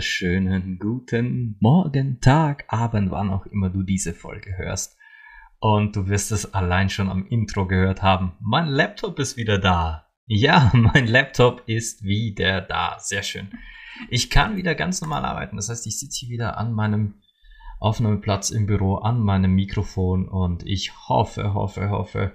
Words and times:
wunderschönen 0.00 0.78
guten 0.78 1.56
Morgen, 1.58 2.20
Tag, 2.20 2.64
Abend, 2.68 3.10
wann 3.10 3.28
auch 3.28 3.44
immer 3.46 3.68
du 3.68 3.82
diese 3.82 4.14
Folge 4.14 4.56
hörst. 4.56 4.99
Und 5.60 5.94
du 5.94 6.08
wirst 6.08 6.32
es 6.32 6.54
allein 6.54 6.88
schon 6.88 7.10
am 7.10 7.26
Intro 7.26 7.66
gehört 7.66 8.02
haben. 8.02 8.32
Mein 8.40 8.66
Laptop 8.66 9.18
ist 9.18 9.36
wieder 9.36 9.58
da. 9.58 10.08
Ja, 10.26 10.70
mein 10.74 11.06
Laptop 11.06 11.62
ist 11.66 12.02
wieder 12.02 12.60
da. 12.60 12.96
Sehr 12.98 13.22
schön. 13.22 13.50
Ich 14.08 14.30
kann 14.30 14.56
wieder 14.56 14.74
ganz 14.74 15.00
normal 15.00 15.24
arbeiten. 15.24 15.56
Das 15.56 15.68
heißt, 15.68 15.86
ich 15.86 15.98
sitze 15.98 16.20
hier 16.20 16.30
wieder 16.30 16.56
an 16.56 16.72
meinem 16.72 17.14
Aufnahmeplatz 17.78 18.50
im 18.50 18.66
Büro, 18.66 18.96
an 18.96 19.20
meinem 19.20 19.54
Mikrofon 19.54 20.28
und 20.28 20.66
ich 20.66 21.08
hoffe, 21.08 21.54
hoffe, 21.54 21.90
hoffe, 21.90 22.32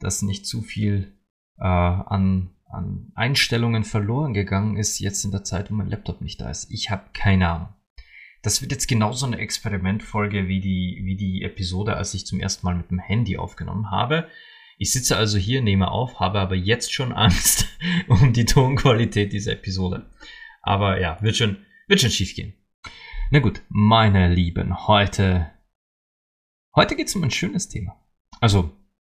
dass 0.00 0.22
nicht 0.22 0.46
zu 0.46 0.62
viel 0.62 1.16
äh, 1.58 1.64
an 1.64 2.50
an 2.70 3.12
Einstellungen 3.14 3.84
verloren 3.84 4.34
gegangen 4.34 4.76
ist, 4.76 4.98
jetzt 4.98 5.24
in 5.24 5.30
der 5.30 5.44
Zeit, 5.44 5.70
wo 5.70 5.74
mein 5.74 5.88
Laptop 5.88 6.20
nicht 6.20 6.40
da 6.40 6.50
ist. 6.50 6.70
Ich 6.70 6.90
habe 6.90 7.04
keine 7.12 7.48
Ahnung. 7.48 7.68
Das 8.42 8.62
wird 8.62 8.72
jetzt 8.72 8.88
genauso 8.88 9.26
eine 9.26 9.38
Experimentfolge 9.38 10.48
wie 10.48 10.60
die, 10.60 11.00
wie 11.02 11.16
die 11.16 11.42
Episode, 11.42 11.96
als 11.96 12.14
ich 12.14 12.26
zum 12.26 12.40
ersten 12.40 12.66
Mal 12.66 12.76
mit 12.76 12.90
dem 12.90 12.98
Handy 12.98 13.36
aufgenommen 13.36 13.90
habe. 13.90 14.28
Ich 14.78 14.92
sitze 14.92 15.16
also 15.16 15.38
hier, 15.38 15.60
nehme 15.60 15.90
auf, 15.90 16.20
habe 16.20 16.38
aber 16.38 16.54
jetzt 16.54 16.92
schon 16.92 17.12
Angst 17.12 17.66
um 18.08 18.32
die 18.32 18.44
Tonqualität 18.44 19.32
dieser 19.32 19.52
Episode. 19.52 20.08
Aber 20.62 21.00
ja, 21.00 21.20
wird 21.20 21.36
schon, 21.36 21.64
wird 21.88 22.00
schon 22.00 22.10
schief 22.10 22.34
gehen. 22.34 22.54
Na 23.30 23.40
gut, 23.40 23.62
meine 23.68 24.32
Lieben, 24.32 24.86
heute, 24.86 25.50
heute 26.74 26.96
geht 26.96 27.08
es 27.08 27.16
um 27.16 27.24
ein 27.24 27.30
schönes 27.30 27.68
Thema. 27.68 28.00
Also, 28.40 28.70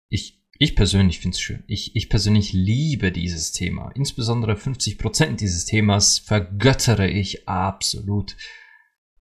ich 0.09 0.37
ich 0.59 0.75
persönlich 0.75 1.19
finde 1.19 1.35
es 1.35 1.41
schön. 1.41 1.63
Ich, 1.67 1.95
ich 1.95 2.09
persönlich 2.09 2.51
liebe 2.51 3.11
dieses 3.11 3.51
Thema. 3.51 3.91
Insbesondere 3.93 4.53
50% 4.53 5.35
dieses 5.35 5.65
Themas 5.65 6.17
vergöttere 6.17 7.07
ich 7.07 7.47
absolut. 7.47 8.35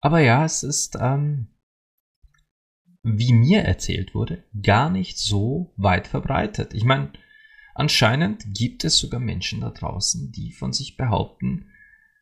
Aber 0.04 0.20
ja, 0.20 0.44
es 0.44 0.62
ist, 0.62 0.98
ähm, 1.00 1.46
wie 3.02 3.32
mir 3.32 3.62
erzählt 3.62 4.14
wurde, 4.14 4.44
gar 4.60 4.90
nicht 4.90 5.16
so 5.16 5.72
weit 5.78 6.08
verbreitet. 6.08 6.74
Ich 6.74 6.84
meine, 6.84 7.10
anscheinend 7.74 8.44
gibt 8.54 8.84
es 8.84 8.98
sogar 8.98 9.18
Menschen 9.18 9.62
da 9.62 9.70
draußen, 9.70 10.30
die 10.30 10.52
von 10.52 10.74
sich 10.74 10.98
behaupten, 10.98 11.70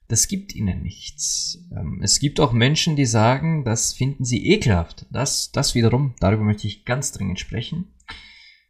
das 0.07 0.29
gibt 0.29 0.55
ihnen 0.55 0.83
nichts. 0.83 1.59
Ähm, 1.73 2.01
es 2.05 2.21
gibt 2.21 2.39
auch 2.39 2.53
Menschen, 2.53 2.95
die 2.95 3.05
sagen, 3.05 3.65
das 3.65 3.93
finden 3.93 4.25
sie 4.25 4.47
ekelhaft. 4.47 5.07
Das, 5.11 5.51
das 5.51 5.75
wiederum, 5.75 6.15
darüber 6.21 6.45
möchte 6.45 6.69
ich 6.69 6.85
ganz 6.85 7.11
dringend 7.11 7.41
sprechen. 7.41 7.93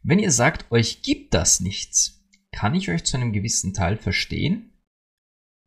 Wenn 0.01 0.17
ihr 0.17 0.31
sagt, 0.31 0.71
euch 0.71 1.03
gibt 1.03 1.35
das 1.35 1.59
nichts, 1.59 2.25
kann 2.51 2.73
ich 2.73 2.89
euch 2.89 3.03
zu 3.03 3.17
einem 3.17 3.31
gewissen 3.31 3.75
Teil 3.75 3.97
verstehen 3.97 4.73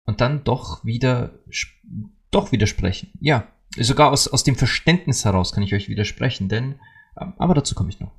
und 0.04 0.20
dann 0.20 0.42
doch 0.42 0.84
wieder, 0.84 1.38
doch 2.36 2.52
widersprechen. 2.52 3.10
Ja, 3.20 3.50
sogar 3.78 4.12
aus, 4.12 4.28
aus 4.28 4.44
dem 4.44 4.56
Verständnis 4.56 5.24
heraus 5.24 5.52
kann 5.52 5.62
ich 5.62 5.74
euch 5.74 5.88
widersprechen, 5.88 6.48
denn, 6.48 6.78
ähm, 7.20 7.32
aber 7.38 7.54
dazu 7.54 7.74
komme 7.74 7.88
ich 7.88 7.98
noch. 7.98 8.12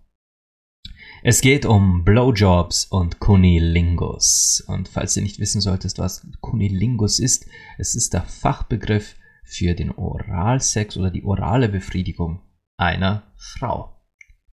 Es 1.24 1.42
geht 1.42 1.66
um 1.66 2.04
Blowjobs 2.04 2.86
und 2.86 3.20
Kunilingus. 3.20 4.64
Und 4.68 4.88
falls 4.88 5.16
ihr 5.18 5.24
nicht 5.24 5.40
wissen 5.40 5.62
solltest, 5.62 6.00
was 6.00 6.28
Kunilingus 6.42 7.20
ist, 7.20 7.48
es 7.78 7.96
ist 7.96 8.14
der 8.14 8.24
Fachbegriff 8.24 9.16
für 9.44 9.74
den 9.74 9.92
Oralsex 9.92 10.98
oder 10.98 11.10
die 11.10 11.24
orale 11.24 11.70
Befriedigung 11.70 12.42
einer 12.76 13.32
Frau. 13.36 14.00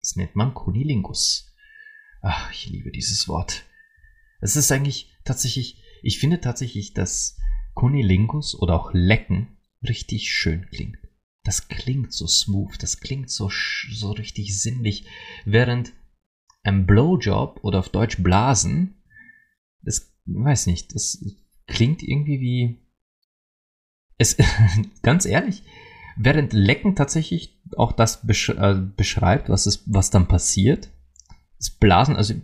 Das 0.01 0.17
nennt 0.17 0.37
man 0.37 0.55
Kunilingus. 0.55 1.55
Ach, 2.23 2.51
ich 2.53 2.71
liebe 2.71 2.91
dieses 2.91 3.29
Wort. 3.29 3.65
Es 4.41 4.57
ist 4.57 4.73
eigentlich 4.73 5.13
tatsächlich, 5.25 5.83
ich 6.03 6.19
finde 6.19 6.41
tatsächlich, 6.41 6.95
dass 6.95 7.39
Kunilingus 7.75 8.55
oder 8.59 8.75
auch 8.75 8.91
Lecken 8.93 9.54
richtig 9.89 10.33
schön 10.33 10.69
klingt. 10.71 10.99
Das 11.45 11.69
klingt 11.69 12.13
so 12.13 12.27
smooth, 12.27 12.83
das 12.83 13.01
klingt 13.01 13.31
so, 13.31 13.51
so 13.91 14.13
richtig 14.13 14.61
sinnlich, 14.61 15.05
während 15.45 15.93
ein 16.63 16.87
Blowjob 16.87 17.61
oder 17.63 17.79
auf 17.81 17.91
Deutsch 17.91 18.23
Blasen, 18.23 18.95
das, 19.83 20.15
weiß 20.25 20.67
nicht, 20.67 20.95
das 20.95 21.23
klingt 21.67 22.03
irgendwie 22.03 22.41
wie, 22.41 22.79
es, 24.17 24.37
ganz 25.03 25.27
ehrlich, 25.27 25.63
während 26.17 26.53
Lecken 26.53 26.97
tatsächlich 26.97 27.61
auch 27.77 27.93
das 27.93 28.27
besch 28.27 28.49
äh, 28.49 28.81
beschreibt, 28.97 29.49
was, 29.49 29.67
es, 29.67 29.83
was 29.87 30.11
dann 30.11 30.29
passiert, 30.29 30.91
das 31.59 31.71
Blasen, 31.71 32.17
also 32.17 32.35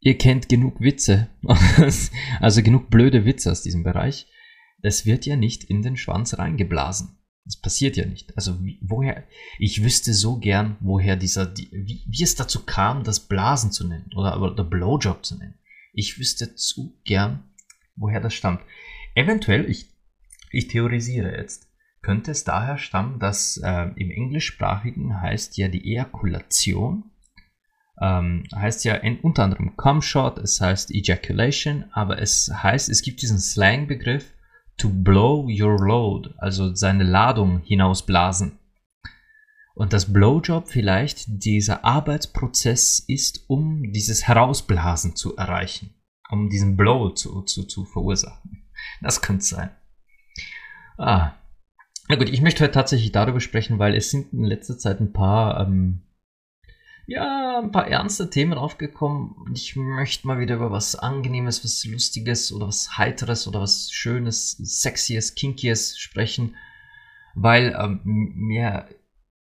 ihr 0.00 0.18
kennt 0.18 0.48
genug 0.48 0.80
Witze, 0.80 1.28
also 2.40 2.62
genug 2.62 2.90
blöde 2.90 3.24
Witze 3.24 3.50
aus 3.50 3.62
diesem 3.62 3.84
Bereich. 3.84 4.26
Es 4.82 5.06
wird 5.06 5.26
ja 5.26 5.36
nicht 5.36 5.64
in 5.64 5.82
den 5.82 5.96
Schwanz 5.96 6.38
reingeblasen. 6.38 7.16
Das 7.44 7.56
passiert 7.56 7.96
ja 7.96 8.06
nicht. 8.06 8.36
Also 8.36 8.62
wie, 8.64 8.78
woher, 8.82 9.24
ich 9.58 9.82
wüsste 9.82 10.14
so 10.14 10.38
gern, 10.38 10.76
woher 10.80 11.16
dieser, 11.16 11.46
die, 11.46 11.68
wie, 11.72 12.04
wie 12.06 12.22
es 12.22 12.34
dazu 12.34 12.64
kam, 12.64 13.02
das 13.02 13.20
Blasen 13.20 13.72
zu 13.72 13.86
nennen 13.86 14.10
oder, 14.14 14.40
oder 14.40 14.64
Blowjob 14.64 15.24
zu 15.24 15.36
nennen. 15.38 15.58
Ich 15.92 16.18
wüsste 16.18 16.54
zu 16.54 16.96
gern, 17.04 17.44
woher 17.96 18.20
das 18.20 18.34
stammt. 18.34 18.60
Eventuell, 19.14 19.68
ich, 19.68 19.88
ich 20.50 20.68
theorisiere 20.68 21.36
jetzt, 21.36 21.68
könnte 22.00 22.30
es 22.30 22.44
daher 22.44 22.78
stammen, 22.78 23.18
dass 23.18 23.58
äh, 23.58 23.90
im 23.96 24.10
Englischsprachigen 24.10 25.20
heißt 25.20 25.56
ja 25.56 25.68
die 25.68 25.84
Ejakulation 25.84 27.12
ähm, 28.00 28.44
heißt 28.54 28.84
ja 28.84 28.94
in, 28.94 29.20
unter 29.20 29.44
anderem 29.44 29.76
Come 29.76 30.02
Shot, 30.02 30.38
es 30.38 30.60
heißt 30.60 30.90
Ejaculation, 30.92 31.84
aber 31.92 32.20
es 32.20 32.50
heißt, 32.52 32.88
es 32.88 33.02
gibt 33.02 33.22
diesen 33.22 33.38
Slang-Begriff 33.38 34.32
to 34.76 34.88
blow 34.88 35.48
your 35.48 35.78
load, 35.78 36.34
also 36.38 36.74
seine 36.74 37.04
Ladung 37.04 37.60
hinausblasen. 37.60 38.58
Und 39.74 39.92
das 39.92 40.12
Blowjob 40.12 40.68
vielleicht 40.68 41.24
dieser 41.28 41.84
Arbeitsprozess 41.84 42.98
ist, 42.98 43.44
um 43.48 43.92
dieses 43.92 44.28
Herausblasen 44.28 45.16
zu 45.16 45.36
erreichen, 45.36 45.94
um 46.30 46.50
diesen 46.50 46.76
Blow 46.76 47.10
zu, 47.10 47.42
zu, 47.42 47.64
zu 47.64 47.84
verursachen. 47.84 48.64
Das 49.00 49.22
könnte 49.22 49.44
sein. 49.44 49.70
Ah. 50.98 51.32
Na 52.08 52.16
gut, 52.16 52.28
ich 52.28 52.42
möchte 52.42 52.64
heute 52.64 52.74
tatsächlich 52.74 53.12
darüber 53.12 53.40
sprechen, 53.40 53.78
weil 53.78 53.94
es 53.94 54.10
sind 54.10 54.32
in 54.32 54.44
letzter 54.44 54.76
Zeit 54.76 55.00
ein 55.00 55.12
paar 55.12 55.60
ähm, 55.60 56.02
ja, 57.06 57.58
ein 57.60 57.72
paar 57.72 57.88
ernste 57.88 58.30
Themen 58.30 58.54
aufgekommen. 58.54 59.34
Ich 59.52 59.76
möchte 59.76 60.26
mal 60.26 60.38
wieder 60.38 60.56
über 60.56 60.70
was 60.70 60.94
Angenehmes, 60.94 61.64
was 61.64 61.84
Lustiges 61.84 62.52
oder 62.52 62.68
was 62.68 62.96
Heiteres 62.96 63.48
oder 63.48 63.60
was 63.60 63.90
Schönes, 63.90 64.52
Sexies, 64.52 65.34
Kinkies 65.34 65.98
sprechen, 65.98 66.56
weil 67.34 67.76
ähm, 67.78 68.00
mir, 68.04 68.88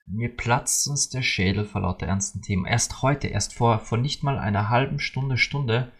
mir 0.06 0.36
platzt 0.36 0.86
uns 0.88 1.08
der 1.08 1.22
Schädel 1.22 1.64
vor 1.64 1.80
lauter 1.80 2.06
ernsten 2.06 2.42
Themen. 2.42 2.66
Erst 2.66 3.02
heute, 3.02 3.28
erst 3.28 3.54
vor, 3.54 3.78
vor 3.78 3.98
nicht 3.98 4.22
mal 4.22 4.38
einer 4.38 4.68
halben 4.68 4.98
Stunde, 4.98 5.38
Stunde, 5.38 5.92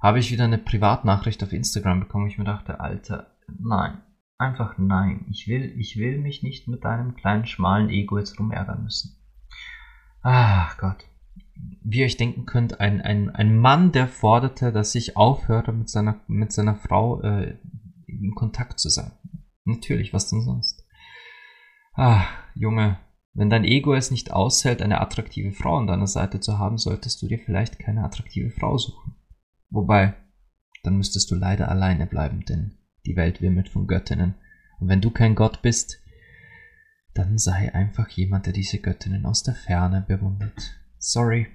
habe 0.00 0.18
ich 0.18 0.30
wieder 0.30 0.44
eine 0.44 0.58
Privatnachricht 0.58 1.42
auf 1.42 1.52
Instagram 1.52 2.00
bekommen. 2.00 2.28
Ich 2.28 2.38
mir 2.38 2.44
dachte, 2.44 2.78
Alter, 2.78 3.36
nein, 3.58 4.02
einfach 4.38 4.76
nein. 4.78 5.26
Ich 5.30 5.48
will, 5.48 5.74
ich 5.78 5.96
will 5.96 6.18
mich 6.18 6.42
nicht 6.42 6.68
mit 6.68 6.84
deinem 6.84 7.16
kleinen 7.16 7.46
schmalen 7.46 7.88
Ego 7.88 8.18
jetzt 8.18 8.38
rumärgern 8.38 8.84
müssen. 8.84 9.16
Ach 10.24 10.78
Gott. 10.78 11.04
Wie 11.82 11.98
ihr 11.98 12.06
euch 12.06 12.16
denken 12.16 12.46
könnt, 12.46 12.80
ein, 12.80 13.02
ein, 13.02 13.28
ein 13.30 13.58
Mann, 13.58 13.92
der 13.92 14.08
forderte, 14.08 14.72
dass 14.72 14.94
ich 14.94 15.18
aufhöre, 15.18 15.72
mit 15.72 15.90
seiner, 15.90 16.20
mit 16.26 16.50
seiner 16.50 16.76
Frau 16.76 17.20
äh, 17.20 17.58
in 18.06 18.34
Kontakt 18.34 18.80
zu 18.80 18.88
sein. 18.88 19.12
Natürlich, 19.64 20.14
was 20.14 20.30
denn 20.30 20.40
sonst? 20.40 20.86
Ah, 21.92 22.24
Junge, 22.54 22.98
wenn 23.34 23.50
dein 23.50 23.64
Ego 23.64 23.92
es 23.92 24.10
nicht 24.10 24.32
aushält, 24.32 24.80
eine 24.80 25.00
attraktive 25.02 25.52
Frau 25.52 25.76
an 25.76 25.86
deiner 25.86 26.06
Seite 26.06 26.40
zu 26.40 26.58
haben, 26.58 26.78
solltest 26.78 27.20
du 27.20 27.28
dir 27.28 27.38
vielleicht 27.38 27.78
keine 27.78 28.02
attraktive 28.02 28.50
Frau 28.50 28.78
suchen. 28.78 29.14
Wobei, 29.68 30.14
dann 30.84 30.96
müsstest 30.96 31.30
du 31.30 31.34
leider 31.34 31.68
alleine 31.68 32.06
bleiben, 32.06 32.44
denn 32.46 32.78
die 33.04 33.16
Welt 33.16 33.42
wimmelt 33.42 33.68
von 33.68 33.86
Göttinnen. 33.86 34.36
Und 34.80 34.88
wenn 34.88 35.02
du 35.02 35.10
kein 35.10 35.34
Gott 35.34 35.60
bist, 35.60 36.00
dann 37.14 37.38
sei 37.38 37.72
einfach 37.74 38.08
jemand, 38.10 38.46
der 38.46 38.52
diese 38.52 38.78
Göttinnen 38.78 39.24
aus 39.24 39.42
der 39.42 39.54
Ferne 39.54 40.04
bewundert. 40.06 40.76
Sorry. 40.98 41.46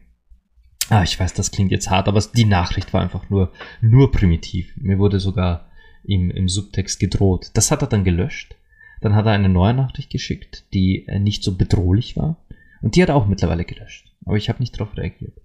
Ah, 0.89 1.03
ich 1.03 1.19
weiß, 1.19 1.33
das 1.33 1.51
klingt 1.51 1.71
jetzt 1.71 1.89
hart, 1.89 2.07
aber 2.07 2.23
die 2.35 2.45
Nachricht 2.45 2.93
war 2.93 3.01
einfach 3.01 3.29
nur, 3.29 3.51
nur 3.81 4.11
primitiv. 4.11 4.73
Mir 4.77 4.97
wurde 4.97 5.19
sogar 5.19 5.69
im, 6.03 6.31
im 6.31 6.47
Subtext 6.47 6.99
gedroht. 6.99 7.51
Das 7.53 7.71
hat 7.71 7.81
er 7.81 7.87
dann 7.87 8.03
gelöscht. 8.03 8.55
Dann 9.01 9.15
hat 9.15 9.25
er 9.25 9.33
eine 9.33 9.49
neue 9.49 9.73
Nachricht 9.73 10.09
geschickt, 10.09 10.65
die 10.73 11.07
äh, 11.07 11.19
nicht 11.19 11.43
so 11.43 11.55
bedrohlich 11.55 12.17
war. 12.17 12.43
Und 12.81 12.95
die 12.95 13.01
hat 13.01 13.09
er 13.09 13.15
auch 13.15 13.27
mittlerweile 13.27 13.65
gelöscht. 13.65 14.13
Aber 14.25 14.37
ich 14.37 14.49
habe 14.49 14.59
nicht 14.59 14.79
darauf 14.79 14.95
reagiert. 14.97 15.37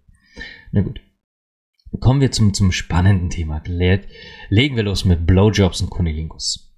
Na 0.72 0.81
gut. 0.81 1.00
Kommen 2.00 2.20
wir 2.20 2.32
zum, 2.32 2.55
zum 2.55 2.72
spannenden 2.72 3.31
Thema. 3.31 3.62
Legen 3.66 4.76
wir 4.76 4.82
los 4.82 5.05
mit 5.05 5.26
Blowjobs 5.26 5.81
und 5.81 5.90
Kunilingus. 5.90 6.74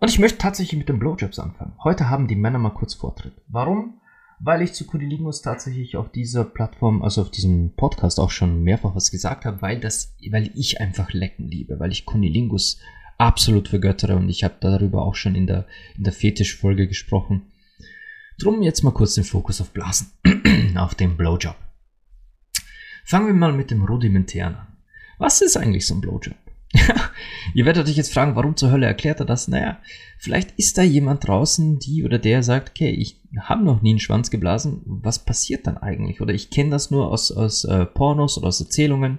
Und 0.00 0.08
ich 0.08 0.18
möchte 0.18 0.38
tatsächlich 0.38 0.78
mit 0.78 0.88
den 0.88 0.98
Blowjobs 0.98 1.38
anfangen. 1.38 1.74
Heute 1.84 2.08
haben 2.08 2.26
die 2.26 2.34
Männer 2.34 2.58
mal 2.58 2.70
kurz 2.70 2.94
Vortritt. 2.94 3.34
Warum? 3.48 4.00
Weil 4.38 4.62
ich 4.62 4.72
zu 4.72 4.86
Kunilingus 4.86 5.42
tatsächlich 5.42 5.98
auf 5.98 6.10
dieser 6.10 6.44
Plattform, 6.44 7.02
also 7.02 7.20
auf 7.20 7.30
diesem 7.30 7.76
Podcast 7.76 8.18
auch 8.18 8.30
schon 8.30 8.62
mehrfach 8.62 8.94
was 8.94 9.10
gesagt 9.10 9.44
habe, 9.44 9.60
weil 9.60 9.78
das, 9.78 10.16
weil 10.30 10.50
ich 10.54 10.80
einfach 10.80 11.12
Lecken 11.12 11.50
liebe, 11.50 11.78
weil 11.78 11.92
ich 11.92 12.06
Kunilingus 12.06 12.80
absolut 13.18 13.68
vergöttere 13.68 14.16
und 14.16 14.30
ich 14.30 14.42
habe 14.42 14.54
darüber 14.60 15.02
auch 15.02 15.14
schon 15.14 15.34
in 15.34 15.46
der, 15.46 15.66
in 15.98 16.04
der 16.04 16.14
Fetisch-Folge 16.14 16.88
gesprochen. 16.88 17.52
Drum 18.38 18.62
jetzt 18.62 18.82
mal 18.82 18.92
kurz 18.92 19.16
den 19.16 19.24
Fokus 19.24 19.60
auf 19.60 19.70
Blasen, 19.72 20.12
auf 20.76 20.94
den 20.94 21.18
Blowjob. 21.18 21.56
Fangen 23.04 23.26
wir 23.26 23.34
mal 23.34 23.52
mit 23.52 23.70
dem 23.70 23.84
Rudimentären 23.84 24.54
an. 24.54 24.66
Was 25.18 25.42
ist 25.42 25.58
eigentlich 25.58 25.86
so 25.86 25.94
ein 25.94 26.00
Blowjob? 26.00 26.36
Ihr 27.54 27.64
werdet 27.64 27.88
euch 27.88 27.96
jetzt 27.96 28.12
fragen, 28.12 28.36
warum 28.36 28.56
zur 28.56 28.70
Hölle 28.70 28.86
erklärt 28.86 29.20
er 29.20 29.26
das? 29.26 29.48
Naja, 29.48 29.78
vielleicht 30.18 30.52
ist 30.52 30.78
da 30.78 30.82
jemand 30.82 31.26
draußen, 31.26 31.78
die 31.78 32.04
oder 32.04 32.18
der 32.18 32.42
sagt, 32.42 32.70
okay, 32.70 32.90
ich 32.90 33.20
habe 33.40 33.64
noch 33.64 33.82
nie 33.82 33.90
einen 33.90 33.98
Schwanz 33.98 34.30
geblasen, 34.30 34.82
was 34.84 35.24
passiert 35.24 35.66
dann 35.66 35.76
eigentlich? 35.76 36.20
Oder 36.20 36.32
ich 36.32 36.50
kenne 36.50 36.70
das 36.70 36.90
nur 36.90 37.10
aus, 37.10 37.32
aus 37.32 37.64
äh, 37.64 37.86
Pornos 37.86 38.38
oder 38.38 38.48
aus 38.48 38.60
Erzählungen 38.60 39.18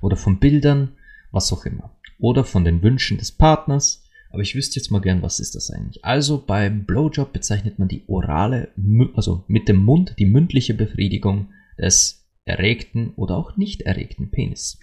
oder 0.00 0.16
von 0.16 0.40
Bildern, 0.40 0.92
was 1.30 1.52
auch 1.52 1.64
immer. 1.64 1.96
Oder 2.18 2.44
von 2.44 2.64
den 2.64 2.82
Wünschen 2.82 3.18
des 3.18 3.32
Partners 3.32 4.04
aber 4.30 4.42
ich 4.42 4.54
wüsste 4.54 4.78
jetzt 4.78 4.90
mal 4.90 5.00
gern, 5.00 5.22
was 5.22 5.40
ist 5.40 5.54
das 5.54 5.70
eigentlich? 5.70 6.04
Also 6.04 6.42
beim 6.44 6.84
Blowjob 6.84 7.32
bezeichnet 7.32 7.78
man 7.78 7.88
die 7.88 8.04
orale, 8.06 8.68
also 9.14 9.44
mit 9.48 9.68
dem 9.68 9.84
Mund 9.84 10.14
die 10.18 10.26
mündliche 10.26 10.74
Befriedigung 10.74 11.48
des 11.78 12.28
erregten 12.44 13.12
oder 13.16 13.36
auch 13.36 13.56
nicht 13.56 13.82
erregten 13.82 14.30
Penis. 14.30 14.78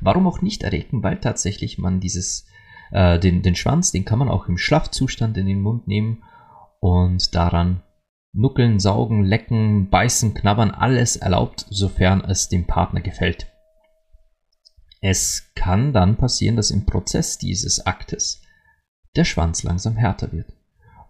Warum 0.00 0.26
auch 0.26 0.42
nicht 0.42 0.62
erregten? 0.62 1.02
Weil 1.02 1.18
tatsächlich 1.18 1.78
man 1.78 2.00
dieses, 2.00 2.46
äh, 2.90 3.18
den, 3.18 3.42
den 3.42 3.54
Schwanz, 3.54 3.92
den 3.92 4.04
kann 4.04 4.18
man 4.18 4.28
auch 4.28 4.48
im 4.48 4.58
Schlafzustand 4.58 5.36
in 5.36 5.46
den 5.46 5.60
Mund 5.60 5.86
nehmen 5.86 6.22
und 6.80 7.34
daran 7.34 7.82
nuckeln, 8.32 8.78
saugen, 8.78 9.24
lecken, 9.24 9.90
beißen, 9.90 10.34
knabbern, 10.34 10.70
alles 10.70 11.16
erlaubt, 11.16 11.66
sofern 11.68 12.22
es 12.22 12.48
dem 12.48 12.66
Partner 12.66 13.00
gefällt. 13.00 13.46
Es 15.00 15.50
kann 15.54 15.92
dann 15.92 16.16
passieren, 16.16 16.56
dass 16.56 16.70
im 16.70 16.84
Prozess 16.84 17.38
dieses 17.38 17.86
Aktes 17.86 18.42
der 19.16 19.24
Schwanz 19.24 19.62
langsam 19.62 19.96
härter 19.96 20.30
wird. 20.32 20.52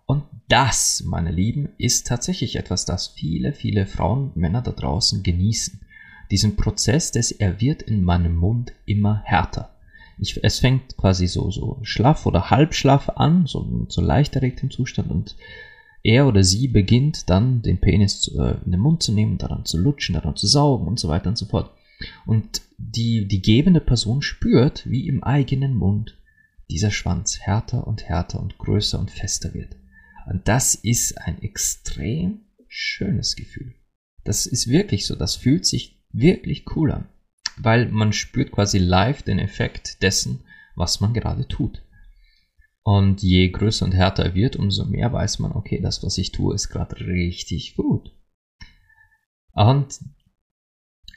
Und 0.07 0.25
das, 0.49 1.05
meine 1.07 1.31
Lieben, 1.31 1.69
ist 1.79 2.07
tatsächlich 2.07 2.57
etwas, 2.57 2.85
das 2.85 3.09
viele, 3.09 3.53
viele 3.53 3.87
Frauen, 3.87 4.33
Männer 4.35 4.63
da 4.63 4.73
draußen 4.73 5.23
genießen. 5.23 5.81
Diesen 6.31 6.56
Prozess 6.56 7.11
des 7.11 7.32
Er 7.32 7.61
wird 7.61 7.82
in 7.82 8.05
meinem 8.05 8.37
Mund 8.37 8.73
immer 8.87 9.23
härter. 9.25 9.75
Ich, 10.19 10.43
es 10.44 10.59
fängt 10.59 10.97
quasi 10.97 11.27
so, 11.27 11.50
so 11.50 11.79
schlaff 11.82 12.27
oder 12.27 12.50
halbschlaff 12.50 13.09
an, 13.11 13.47
so, 13.47 13.87
so 13.88 14.00
leicht 14.00 14.37
erregtem 14.37 14.71
Zustand 14.71 15.11
und 15.11 15.37
er 16.03 16.27
oder 16.27 16.44
sie 16.44 16.69
beginnt 16.69 17.29
dann 17.29 17.62
den 17.62 17.81
Penis 17.81 18.29
äh, 18.29 18.55
in 18.65 18.73
den 18.73 18.81
Mund 18.81 19.03
zu 19.03 19.12
nehmen, 19.12 19.38
daran 19.38 19.65
zu 19.65 19.79
lutschen, 19.79 20.15
daran 20.15 20.37
zu 20.37 20.47
saugen 20.47 20.87
und 20.87 20.99
so 20.99 21.09
weiter 21.09 21.29
und 21.29 21.37
so 21.37 21.47
fort. 21.47 21.73
Und 22.27 22.62
die, 22.79 23.26
die 23.29 23.43
gebende 23.43 23.81
Person 23.81 24.23
spürt, 24.23 24.88
wie 24.88 25.06
im 25.06 25.23
eigenen 25.23 25.75
Mund 25.75 26.17
dieser 26.71 26.91
Schwanz 26.91 27.41
härter 27.41 27.87
und 27.87 28.05
härter 28.05 28.41
und 28.41 28.56
größer 28.56 28.99
und 28.99 29.11
fester 29.11 29.53
wird. 29.53 29.76
Und 30.26 30.47
das 30.49 30.75
ist 30.75 31.19
ein 31.19 31.43
extrem 31.43 32.43
schönes 32.69 33.37
Gefühl. 33.37 33.75
Das 34.25 34.47
ist 34.47 34.69
wirklich 34.69 35.06
so. 35.06 35.17
Das 35.17 35.37
fühlt 35.37 35.67
sich 35.67 36.00
wirklich 36.12 36.65
cool 36.77 36.93
an. 36.93 37.09
Weil 37.57 37.91
man 37.91 38.12
spürt 38.12 38.53
quasi 38.53 38.79
live 38.79 39.23
den 39.23 39.39
Effekt 39.39 40.03
dessen, 40.03 40.45
was 40.77 41.01
man 41.01 41.12
gerade 41.12 41.47
tut. 41.47 41.83
Und 42.83 43.23
je 43.23 43.49
größer 43.51 43.85
und 43.85 43.93
härter 43.93 44.25
er 44.25 44.35
wird, 44.35 44.57
umso 44.57 44.87
mehr 44.87 45.12
weiß 45.12 45.39
man, 45.39 45.53
okay, 45.53 45.81
das, 45.81 46.03
was 46.03 46.17
ich 46.19 46.33
tue, 46.33 46.55
ist 46.55 46.71
gerade 46.71 46.99
richtig 47.07 47.77
gut. 47.77 48.12
Und 49.53 50.01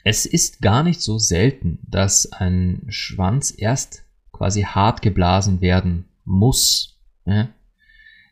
es 0.04 0.26
ist 0.26 0.60
gar 0.60 0.82
nicht 0.82 1.00
so 1.00 1.18
selten, 1.18 1.78
dass 1.88 2.30
ein 2.30 2.84
Schwanz 2.88 3.54
erst 3.56 4.04
quasi 4.32 4.62
hart 4.62 5.00
geblasen 5.00 5.62
werden 5.62 6.04
muss. 6.24 7.00
Ja? 7.24 7.48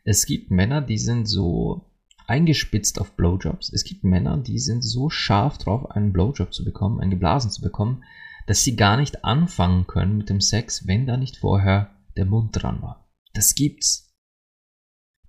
Es 0.04 0.26
gibt 0.26 0.50
Männer, 0.50 0.82
die 0.82 0.98
sind 0.98 1.26
so 1.26 1.91
eingespitzt 2.26 3.00
auf 3.00 3.12
Blowjobs. 3.12 3.72
Es 3.72 3.84
gibt 3.84 4.04
Männer, 4.04 4.36
die 4.36 4.58
sind 4.58 4.82
so 4.82 5.10
scharf 5.10 5.58
drauf, 5.58 5.90
einen 5.90 6.12
Blowjob 6.12 6.52
zu 6.52 6.64
bekommen, 6.64 7.00
einen 7.00 7.10
geblasen 7.10 7.50
zu 7.50 7.62
bekommen, 7.62 8.04
dass 8.46 8.64
sie 8.64 8.76
gar 8.76 8.96
nicht 8.96 9.24
anfangen 9.24 9.86
können 9.86 10.16
mit 10.16 10.28
dem 10.28 10.40
Sex, 10.40 10.86
wenn 10.86 11.06
da 11.06 11.16
nicht 11.16 11.36
vorher 11.36 11.90
der 12.16 12.24
Mund 12.24 12.50
dran 12.52 12.82
war. 12.82 13.08
Das 13.34 13.54
gibt's. 13.54 14.12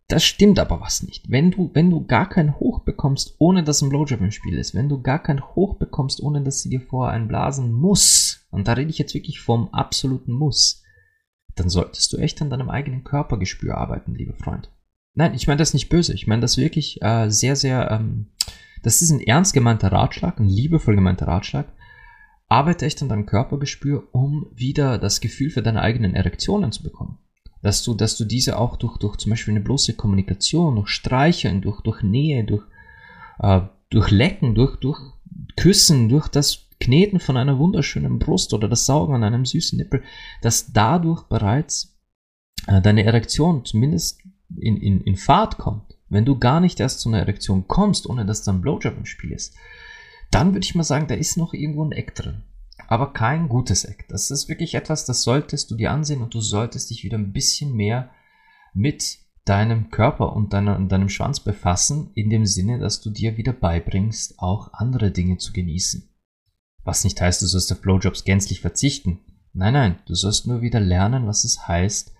Das 0.07 0.23
stimmt 0.23 0.59
aber 0.59 0.81
was 0.81 1.03
nicht. 1.03 1.29
Wenn 1.29 1.51
du, 1.51 1.71
wenn 1.73 1.89
du 1.89 2.05
gar 2.05 2.27
kein 2.27 2.59
Hoch 2.59 2.83
bekommst, 2.83 3.35
ohne 3.39 3.63
dass 3.63 3.81
ein 3.81 3.89
Blowjob 3.89 4.19
im 4.19 4.31
Spiel 4.31 4.57
ist, 4.57 4.75
wenn 4.75 4.89
du 4.89 5.01
gar 5.01 5.19
kein 5.19 5.41
Hoch 5.55 5.77
bekommst, 5.77 6.21
ohne 6.21 6.41
dass 6.41 6.61
sie 6.61 6.69
dir 6.69 6.81
vorher 6.81 7.13
einen 7.13 7.27
blasen 7.27 7.71
muss, 7.71 8.45
und 8.51 8.67
da 8.67 8.73
rede 8.73 8.89
ich 8.89 8.97
jetzt 8.97 9.13
wirklich 9.13 9.39
vom 9.39 9.69
absoluten 9.73 10.33
Muss, 10.33 10.83
dann 11.55 11.69
solltest 11.69 12.11
du 12.11 12.17
echt 12.17 12.41
an 12.41 12.49
deinem 12.49 12.69
eigenen 12.69 13.03
Körpergespür 13.03 13.77
arbeiten, 13.77 14.15
lieber 14.15 14.33
Freund. 14.33 14.69
Nein, 15.15 15.33
ich 15.33 15.47
meine 15.47 15.59
das 15.59 15.73
nicht 15.73 15.89
böse. 15.89 16.13
Ich 16.13 16.27
meine 16.27 16.41
das 16.41 16.57
wirklich 16.57 17.01
äh, 17.01 17.29
sehr, 17.29 17.55
sehr, 17.55 17.91
ähm, 17.91 18.27
das 18.81 19.01
ist 19.01 19.11
ein 19.11 19.21
ernst 19.21 19.53
gemeinter 19.53 19.91
Ratschlag, 19.91 20.39
ein 20.39 20.49
liebevoll 20.49 20.95
gemeinter 20.95 21.27
Ratschlag. 21.27 21.67
Arbeite 22.47 22.85
echt 22.85 23.01
an 23.01 23.09
deinem 23.09 23.25
Körpergespür, 23.25 24.07
um 24.11 24.47
wieder 24.53 24.97
das 24.97 25.21
Gefühl 25.21 25.49
für 25.49 25.61
deine 25.61 25.81
eigenen 25.81 26.15
Erektionen 26.15 26.71
zu 26.71 26.83
bekommen 26.83 27.17
dass 27.63 27.81
du, 27.81 27.95
dass 27.95 28.17
du 28.17 28.25
diese 28.25 28.59
auch 28.59 28.75
durch, 28.75 28.97
durch 28.97 29.17
zum 29.17 29.31
Beispiel 29.31 29.53
eine 29.53 29.63
bloße 29.63 29.93
Kommunikation, 29.93 30.75
durch 30.75 30.89
Streicheln, 30.89 31.61
durch, 31.61 31.81
durch 31.81 32.03
Nähe, 32.03 32.43
durch, 32.43 32.63
äh, 33.39 33.61
durch 33.89 34.11
Lecken, 34.11 34.53
durch, 34.53 34.75
durch 34.75 34.99
Küssen, 35.55 36.09
durch 36.09 36.27
das 36.27 36.67
Kneten 36.79 37.21
von 37.21 37.37
einer 37.37 37.57
wunderschönen 37.57 38.19
Brust 38.19 38.53
oder 38.53 38.67
das 38.67 38.85
Saugen 38.85 39.15
an 39.15 39.23
einem 39.23 39.45
süßen 39.45 39.77
Nippel, 39.77 40.03
dass 40.41 40.73
dadurch 40.73 41.23
bereits 41.23 41.97
äh, 42.67 42.81
deine 42.81 43.05
Erektion 43.05 43.63
zumindest 43.63 44.21
in, 44.59 44.77
in, 44.77 45.01
in 45.01 45.15
Fahrt 45.15 45.57
kommt. 45.57 45.97
Wenn 46.09 46.25
du 46.25 46.37
gar 46.37 46.59
nicht 46.59 46.79
erst 46.79 46.99
zu 46.99 47.09
einer 47.09 47.19
Erektion 47.19 47.67
kommst, 47.67 48.07
ohne 48.07 48.25
dass 48.25 48.43
dann 48.43 48.61
Blowjob 48.61 48.97
im 48.97 49.05
Spiel 49.05 49.31
ist, 49.31 49.55
dann 50.31 50.53
würde 50.53 50.65
ich 50.65 50.75
mal 50.75 50.83
sagen, 50.83 51.07
da 51.07 51.15
ist 51.15 51.37
noch 51.37 51.53
irgendwo 51.53 51.83
ein 51.83 51.91
Eck 51.91 52.15
drin 52.15 52.43
aber 52.87 53.13
kein 53.13 53.49
gutes 53.49 53.85
Eck. 53.85 54.07
Das 54.09 54.31
ist 54.31 54.49
wirklich 54.49 54.75
etwas, 54.75 55.05
das 55.05 55.23
solltest 55.23 55.71
du 55.71 55.75
dir 55.75 55.91
ansehen 55.91 56.21
und 56.21 56.33
du 56.33 56.41
solltest 56.41 56.89
dich 56.89 57.03
wieder 57.03 57.17
ein 57.17 57.33
bisschen 57.33 57.73
mehr 57.73 58.11
mit 58.73 59.19
deinem 59.45 59.89
Körper 59.89 60.35
und, 60.35 60.53
deiner, 60.53 60.77
und 60.77 60.89
deinem 60.89 61.09
Schwanz 61.09 61.39
befassen, 61.39 62.11
in 62.15 62.29
dem 62.29 62.45
Sinne, 62.45 62.79
dass 62.79 63.01
du 63.01 63.09
dir 63.09 63.37
wieder 63.37 63.53
beibringst, 63.53 64.39
auch 64.39 64.73
andere 64.73 65.11
Dinge 65.11 65.37
zu 65.37 65.53
genießen. 65.53 66.09
Was 66.83 67.03
nicht 67.03 67.19
heißt, 67.19 67.41
du 67.41 67.47
sollst 67.47 67.71
auf 67.71 67.81
Blowjobs 67.81 68.23
gänzlich 68.23 68.61
verzichten. 68.61 69.19
Nein, 69.53 69.73
nein, 69.73 69.99
du 70.05 70.15
sollst 70.15 70.47
nur 70.47 70.61
wieder 70.61 70.79
lernen, 70.79 71.27
was 71.27 71.43
es 71.43 71.67
heißt, 71.67 72.13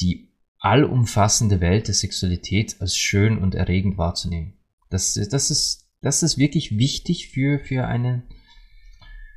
die 0.00 0.29
allumfassende 0.60 1.60
Welt 1.60 1.88
der 1.88 1.94
Sexualität 1.94 2.76
als 2.80 2.96
schön 2.96 3.38
und 3.38 3.54
erregend 3.54 3.98
wahrzunehmen. 3.98 4.52
Das, 4.90 5.14
das, 5.14 5.50
ist, 5.50 5.88
das 6.02 6.22
ist 6.22 6.38
wirklich 6.38 6.76
wichtig 6.76 7.28
für, 7.28 7.58
für 7.58 7.86
einen 7.86 8.24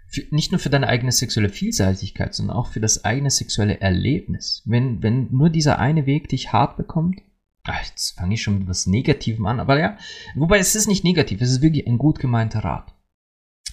für, 0.08 0.24
nicht 0.30 0.52
nur 0.52 0.60
für 0.60 0.70
deine 0.70 0.88
eigene 0.88 1.12
sexuelle 1.12 1.50
Vielseitigkeit, 1.50 2.36
sondern 2.36 2.56
auch 2.56 2.68
für 2.68 2.80
das 2.80 3.04
eigene 3.04 3.32
sexuelle 3.32 3.82
Erlebnis. 3.82 4.62
Wenn, 4.66 5.02
wenn 5.02 5.30
nur 5.32 5.50
dieser 5.50 5.80
eine 5.80 6.06
Weg 6.06 6.30
dich 6.30 6.54
hart 6.54 6.78
bekommt, 6.78 7.22
ach, 7.64 7.84
jetzt 7.88 8.18
fange 8.18 8.36
ich 8.36 8.44
schon 8.44 8.60
mit 8.60 8.68
was 8.68 8.86
Negativem 8.86 9.46
an, 9.46 9.60
aber 9.60 9.80
ja, 9.80 9.98
wobei 10.36 10.60
es 10.60 10.76
ist 10.76 10.88
nicht 10.88 11.04
negativ, 11.04 11.42
es 11.42 11.50
ist 11.50 11.62
wirklich 11.62 11.88
ein 11.88 11.98
gut 11.98 12.20
gemeinter 12.20 12.60
Rat. 12.60 12.94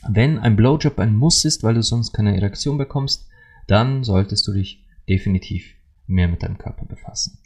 Wenn 0.08 0.38
ein 0.38 0.56
Blowjob 0.56 0.98
ein 0.98 1.14
Muss 1.14 1.44
ist, 1.44 1.62
weil 1.62 1.74
du 1.74 1.82
sonst 1.82 2.12
keine 2.12 2.34
Erektion 2.34 2.78
bekommst, 2.78 3.28
dann 3.66 4.02
solltest 4.02 4.46
du 4.46 4.52
dich 4.52 4.86
definitiv 5.08 5.74
mehr 6.10 6.28
mit 6.28 6.42
deinem 6.42 6.58
Körper 6.58 6.84
befassen. 6.84 7.38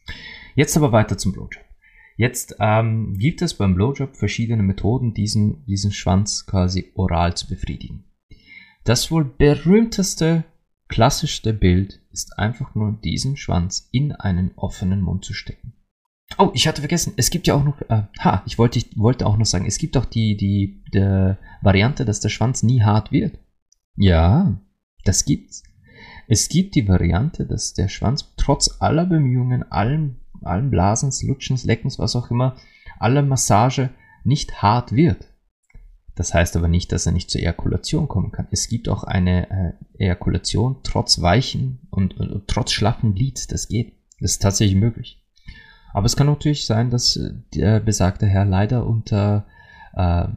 Jetzt 0.54 0.76
aber 0.76 0.92
weiter 0.92 1.18
zum 1.18 1.32
Blowjob. 1.32 1.64
Jetzt 2.16 2.56
ähm, 2.60 3.14
gibt 3.18 3.42
es 3.42 3.54
beim 3.54 3.74
Blowjob 3.74 4.16
verschiedene 4.16 4.62
Methoden, 4.62 5.14
diesen, 5.14 5.64
diesen 5.66 5.92
Schwanz 5.92 6.46
quasi 6.46 6.92
oral 6.94 7.36
zu 7.36 7.48
befriedigen. 7.48 8.04
Das 8.84 9.10
wohl 9.10 9.24
berühmteste, 9.24 10.44
klassischste 10.88 11.52
Bild 11.52 12.00
ist 12.12 12.38
einfach 12.38 12.74
nur 12.74 12.92
diesen 12.92 13.36
Schwanz 13.36 13.88
in 13.90 14.12
einen 14.12 14.52
offenen 14.56 15.00
Mund 15.00 15.24
zu 15.24 15.34
stecken. 15.34 15.72
Oh, 16.38 16.50
ich 16.54 16.66
hatte 16.68 16.80
vergessen, 16.80 17.14
es 17.16 17.30
gibt 17.30 17.46
ja 17.46 17.54
auch 17.54 17.64
noch, 17.64 17.80
äh, 17.82 18.02
ha, 18.20 18.42
ich 18.46 18.58
wollte, 18.58 18.78
ich 18.78 18.96
wollte 18.96 19.26
auch 19.26 19.36
noch 19.36 19.46
sagen, 19.46 19.66
es 19.66 19.78
gibt 19.78 19.96
auch 19.96 20.04
die, 20.04 20.36
die, 20.36 20.82
die 20.92 21.36
Variante, 21.62 22.04
dass 22.04 22.20
der 22.20 22.28
Schwanz 22.28 22.62
nie 22.62 22.82
hart 22.82 23.12
wird. 23.12 23.38
Ja, 23.96 24.58
das 25.04 25.24
gibt's. 25.24 25.62
Es 26.26 26.48
gibt 26.48 26.74
die 26.74 26.88
Variante, 26.88 27.46
dass 27.46 27.74
der 27.74 27.88
Schwanz 27.88 28.32
trotz 28.36 28.80
aller 28.80 29.06
Bemühungen, 29.06 29.70
allen, 29.70 30.20
allen 30.42 30.70
Blasens, 30.70 31.22
Lutschens, 31.22 31.64
Leckens, 31.64 31.98
was 31.98 32.16
auch 32.16 32.30
immer, 32.30 32.56
aller 32.98 33.22
Massage 33.22 33.90
nicht 34.24 34.62
hart 34.62 34.92
wird. 34.92 35.28
Das 36.14 36.32
heißt 36.32 36.56
aber 36.56 36.68
nicht, 36.68 36.92
dass 36.92 37.06
er 37.06 37.12
nicht 37.12 37.30
zur 37.30 37.40
Ejakulation 37.40 38.08
kommen 38.08 38.30
kann. 38.30 38.46
Es 38.50 38.68
gibt 38.68 38.88
auch 38.88 39.02
eine 39.04 39.50
äh, 39.98 40.04
Ejakulation 40.04 40.76
trotz 40.84 41.20
weichen 41.20 41.80
und, 41.90 42.18
und, 42.18 42.30
und 42.30 42.48
trotz 42.48 42.70
schlaffen 42.70 43.14
Glied. 43.14 43.50
Das 43.50 43.68
geht. 43.68 43.94
Das 44.20 44.32
ist 44.32 44.42
tatsächlich 44.42 44.78
möglich. 44.78 45.20
Aber 45.92 46.06
es 46.06 46.16
kann 46.16 46.28
natürlich 46.28 46.66
sein, 46.66 46.90
dass 46.90 47.16
äh, 47.16 47.32
der 47.54 47.80
besagte 47.80 48.26
Herr 48.26 48.44
leider 48.44 48.86
unter 48.86 49.46
äh, 49.94 50.28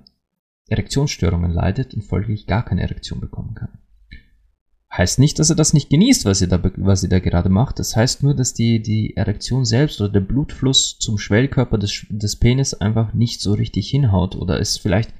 Erektionsstörungen 0.67 1.51
leidet 1.51 1.93
und 1.93 2.03
folglich 2.03 2.47
gar 2.47 2.65
keine 2.65 2.81
Erektion 2.81 3.19
bekommen 3.19 3.53
kann. 3.53 3.69
Heißt 4.97 5.19
nicht, 5.19 5.37
dass 5.37 5.51
er 5.51 5.55
das 5.55 5.73
nicht 5.73 5.91
genießt, 5.91 6.25
was 6.25 6.41
er 6.41 6.47
da, 6.47 6.59
was 6.77 7.03
er 7.03 7.09
da 7.09 7.19
gerade 7.19 7.49
macht. 7.49 7.77
Das 7.77 7.95
heißt 7.95 8.23
nur, 8.23 8.33
dass 8.33 8.55
die, 8.55 8.81
die 8.81 9.15
Erektion 9.15 9.63
selbst 9.63 10.01
oder 10.01 10.09
der 10.09 10.21
Blutfluss 10.21 10.97
zum 10.97 11.19
Schwellkörper 11.19 11.77
des, 11.77 12.07
des 12.09 12.35
Penis 12.35 12.73
einfach 12.73 13.13
nicht 13.13 13.41
so 13.41 13.53
richtig 13.53 13.89
hinhaut 13.89 14.35
oder 14.35 14.59
es 14.59 14.77
vielleicht 14.77 15.13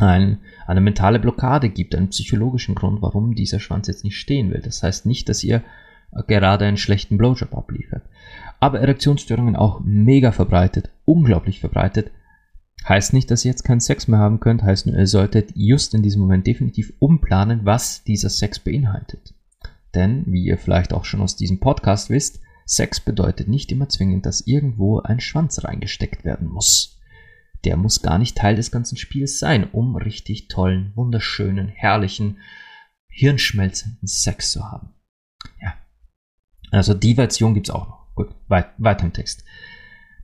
ein, 0.00 0.38
eine 0.66 0.80
mentale 0.80 1.20
Blockade 1.20 1.68
gibt, 1.68 1.94
einen 1.94 2.08
psychologischen 2.08 2.74
Grund, 2.74 3.00
warum 3.00 3.36
dieser 3.36 3.60
Schwanz 3.60 3.86
jetzt 3.86 4.02
nicht 4.02 4.18
stehen 4.18 4.50
will. 4.50 4.60
Das 4.60 4.82
heißt 4.82 5.06
nicht, 5.06 5.28
dass 5.28 5.44
ihr 5.44 5.62
gerade 6.26 6.64
einen 6.64 6.76
schlechten 6.76 7.16
Blowjob 7.16 7.54
abliefert. 7.56 8.02
Aber 8.58 8.80
Erektionsstörungen 8.80 9.54
auch 9.54 9.80
mega 9.84 10.32
verbreitet, 10.32 10.90
unglaublich 11.04 11.60
verbreitet. 11.60 12.10
Heißt 12.88 13.12
nicht, 13.12 13.30
dass 13.30 13.44
ihr 13.44 13.50
jetzt 13.50 13.64
keinen 13.64 13.80
Sex 13.80 14.06
mehr 14.06 14.20
haben 14.20 14.38
könnt, 14.38 14.62
heißt 14.62 14.86
nur, 14.86 14.96
ihr 14.96 15.08
solltet 15.08 15.50
just 15.56 15.92
in 15.94 16.02
diesem 16.02 16.20
Moment 16.20 16.46
definitiv 16.46 16.92
umplanen, 17.00 17.64
was 17.64 18.04
dieser 18.04 18.30
Sex 18.30 18.60
beinhaltet. 18.60 19.34
Denn, 19.94 20.24
wie 20.26 20.44
ihr 20.44 20.56
vielleicht 20.56 20.92
auch 20.92 21.04
schon 21.04 21.20
aus 21.20 21.36
diesem 21.36 21.58
Podcast 21.58 22.10
wisst, 22.10 22.40
Sex 22.64 23.00
bedeutet 23.00 23.48
nicht 23.48 23.72
immer 23.72 23.88
zwingend, 23.88 24.24
dass 24.26 24.46
irgendwo 24.46 25.00
ein 25.00 25.20
Schwanz 25.20 25.64
reingesteckt 25.64 26.24
werden 26.24 26.48
muss. 26.48 27.00
Der 27.64 27.76
muss 27.76 28.02
gar 28.02 28.18
nicht 28.18 28.36
Teil 28.36 28.54
des 28.54 28.70
ganzen 28.70 28.96
Spiels 28.96 29.40
sein, 29.40 29.68
um 29.70 29.96
richtig 29.96 30.46
tollen, 30.46 30.92
wunderschönen, 30.94 31.68
herrlichen, 31.68 32.38
hirnschmelzenden 33.08 34.06
Sex 34.06 34.52
zu 34.52 34.70
haben. 34.70 34.90
Ja. 35.60 35.74
Also 36.70 36.94
die 36.94 37.14
Version 37.16 37.54
gibt 37.54 37.68
es 37.68 37.74
auch 37.74 37.88
noch. 37.88 38.14
Gut, 38.14 38.28
weit, 38.46 38.68
weiter 38.78 39.06
im 39.06 39.12
Text. 39.12 39.44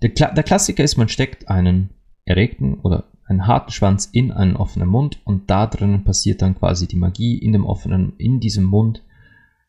Der, 0.02 0.10
der 0.10 0.42
Klassiker 0.44 0.84
ist, 0.84 0.96
man 0.96 1.08
steckt 1.08 1.48
einen 1.48 1.90
erregten 2.24 2.74
oder 2.74 3.04
einen 3.26 3.46
harten 3.46 3.72
Schwanz 3.72 4.08
in 4.12 4.32
einen 4.32 4.56
offenen 4.56 4.88
Mund 4.88 5.20
und 5.24 5.50
da 5.50 5.66
drinnen 5.66 6.04
passiert 6.04 6.42
dann 6.42 6.56
quasi 6.58 6.86
die 6.86 6.96
Magie 6.96 7.38
in 7.38 7.52
dem 7.52 7.66
offenen, 7.66 8.14
in 8.18 8.40
diesem 8.40 8.64
Mund 8.64 9.02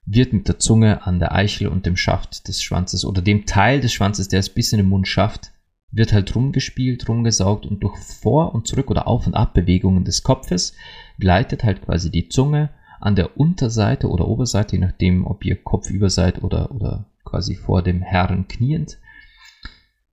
wird 0.05 0.33
mit 0.33 0.47
der 0.47 0.59
Zunge 0.59 1.05
an 1.05 1.19
der 1.19 1.33
Eichel 1.33 1.67
und 1.67 1.85
dem 1.85 1.95
Schaft 1.95 2.47
des 2.47 2.61
Schwanzes 2.61 3.05
oder 3.05 3.21
dem 3.21 3.45
Teil 3.45 3.79
des 3.79 3.93
Schwanzes, 3.93 4.27
der 4.27 4.39
es 4.39 4.49
bis 4.49 4.73
in 4.73 4.77
den 4.77 4.89
Mund 4.89 5.07
schafft, 5.07 5.51
wird 5.91 6.11
halt 6.11 6.35
rumgespielt, 6.35 7.07
rumgesaugt 7.07 7.65
und 7.65 7.83
durch 7.83 7.97
Vor- 7.97 8.53
und 8.53 8.67
Zurück- 8.67 8.89
oder 8.89 9.07
Auf- 9.07 9.27
und 9.27 9.35
Abbewegungen 9.35 10.03
des 10.03 10.23
Kopfes 10.23 10.73
gleitet 11.19 11.63
halt 11.63 11.83
quasi 11.83 12.09
die 12.09 12.27
Zunge 12.27 12.69
an 12.99 13.15
der 13.15 13.37
Unterseite 13.37 14.09
oder 14.09 14.27
Oberseite, 14.27 14.75
je 14.75 14.81
nachdem, 14.81 15.25
ob 15.25 15.45
ihr 15.45 15.61
kopfüber 15.61 16.09
seid 16.09 16.43
oder, 16.43 16.71
oder 16.71 17.05
quasi 17.23 17.55
vor 17.55 17.83
dem 17.83 18.01
Herren 18.01 18.47
kniend, 18.47 18.97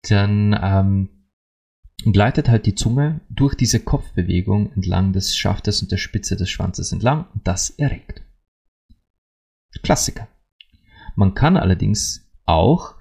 dann 0.09 0.59
ähm, 0.61 1.09
gleitet 2.05 2.49
halt 2.49 2.67
die 2.67 2.75
Zunge 2.75 3.21
durch 3.29 3.55
diese 3.55 3.81
Kopfbewegung 3.81 4.73
entlang 4.73 5.13
des 5.13 5.37
Schaftes 5.37 5.83
und 5.83 5.91
der 5.91 5.97
Spitze 5.97 6.37
des 6.37 6.49
Schwanzes 6.49 6.93
entlang 6.93 7.27
und 7.35 7.47
das 7.47 7.71
erregt. 7.71 8.23
Klassiker. 9.83 10.29
Man 11.17 11.35
kann 11.35 11.57
allerdings 11.57 12.31
auch 12.47 12.95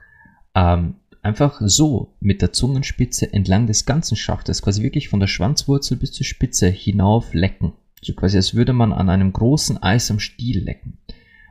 ähm, 0.55 0.95
einfach 1.21 1.61
so 1.63 2.15
mit 2.19 2.41
der 2.41 2.53
Zungenspitze 2.53 3.31
entlang 3.31 3.67
des 3.67 3.85
ganzen 3.85 4.15
Schaftes, 4.15 4.61
quasi 4.61 4.81
wirklich 4.81 5.09
von 5.09 5.19
der 5.19 5.27
Schwanzwurzel 5.27 5.97
bis 5.97 6.13
zur 6.13 6.25
Spitze 6.25 6.67
hinauf 6.67 7.33
lecken. 7.33 7.73
So 8.01 8.13
quasi 8.13 8.37
als 8.37 8.53
würde 8.53 8.73
man 8.73 8.93
an 8.93 9.09
einem 9.09 9.33
großen 9.33 9.81
Eis 9.81 10.09
am 10.11 10.19
Stiel 10.19 10.63
lecken. 10.63 10.99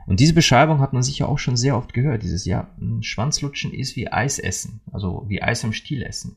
Und 0.06 0.20
diese 0.20 0.34
Beschreibung 0.34 0.80
hat 0.80 0.92
man 0.92 1.02
sicher 1.02 1.28
auch 1.28 1.38
schon 1.38 1.56
sehr 1.56 1.76
oft 1.76 1.92
gehört. 1.92 2.22
Dieses, 2.22 2.44
ja, 2.44 2.70
Schwanzlutschen 3.00 3.72
ist 3.72 3.96
wie 3.96 4.10
Eis 4.10 4.38
essen, 4.38 4.80
also 4.92 5.24
wie 5.28 5.42
Eis 5.42 5.64
am 5.64 5.72
Stiel 5.72 6.02
essen. 6.02 6.36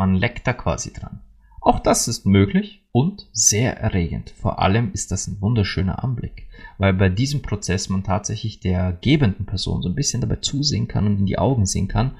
Man 0.00 0.14
leckt 0.14 0.46
da 0.46 0.54
quasi 0.54 0.94
dran. 0.94 1.20
Auch 1.60 1.78
das 1.78 2.08
ist 2.08 2.24
möglich 2.24 2.86
und 2.90 3.28
sehr 3.34 3.76
erregend. 3.76 4.30
Vor 4.30 4.58
allem 4.58 4.92
ist 4.94 5.12
das 5.12 5.26
ein 5.26 5.42
wunderschöner 5.42 6.02
Anblick, 6.02 6.48
weil 6.78 6.94
bei 6.94 7.10
diesem 7.10 7.42
Prozess 7.42 7.90
man 7.90 8.02
tatsächlich 8.02 8.60
der 8.60 8.96
gebenden 9.02 9.44
Person 9.44 9.82
so 9.82 9.90
ein 9.90 9.94
bisschen 9.94 10.22
dabei 10.22 10.36
zusehen 10.36 10.88
kann 10.88 11.06
und 11.06 11.18
in 11.18 11.26
die 11.26 11.38
Augen 11.38 11.66
sehen 11.66 11.86
kann, 11.86 12.12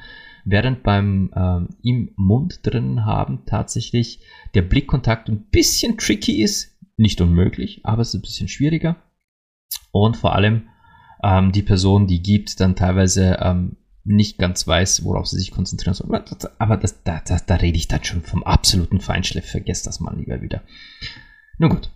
während 0.44 0.82
beim 0.82 1.30
ähm, 1.34 1.68
im 1.82 2.12
Mund 2.16 2.60
drin 2.64 3.06
haben 3.06 3.46
tatsächlich 3.46 4.20
der 4.52 4.60
Blickkontakt 4.60 5.30
ein 5.30 5.46
bisschen 5.50 5.96
tricky 5.96 6.42
ist, 6.42 6.76
nicht 6.98 7.22
unmöglich, 7.22 7.80
aber 7.86 8.02
es 8.02 8.08
ist 8.08 8.16
ein 8.16 8.20
bisschen 8.20 8.48
schwieriger. 8.48 8.96
Und 9.90 10.18
vor 10.18 10.34
allem 10.34 10.64
ähm, 11.22 11.50
die 11.50 11.62
Person, 11.62 12.06
die 12.06 12.22
gibt, 12.22 12.60
dann 12.60 12.76
teilweise 12.76 13.38
ähm, 13.40 13.76
nicht 14.04 14.38
ganz 14.38 14.66
weiß, 14.66 15.04
worauf 15.04 15.26
sie 15.26 15.38
sich 15.38 15.50
konzentrieren 15.50 15.94
soll. 15.94 16.08
Aber 16.58 16.76
das, 16.76 17.02
da, 17.02 17.22
da, 17.26 17.38
da 17.44 17.54
rede 17.56 17.76
ich 17.76 17.88
dann 17.88 18.04
schon 18.04 18.22
vom 18.22 18.42
absoluten 18.42 19.00
Feinschliff. 19.00 19.46
Vergesst 19.46 19.86
das 19.86 20.00
mal 20.00 20.16
lieber 20.16 20.40
wieder. 20.40 20.62
Nun 21.58 21.70
gut. 21.70 21.90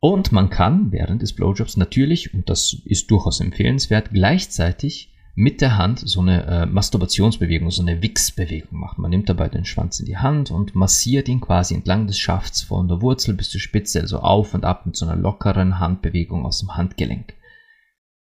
Und 0.00 0.32
man 0.32 0.48
kann 0.48 0.92
während 0.92 1.20
des 1.20 1.34
Blowjobs 1.34 1.76
natürlich, 1.76 2.32
und 2.32 2.48
das 2.48 2.74
ist 2.86 3.10
durchaus 3.10 3.40
empfehlenswert, 3.40 4.10
gleichzeitig 4.10 5.12
mit 5.34 5.60
der 5.60 5.78
Hand 5.78 6.00
so 6.00 6.20
eine 6.20 6.44
äh, 6.46 6.66
Masturbationsbewegung, 6.66 7.70
so 7.70 7.82
eine 7.82 8.02
Wix-Bewegung 8.02 8.78
machen. 8.78 9.02
Man 9.02 9.10
nimmt 9.10 9.28
dabei 9.28 9.48
den 9.48 9.64
Schwanz 9.64 10.00
in 10.00 10.06
die 10.06 10.16
Hand 10.16 10.50
und 10.50 10.74
massiert 10.74 11.28
ihn 11.28 11.40
quasi 11.40 11.74
entlang 11.74 12.06
des 12.06 12.18
Schafts 12.18 12.62
von 12.62 12.88
der 12.88 13.00
Wurzel 13.00 13.34
bis 13.34 13.50
zur 13.50 13.60
Spitze, 13.60 14.00
also 14.00 14.20
auf 14.20 14.54
und 14.54 14.64
ab 14.64 14.86
mit 14.86 14.96
so 14.96 15.06
einer 15.06 15.16
lockeren 15.16 15.78
Handbewegung 15.78 16.44
aus 16.44 16.60
dem 16.60 16.76
Handgelenk. 16.76 17.34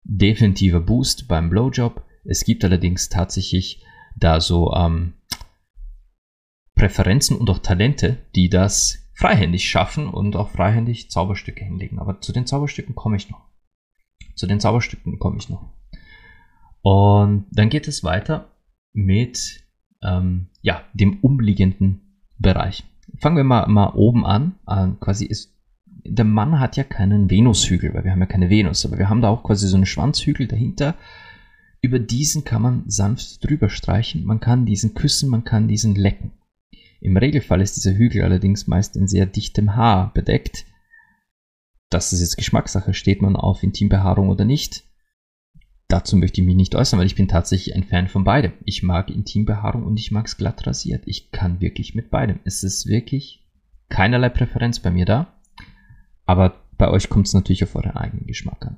Definitiver 0.04 0.82
Boost 0.82 1.28
beim 1.28 1.50
Blowjob. 1.50 2.04
Es 2.24 2.44
gibt 2.44 2.64
allerdings 2.64 3.10
tatsächlich 3.10 3.84
da 4.16 4.40
so 4.40 4.74
ähm, 4.74 5.14
Präferenzen 6.76 7.38
und 7.38 7.50
auch 7.50 7.60
Talente, 7.60 8.18
die 8.36 8.50
das 8.50 9.04
freihändig 9.14 9.70
schaffen 9.70 10.08
und 10.08 10.36
auch 10.36 10.50
freihändig 10.50 11.12
Zauberstücke 11.12 11.64
hinlegen. 11.64 12.00
Aber 12.00 12.22
zu 12.22 12.34
den 12.34 12.46
Zauberstücken 12.46 12.96
komme 12.96 13.18
ich 13.18 13.30
noch. 13.30 13.42
Zu 14.36 14.48
den 14.48 14.60
Zauberstücken 14.60 15.20
komme 15.20 15.38
ich 15.38 15.50
noch. 15.50 15.70
Und 16.82 17.46
dann 17.52 17.70
geht 17.70 17.88
es 17.88 18.04
weiter 18.04 18.52
mit 18.92 19.64
ähm, 20.04 20.48
ja, 20.62 20.84
dem 20.94 21.20
umliegenden 21.22 22.22
Bereich. 22.38 22.84
Fangen 23.20 23.38
wir 23.38 23.44
mal, 23.44 23.68
mal 23.68 23.94
oben 23.94 24.26
an. 24.26 24.56
Ähm, 24.70 25.00
quasi 25.00 25.26
ist, 25.26 25.54
der 25.86 26.26
Mann 26.26 26.60
hat 26.60 26.76
ja 26.76 26.84
keinen 26.84 27.30
Venushügel, 27.30 27.94
weil 27.94 28.04
wir 28.04 28.12
haben 28.12 28.20
ja 28.20 28.26
keine 28.26 28.50
Venus, 28.50 28.86
aber 28.86 28.98
wir 28.98 29.10
haben 29.10 29.22
da 29.22 29.30
auch 29.30 29.44
quasi 29.44 29.68
so 29.68 29.78
einen 29.78 29.86
Schwanzhügel 29.86 30.48
dahinter. 30.48 30.96
Über 31.84 32.00
diesen 32.00 32.46
kann 32.46 32.62
man 32.62 32.90
sanft 32.90 33.44
drüber 33.44 33.70
streichen, 33.70 34.24
man 34.24 34.40
kann 34.40 34.66
diesen 34.66 34.94
küssen, 34.94 35.30
man 35.30 35.44
kann 35.44 35.68
diesen 35.68 35.96
lecken. 35.96 36.32
Im 37.02 37.18
Regelfall 37.18 37.60
ist 37.60 37.76
dieser 37.76 37.94
Hügel 37.94 38.24
allerdings 38.24 38.68
meist 38.68 38.96
in 38.96 39.10
sehr 39.10 39.26
dichtem 39.26 39.76
Haar 39.76 40.14
bedeckt. 40.14 40.66
Das 41.90 42.14
ist 42.14 42.22
jetzt 42.22 42.38
Geschmackssache, 42.38 42.94
steht 42.94 43.22
man 43.22 43.36
auf 43.36 43.64
Intimbehaarung 43.64 44.30
oder 44.30 44.46
nicht. 44.46 44.86
Dazu 45.90 46.16
möchte 46.16 46.40
ich 46.40 46.48
mich 46.48 46.56
nicht 46.56 46.74
äußern, 46.74 47.00
weil 47.00 47.06
ich 47.06 47.16
bin 47.16 47.28
tatsächlich 47.28 47.76
ein 47.76 47.84
Fan 47.84 48.08
von 48.08 48.24
beidem. 48.24 48.54
Ich 48.64 48.82
mag 48.82 49.10
Intimbehaarung 49.10 49.84
und 49.84 50.00
ich 50.00 50.10
mag 50.10 50.28
es 50.28 50.38
glatt 50.38 50.66
rasiert. 50.66 51.04
Ich 51.06 51.32
kann 51.32 51.60
wirklich 51.60 51.96
mit 51.96 52.10
beidem. 52.10 52.40
Es 52.46 52.64
ist 52.64 52.88
wirklich 52.88 53.46
keinerlei 53.90 54.30
Präferenz 54.30 54.80
bei 54.80 54.90
mir 54.90 55.06
da. 55.06 55.34
Aber 56.26 56.64
bei 56.78 56.90
euch 56.90 57.10
kommt 57.10 57.28
es 57.28 57.34
natürlich 57.34 57.66
auf 57.66 57.76
euren 57.76 57.92
eigenen 57.92 58.26
Geschmack 58.26 58.66
an. 58.66 58.78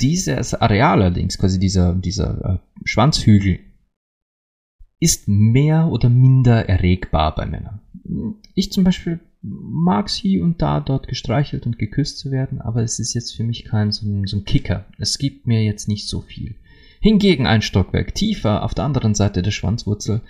Dieses 0.00 0.54
Areal 0.54 1.02
allerdings, 1.02 1.38
quasi 1.38 1.58
dieser, 1.58 1.94
dieser 1.94 2.44
äh, 2.44 2.58
Schwanzhügel, 2.84 3.60
ist 5.00 5.28
mehr 5.28 5.88
oder 5.88 6.08
minder 6.08 6.68
erregbar 6.68 7.34
bei 7.34 7.46
Männern. 7.46 7.80
Ich 8.54 8.72
zum 8.72 8.84
Beispiel 8.84 9.20
mag 9.42 10.06
es 10.06 10.14
hier 10.14 10.42
und 10.42 10.62
da 10.62 10.80
dort 10.80 11.08
gestreichelt 11.08 11.66
und 11.66 11.78
geküsst 11.78 12.18
zu 12.18 12.30
werden, 12.30 12.60
aber 12.60 12.82
es 12.82 12.98
ist 12.98 13.12
jetzt 13.12 13.36
für 13.36 13.44
mich 13.44 13.64
kein 13.64 13.92
so 13.92 14.06
so 14.24 14.38
ein 14.38 14.44
Kicker. 14.44 14.86
Es 14.98 15.18
gibt 15.18 15.46
mir 15.46 15.62
jetzt 15.62 15.88
nicht 15.88 16.08
so 16.08 16.22
viel. 16.22 16.56
Hingegen 17.00 17.46
ein 17.46 17.60
Stockwerk 17.60 18.14
tiefer 18.14 18.62
auf 18.62 18.72
der 18.72 18.84
anderen 18.84 19.14
Seite 19.14 19.42
der 19.42 19.50
Schwanzwurzel, 19.50 20.22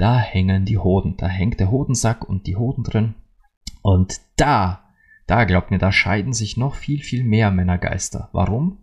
da 0.00 0.18
hängen 0.18 0.64
die 0.64 0.78
Hoden. 0.78 1.16
Da 1.18 1.26
hängt 1.26 1.60
der 1.60 1.70
Hodensack 1.70 2.26
und 2.26 2.46
die 2.46 2.56
Hoden 2.56 2.84
drin. 2.84 3.14
Und 3.82 4.20
da, 4.36 4.84
da 5.26 5.44
glaubt 5.44 5.70
mir, 5.70 5.78
da 5.78 5.92
scheiden 5.92 6.32
sich 6.32 6.56
noch 6.56 6.74
viel, 6.74 7.02
viel 7.02 7.22
mehr 7.22 7.50
Männergeister. 7.50 8.30
Warum? 8.32 8.78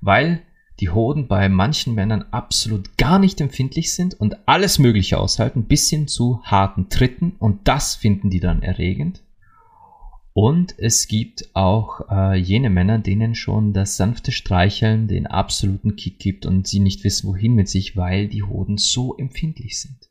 Weil 0.00 0.42
die 0.80 0.90
Hoden 0.90 1.28
bei 1.28 1.48
manchen 1.48 1.94
Männern 1.94 2.22
absolut 2.30 2.96
gar 2.96 3.18
nicht 3.18 3.40
empfindlich 3.40 3.94
sind 3.94 4.14
und 4.14 4.48
alles 4.48 4.78
Mögliche 4.78 5.18
aushalten, 5.18 5.64
bis 5.64 5.90
hin 5.90 6.08
zu 6.08 6.42
harten 6.42 6.88
Tritten 6.88 7.32
und 7.38 7.68
das 7.68 7.94
finden 7.94 8.30
die 8.30 8.40
dann 8.40 8.62
erregend. 8.62 9.22
Und 10.32 10.78
es 10.78 11.06
gibt 11.08 11.50
auch 11.54 12.08
äh, 12.08 12.36
jene 12.36 12.70
Männer, 12.70 12.98
denen 12.98 13.34
schon 13.34 13.72
das 13.72 13.96
sanfte 13.96 14.32
Streicheln 14.32 15.08
den 15.08 15.26
absoluten 15.26 15.96
Kick 15.96 16.18
gibt 16.18 16.46
und 16.46 16.66
sie 16.66 16.80
nicht 16.80 17.04
wissen, 17.04 17.28
wohin 17.28 17.54
mit 17.54 17.68
sich, 17.68 17.96
weil 17.96 18.28
die 18.28 18.42
Hoden 18.42 18.78
so 18.78 19.16
empfindlich 19.16 19.80
sind. 19.80 20.08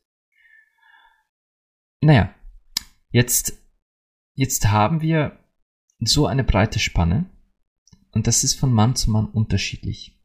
Naja, 2.02 2.32
jetzt 3.10 3.58
jetzt 4.34 4.70
haben 4.70 5.00
wir 5.00 5.38
so 6.00 6.26
eine 6.26 6.44
breite 6.44 6.78
Spanne 6.78 7.26
und 8.12 8.26
das 8.26 8.44
ist 8.44 8.54
von 8.54 8.72
Mann 8.72 8.96
zu 8.96 9.10
Mann 9.10 9.26
unterschiedlich. 9.26 10.16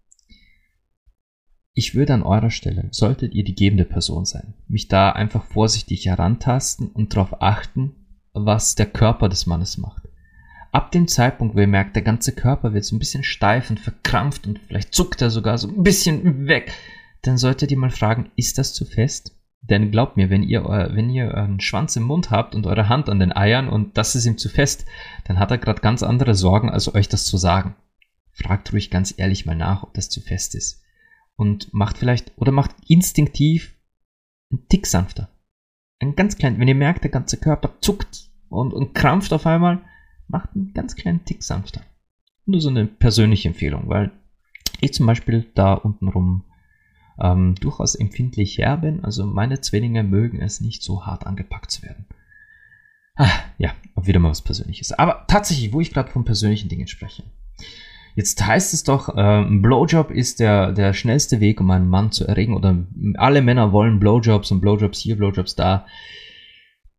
Ich 1.73 1.93
würde 1.93 2.13
an 2.13 2.23
eurer 2.23 2.51
Stelle, 2.51 2.87
solltet 2.91 3.33
ihr 3.33 3.43
die 3.43 3.55
gebende 3.55 3.83
Person 3.83 4.25
sein, 4.25 4.53
mich 4.67 4.87
da 4.87 5.11
einfach 5.11 5.43
vorsichtig 5.43 6.05
herantasten 6.05 6.87
und 6.87 7.13
darauf 7.13 7.41
achten, 7.41 7.95
was 8.33 8.75
der 8.75 8.85
Körper 8.85 9.27
des 9.27 9.45
Mannes 9.45 9.77
macht. 9.77 10.03
Ab 10.71 10.91
dem 10.91 11.07
Zeitpunkt, 11.07 11.55
wo 11.55 11.59
ihr 11.59 11.67
merkt, 11.67 11.95
der 11.95 12.03
ganze 12.03 12.33
Körper 12.33 12.73
wird 12.73 12.85
so 12.85 12.95
ein 12.95 12.99
bisschen 12.99 13.23
steif 13.23 13.69
und 13.69 13.79
verkrampft 13.79 14.47
und 14.47 14.59
vielleicht 14.59 14.93
zuckt 14.93 15.21
er 15.21 15.29
sogar 15.29 15.57
so 15.57 15.67
ein 15.67 15.83
bisschen 15.83 16.47
weg, 16.47 16.73
dann 17.21 17.37
solltet 17.37 17.71
ihr 17.71 17.77
mal 17.77 17.91
fragen, 17.91 18.31
ist 18.35 18.57
das 18.57 18.73
zu 18.73 18.85
fest? 18.85 19.34
Denn 19.69 19.89
glaubt 19.89 20.15
mir, 20.15 20.29
wenn 20.29 20.43
ihr, 20.43 20.63
wenn 20.63 21.09
ihr 21.09 21.25
euren 21.25 21.59
Schwanz 21.59 21.95
im 21.95 22.03
Mund 22.03 22.29
habt 22.29 22.53
und 22.53 22.67
eure 22.67 22.87
Hand 22.87 23.09
an 23.09 23.19
den 23.19 23.35
Eiern 23.35 23.67
und 23.67 23.97
das 23.97 24.15
ist 24.15 24.25
ihm 24.25 24.37
zu 24.37 24.47
fest, 24.47 24.85
dann 25.25 25.39
hat 25.39 25.49
er 25.49 25.57
gerade 25.57 25.81
ganz 25.81 26.03
andere 26.03 26.35
Sorgen, 26.35 26.69
als 26.69 26.93
euch 26.93 27.09
das 27.09 27.25
zu 27.25 27.37
sagen. 27.37 27.75
Fragt 28.31 28.71
ruhig 28.73 28.91
ganz 28.91 29.13
ehrlich 29.17 29.45
mal 29.45 29.55
nach, 29.55 29.81
ob 29.81 29.93
das 29.95 30.09
zu 30.09 30.21
fest 30.21 30.53
ist. 30.53 30.83
Und 31.35 31.73
macht 31.73 31.97
vielleicht, 31.97 32.31
oder 32.37 32.51
macht 32.51 32.75
instinktiv 32.87 33.75
einen 34.51 34.67
Tick 34.69 34.85
sanfter. 34.85 35.29
Ein 35.99 36.15
ganz 36.15 36.37
klein, 36.37 36.59
wenn 36.59 36.67
ihr 36.67 36.75
merkt, 36.75 37.03
der 37.03 37.11
ganze 37.11 37.37
Körper 37.37 37.73
zuckt 37.81 38.29
und, 38.49 38.71
und 38.73 38.93
krampft 38.93 39.33
auf 39.33 39.47
einmal, 39.47 39.81
macht 40.27 40.49
einen 40.53 40.73
ganz 40.73 40.95
kleinen 40.95 41.25
Tick 41.25 41.41
sanfter. 41.41 41.81
Nur 42.45 42.61
so 42.61 42.69
eine 42.69 42.85
persönliche 42.85 43.47
Empfehlung, 43.47 43.89
weil 43.89 44.11
ich 44.79 44.93
zum 44.93 45.07
Beispiel 45.07 45.49
da 45.55 45.73
untenrum 45.73 46.43
ähm, 47.21 47.55
durchaus 47.55 47.95
empfindlich 47.95 48.57
her 48.57 48.77
bin. 48.77 49.03
Also 49.03 49.25
meine 49.25 49.61
Zwillinge 49.61 50.03
mögen 50.03 50.41
es 50.41 50.61
nicht 50.61 50.83
so 50.83 51.05
hart 51.05 51.25
angepackt 51.25 51.71
zu 51.71 51.83
werden. 51.83 52.05
Ah, 53.15 53.31
ja, 53.57 53.73
wieder 53.95 54.19
mal 54.19 54.29
was 54.29 54.41
Persönliches. 54.41 54.91
Aber 54.91 55.25
tatsächlich, 55.27 55.71
wo 55.71 55.79
ich 55.79 55.93
gerade 55.93 56.11
von 56.11 56.25
persönlichen 56.25 56.69
Dingen 56.69 56.87
spreche. 56.87 57.23
Jetzt 58.15 58.45
heißt 58.45 58.73
es 58.73 58.83
doch, 58.83 59.09
äh, 59.09 59.21
ein 59.21 59.61
Blowjob 59.61 60.11
ist 60.11 60.39
der, 60.39 60.71
der 60.71 60.93
schnellste 60.93 61.39
Weg, 61.39 61.59
um 61.59 61.69
einen 61.71 61.89
Mann 61.89 62.11
zu 62.11 62.25
erregen. 62.25 62.53
Oder 62.55 62.85
alle 63.15 63.41
Männer 63.41 63.71
wollen 63.71 63.99
Blowjobs 63.99 64.51
und 64.51 64.61
Blowjobs 64.61 64.99
hier, 64.99 65.17
Blowjobs 65.17 65.55
da. 65.55 65.85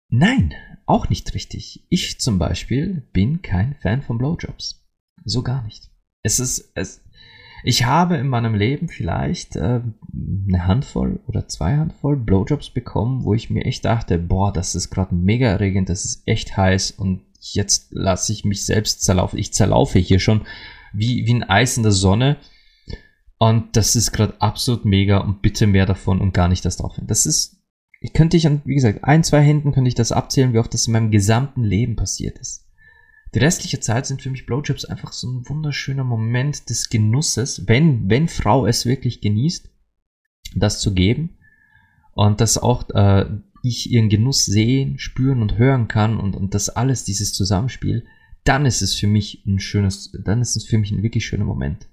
Nein, 0.08 0.54
auch 0.86 1.08
nicht 1.08 1.34
richtig. 1.34 1.86
Ich 1.88 2.20
zum 2.20 2.38
Beispiel 2.38 3.08
bin 3.12 3.42
kein 3.42 3.74
Fan 3.80 4.02
von 4.02 4.18
Blowjobs. 4.18 4.86
So 5.24 5.42
gar 5.42 5.62
nicht. 5.62 5.90
Es 6.22 6.38
ist, 6.38 6.72
es, 6.74 7.02
ich 7.66 7.84
habe 7.84 8.16
in 8.16 8.28
meinem 8.28 8.54
Leben 8.54 8.88
vielleicht 8.88 9.56
äh, 9.56 9.80
eine 10.48 10.66
Handvoll 10.66 11.18
oder 11.26 11.48
zwei 11.48 11.76
Handvoll 11.76 12.16
Blowjobs 12.16 12.70
bekommen, 12.70 13.24
wo 13.24 13.34
ich 13.34 13.50
mir 13.50 13.64
echt 13.64 13.84
dachte, 13.84 14.18
boah, 14.18 14.52
das 14.52 14.76
ist 14.76 14.88
gerade 14.90 15.16
mega 15.16 15.48
erregend, 15.48 15.88
das 15.88 16.04
ist 16.04 16.22
echt 16.26 16.56
heiß 16.56 16.92
und 16.92 17.22
jetzt 17.40 17.88
lasse 17.90 18.32
ich 18.32 18.44
mich 18.44 18.64
selbst 18.64 19.02
zerlaufen. 19.02 19.40
Ich 19.40 19.52
zerlaufe 19.52 19.98
hier 19.98 20.20
schon 20.20 20.42
wie, 20.92 21.26
wie 21.26 21.34
ein 21.34 21.42
Eis 21.42 21.76
in 21.76 21.82
der 21.82 21.90
Sonne. 21.90 22.36
Und 23.38 23.76
das 23.76 23.96
ist 23.96 24.12
gerade 24.12 24.40
absolut 24.40 24.84
mega 24.84 25.18
und 25.18 25.42
bitte 25.42 25.66
mehr 25.66 25.86
davon 25.86 26.20
und 26.20 26.32
gar 26.32 26.46
nicht 26.46 26.64
das 26.64 26.76
drauf. 26.76 26.94
Das 27.02 27.26
ist, 27.26 27.56
ich 28.00 28.12
könnte 28.12 28.36
ich 28.36 28.46
an, 28.46 28.62
wie 28.64 28.76
gesagt, 28.76 29.02
ein, 29.02 29.24
zwei 29.24 29.42
Händen 29.42 29.72
könnte 29.72 29.88
ich 29.88 29.96
das 29.96 30.12
abzählen, 30.12 30.52
wie 30.52 30.60
oft 30.60 30.72
das 30.72 30.86
in 30.86 30.92
meinem 30.92 31.10
gesamten 31.10 31.64
Leben 31.64 31.96
passiert 31.96 32.38
ist. 32.38 32.65
Die 33.36 33.40
restliche 33.40 33.80
Zeit 33.80 34.06
sind 34.06 34.22
für 34.22 34.30
mich 34.30 34.46
Blowjobs 34.46 34.86
einfach 34.86 35.12
so 35.12 35.28
ein 35.28 35.46
wunderschöner 35.46 36.04
Moment 36.04 36.70
des 36.70 36.88
Genusses, 36.88 37.68
wenn, 37.68 38.08
wenn 38.08 38.28
Frau 38.28 38.66
es 38.66 38.86
wirklich 38.86 39.20
genießt, 39.20 39.68
das 40.54 40.80
zu 40.80 40.94
geben. 40.94 41.36
Und 42.14 42.40
dass 42.40 42.56
auch 42.56 42.88
äh, 42.94 43.26
ich 43.62 43.90
ihren 43.90 44.08
Genuss 44.08 44.46
sehen, 44.46 44.98
spüren 44.98 45.42
und 45.42 45.58
hören 45.58 45.86
kann 45.86 46.18
und, 46.18 46.34
und 46.34 46.54
das 46.54 46.70
alles, 46.70 47.04
dieses 47.04 47.34
Zusammenspiel, 47.34 48.06
dann 48.44 48.64
ist 48.64 48.80
es 48.80 48.94
für 48.94 49.06
mich 49.06 49.44
ein 49.46 49.60
schönes, 49.60 50.12
dann 50.24 50.40
ist 50.40 50.56
es 50.56 50.64
für 50.64 50.78
mich 50.78 50.90
ein 50.90 51.02
wirklich 51.02 51.26
schöner 51.26 51.44
Moment. 51.44 51.90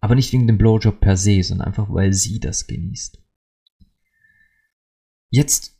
Aber 0.00 0.16
nicht 0.16 0.32
wegen 0.32 0.48
dem 0.48 0.58
Blowjob 0.58 0.98
per 0.98 1.16
se, 1.16 1.40
sondern 1.40 1.68
einfach, 1.68 1.88
weil 1.88 2.12
sie 2.12 2.40
das 2.40 2.66
genießt. 2.66 3.22
Jetzt 5.30 5.78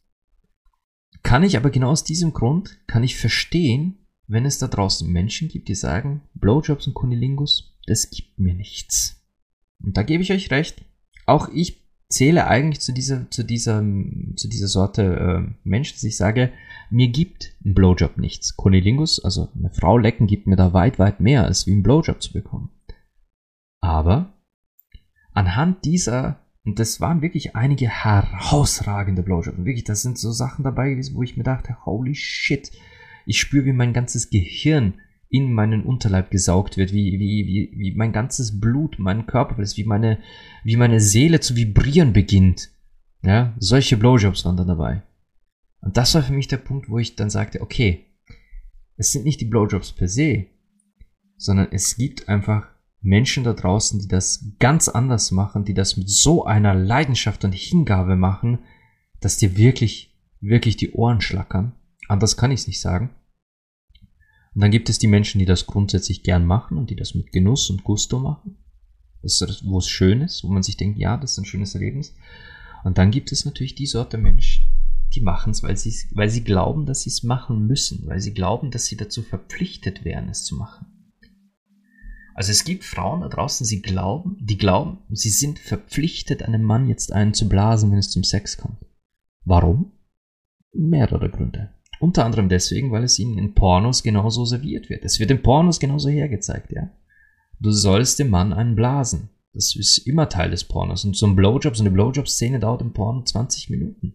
kann 1.24 1.42
ich 1.42 1.56
aber 1.56 1.70
genau 1.70 1.90
aus 1.90 2.04
diesem 2.04 2.32
Grund, 2.32 2.78
kann 2.86 3.02
ich 3.02 3.16
verstehen, 3.16 3.97
wenn 4.28 4.44
es 4.44 4.58
da 4.58 4.68
draußen 4.68 5.10
Menschen 5.10 5.48
gibt, 5.48 5.68
die 5.68 5.74
sagen, 5.74 6.22
Blowjobs 6.34 6.86
und 6.86 6.94
Kunilingus, 6.94 7.74
das 7.86 8.10
gibt 8.10 8.38
mir 8.38 8.54
nichts. 8.54 9.24
Und 9.82 9.96
da 9.96 10.02
gebe 10.02 10.22
ich 10.22 10.32
euch 10.32 10.50
recht. 10.50 10.84
Auch 11.26 11.48
ich 11.48 11.82
zähle 12.10 12.46
eigentlich 12.46 12.80
zu 12.80 12.92
dieser, 12.92 13.30
zu 13.30 13.42
dieser, 13.42 13.82
zu 14.36 14.48
dieser 14.48 14.68
Sorte 14.68 15.02
äh, 15.02 15.54
Mensch, 15.64 15.92
dass 15.92 16.04
ich 16.04 16.16
sage, 16.16 16.52
mir 16.90 17.08
gibt 17.08 17.56
ein 17.64 17.74
Blowjob 17.74 18.18
nichts. 18.18 18.56
Kunilingus, 18.56 19.22
also 19.22 19.48
eine 19.56 19.70
Frau 19.70 19.98
lecken, 19.98 20.26
gibt 20.26 20.46
mir 20.46 20.56
da 20.56 20.72
weit, 20.72 20.98
weit 20.98 21.20
mehr, 21.20 21.44
als 21.44 21.66
wie 21.66 21.72
ein 21.72 21.82
Blowjob 21.82 22.22
zu 22.22 22.32
bekommen. 22.32 22.70
Aber 23.80 24.34
anhand 25.32 25.84
dieser, 25.84 26.40
und 26.64 26.78
das 26.78 27.00
waren 27.00 27.22
wirklich 27.22 27.56
einige 27.56 27.88
herausragende 27.88 29.22
Blowjobs, 29.22 29.58
wirklich, 29.58 29.84
das 29.84 30.02
sind 30.02 30.18
so 30.18 30.32
Sachen 30.32 30.64
dabei, 30.64 30.98
wo 31.12 31.22
ich 31.22 31.36
mir 31.36 31.44
dachte, 31.44 31.76
holy 31.84 32.14
shit, 32.14 32.72
ich 33.28 33.38
spüre, 33.38 33.66
wie 33.66 33.72
mein 33.72 33.92
ganzes 33.92 34.30
Gehirn 34.30 34.94
in 35.28 35.52
meinen 35.52 35.84
Unterleib 35.84 36.30
gesaugt 36.30 36.78
wird, 36.78 36.92
wie, 36.92 37.12
wie, 37.18 37.46
wie, 37.46 37.78
wie 37.78 37.94
mein 37.94 38.12
ganzes 38.12 38.58
Blut, 38.58 38.96
mein 38.98 39.26
Körper, 39.26 39.58
wie 39.58 39.84
meine, 39.84 40.18
wie 40.64 40.76
meine 40.76 41.00
Seele 41.00 41.40
zu 41.40 41.54
vibrieren 41.54 42.14
beginnt. 42.14 42.70
Ja, 43.22 43.54
solche 43.58 43.98
Blowjobs 43.98 44.44
waren 44.44 44.56
dann 44.56 44.68
dabei. 44.68 45.02
Und 45.80 45.96
das 45.96 46.14
war 46.14 46.22
für 46.22 46.32
mich 46.32 46.48
der 46.48 46.56
Punkt, 46.56 46.88
wo 46.88 46.98
ich 46.98 47.16
dann 47.16 47.28
sagte, 47.28 47.60
okay, 47.60 48.06
es 48.96 49.12
sind 49.12 49.24
nicht 49.24 49.40
die 49.40 49.46
Blowjobs 49.46 49.92
per 49.92 50.08
se, 50.08 50.46
sondern 51.36 51.68
es 51.70 51.96
gibt 51.96 52.28
einfach 52.28 52.68
Menschen 53.02 53.44
da 53.44 53.52
draußen, 53.52 54.00
die 54.00 54.08
das 54.08 54.54
ganz 54.58 54.88
anders 54.88 55.30
machen, 55.30 55.64
die 55.64 55.74
das 55.74 55.98
mit 55.98 56.08
so 56.08 56.46
einer 56.46 56.74
Leidenschaft 56.74 57.44
und 57.44 57.52
Hingabe 57.52 58.16
machen, 58.16 58.60
dass 59.20 59.36
dir 59.36 59.56
wirklich, 59.56 60.16
wirklich 60.40 60.76
die 60.76 60.92
Ohren 60.92 61.20
schlackern. 61.20 61.72
Anders 62.08 62.38
kann 62.38 62.50
ich 62.50 62.60
es 62.60 62.66
nicht 62.66 62.80
sagen. 62.80 63.10
Und 64.58 64.62
dann 64.62 64.72
gibt 64.72 64.90
es 64.90 64.98
die 64.98 65.06
Menschen, 65.06 65.38
die 65.38 65.44
das 65.44 65.66
grundsätzlich 65.66 66.24
gern 66.24 66.44
machen 66.44 66.78
und 66.78 66.90
die 66.90 66.96
das 66.96 67.14
mit 67.14 67.30
Genuss 67.30 67.70
und 67.70 67.84
Gusto 67.84 68.18
machen. 68.18 68.56
Das 69.22 69.40
ist, 69.40 69.64
wo 69.64 69.78
es 69.78 69.88
schön 69.88 70.20
ist, 70.20 70.42
wo 70.42 70.48
man 70.48 70.64
sich 70.64 70.76
denkt, 70.76 70.98
ja, 70.98 71.16
das 71.16 71.30
ist 71.30 71.38
ein 71.38 71.44
schönes 71.44 71.76
Erlebnis. 71.76 72.16
Und 72.82 72.98
dann 72.98 73.12
gibt 73.12 73.30
es 73.30 73.44
natürlich 73.44 73.76
die 73.76 73.86
Sorte 73.86 74.18
Mensch, 74.18 74.68
die 75.14 75.20
machen 75.20 75.52
es, 75.52 75.62
weil 75.62 75.76
sie, 75.76 75.94
weil 76.10 76.28
sie 76.28 76.42
glauben, 76.42 76.86
dass 76.86 77.02
sie 77.02 77.10
es 77.10 77.22
machen 77.22 77.68
müssen, 77.68 78.04
weil 78.08 78.18
sie 78.18 78.34
glauben, 78.34 78.72
dass 78.72 78.86
sie 78.86 78.96
dazu 78.96 79.22
verpflichtet 79.22 80.04
wären, 80.04 80.28
es 80.28 80.42
zu 80.42 80.56
machen. 80.56 80.86
Also 82.34 82.50
es 82.50 82.64
gibt 82.64 82.82
Frauen 82.82 83.20
da 83.20 83.28
draußen, 83.28 83.64
sie 83.64 83.80
glauben, 83.80 84.38
die 84.40 84.58
glauben, 84.58 84.98
sie 85.10 85.30
sind 85.30 85.60
verpflichtet, 85.60 86.42
einem 86.42 86.64
Mann 86.64 86.88
jetzt 86.88 87.12
einen 87.12 87.32
zu 87.32 87.48
blasen, 87.48 87.92
wenn 87.92 87.98
es 87.98 88.10
zum 88.10 88.24
Sex 88.24 88.56
kommt. 88.56 88.84
Warum? 89.44 89.92
Mehrere 90.72 91.30
Gründe. 91.30 91.77
Unter 92.00 92.24
anderem 92.24 92.48
deswegen, 92.48 92.92
weil 92.92 93.04
es 93.04 93.18
ihnen 93.18 93.38
in 93.38 93.54
Pornos 93.54 94.02
genauso 94.02 94.44
serviert 94.44 94.88
wird. 94.88 95.04
Es 95.04 95.18
wird 95.18 95.30
in 95.30 95.42
Pornos 95.42 95.80
genauso 95.80 96.08
hergezeigt, 96.08 96.72
ja. 96.72 96.90
Du 97.60 97.72
sollst 97.72 98.18
dem 98.18 98.30
Mann 98.30 98.52
einen 98.52 98.76
blasen. 98.76 99.30
Das 99.52 99.74
ist 99.74 99.98
immer 99.98 100.28
Teil 100.28 100.50
des 100.50 100.64
Pornos. 100.64 101.04
Und 101.04 101.16
so 101.16 101.26
ein 101.26 101.34
Blowjob, 101.34 101.76
so 101.76 101.82
eine 101.82 101.90
Blowjob-Szene 101.90 102.60
dauert 102.60 102.82
im 102.82 102.92
Porno 102.92 103.22
20 103.22 103.70
Minuten. 103.70 104.14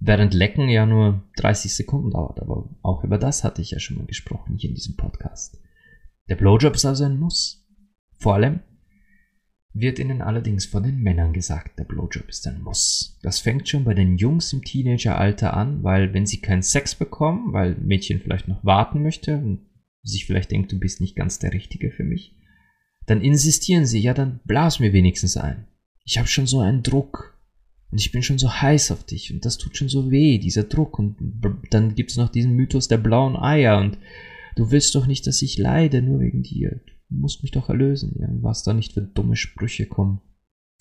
Während 0.00 0.32
Lecken 0.32 0.68
ja 0.68 0.86
nur 0.86 1.24
30 1.36 1.74
Sekunden 1.74 2.12
dauert. 2.12 2.40
Aber 2.40 2.70
auch 2.82 3.04
über 3.04 3.18
das 3.18 3.44
hatte 3.44 3.60
ich 3.60 3.72
ja 3.72 3.80
schon 3.80 3.98
mal 3.98 4.06
gesprochen 4.06 4.56
hier 4.56 4.70
in 4.70 4.76
diesem 4.76 4.96
Podcast. 4.96 5.60
Der 6.28 6.36
Blowjob 6.36 6.74
ist 6.74 6.86
also 6.86 7.04
ein 7.04 7.18
Muss. 7.18 7.66
Vor 8.18 8.34
allem, 8.34 8.60
wird 9.80 9.98
ihnen 9.98 10.22
allerdings 10.22 10.66
von 10.66 10.82
den 10.82 10.98
Männern 10.98 11.32
gesagt, 11.32 11.78
der 11.78 11.84
Blowjob 11.84 12.28
ist 12.28 12.46
ein 12.46 12.62
Muss. 12.62 13.18
Das 13.22 13.40
fängt 13.40 13.68
schon 13.68 13.84
bei 13.84 13.94
den 13.94 14.16
Jungs 14.16 14.52
im 14.52 14.64
Teenageralter 14.64 15.54
an, 15.54 15.82
weil 15.82 16.12
wenn 16.14 16.26
sie 16.26 16.40
keinen 16.40 16.62
Sex 16.62 16.94
bekommen, 16.94 17.52
weil 17.52 17.74
Mädchen 17.76 18.20
vielleicht 18.20 18.48
noch 18.48 18.64
warten 18.64 19.02
möchte 19.02 19.36
und 19.36 19.66
sich 20.02 20.26
vielleicht 20.26 20.50
denkt, 20.50 20.72
du 20.72 20.78
bist 20.78 21.00
nicht 21.00 21.16
ganz 21.16 21.38
der 21.38 21.52
Richtige 21.52 21.90
für 21.90 22.04
mich, 22.04 22.34
dann 23.06 23.20
insistieren 23.20 23.86
sie, 23.86 24.00
ja, 24.00 24.14
dann 24.14 24.40
blas 24.44 24.80
mir 24.80 24.92
wenigstens 24.92 25.36
ein. 25.36 25.66
Ich 26.04 26.18
habe 26.18 26.28
schon 26.28 26.46
so 26.46 26.60
einen 26.60 26.82
Druck 26.82 27.38
und 27.90 28.00
ich 28.00 28.12
bin 28.12 28.22
schon 28.22 28.38
so 28.38 28.50
heiß 28.50 28.90
auf 28.90 29.04
dich 29.04 29.32
und 29.32 29.44
das 29.44 29.58
tut 29.58 29.76
schon 29.76 29.88
so 29.88 30.10
weh, 30.10 30.38
dieser 30.38 30.64
Druck 30.64 30.98
und 30.98 31.16
dann 31.70 31.94
gibt 31.94 32.10
es 32.10 32.16
noch 32.16 32.28
diesen 32.28 32.54
Mythos 32.54 32.88
der 32.88 32.98
blauen 32.98 33.36
Eier 33.36 33.78
und 33.78 33.98
du 34.56 34.70
willst 34.70 34.94
doch 34.94 35.06
nicht, 35.06 35.26
dass 35.26 35.42
ich 35.42 35.58
leide 35.58 36.02
nur 36.02 36.20
wegen 36.20 36.42
dir 36.42 36.80
musst 37.08 37.42
mich 37.42 37.52
doch 37.52 37.68
erlösen, 37.68 38.16
ja, 38.18 38.28
was 38.42 38.62
da 38.62 38.72
nicht 38.72 38.92
für 38.92 39.02
dumme 39.02 39.36
Sprüche 39.36 39.86
kommen. 39.86 40.20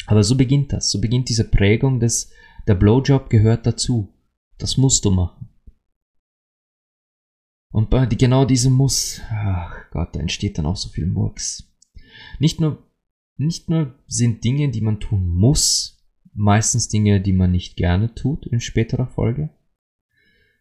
Aber 0.06 0.24
so 0.24 0.36
beginnt 0.36 0.74
das, 0.74 0.90
so 0.92 1.02
beginnt 1.02 1.30
diese 1.30 1.50
Prägung 1.50 2.00
des, 2.00 2.32
der 2.68 2.76
Blowjob 2.76 3.30
gehört 3.30 3.66
dazu. 3.66 4.14
Das 4.58 4.78
musst 4.78 5.06
du 5.06 5.12
machen. 5.12 5.50
Und 7.72 7.90
bei 7.90 8.06
genau 8.06 8.46
diesem 8.46 8.74
Muss, 8.74 9.22
ach 9.30 9.90
Gott, 9.92 10.16
da 10.16 10.20
entsteht 10.20 10.58
dann 10.58 10.66
auch 10.66 10.78
so 10.78 10.90
viel 10.90 11.06
Murks. 11.06 11.76
Nicht 12.40 12.60
nur, 12.60 12.84
nicht 13.36 13.70
nur 13.70 13.94
sind 14.08 14.44
Dinge, 14.44 14.70
die 14.70 14.82
man 14.82 15.00
tun 15.00 15.28
muss, 15.28 16.04
meistens 16.34 16.88
Dinge, 16.88 17.22
die 17.22 17.34
man 17.34 17.52
nicht 17.52 17.76
gerne 17.76 18.16
tut 18.16 18.48
in 18.48 18.62
späterer 18.62 19.08
Folge, 19.08 19.50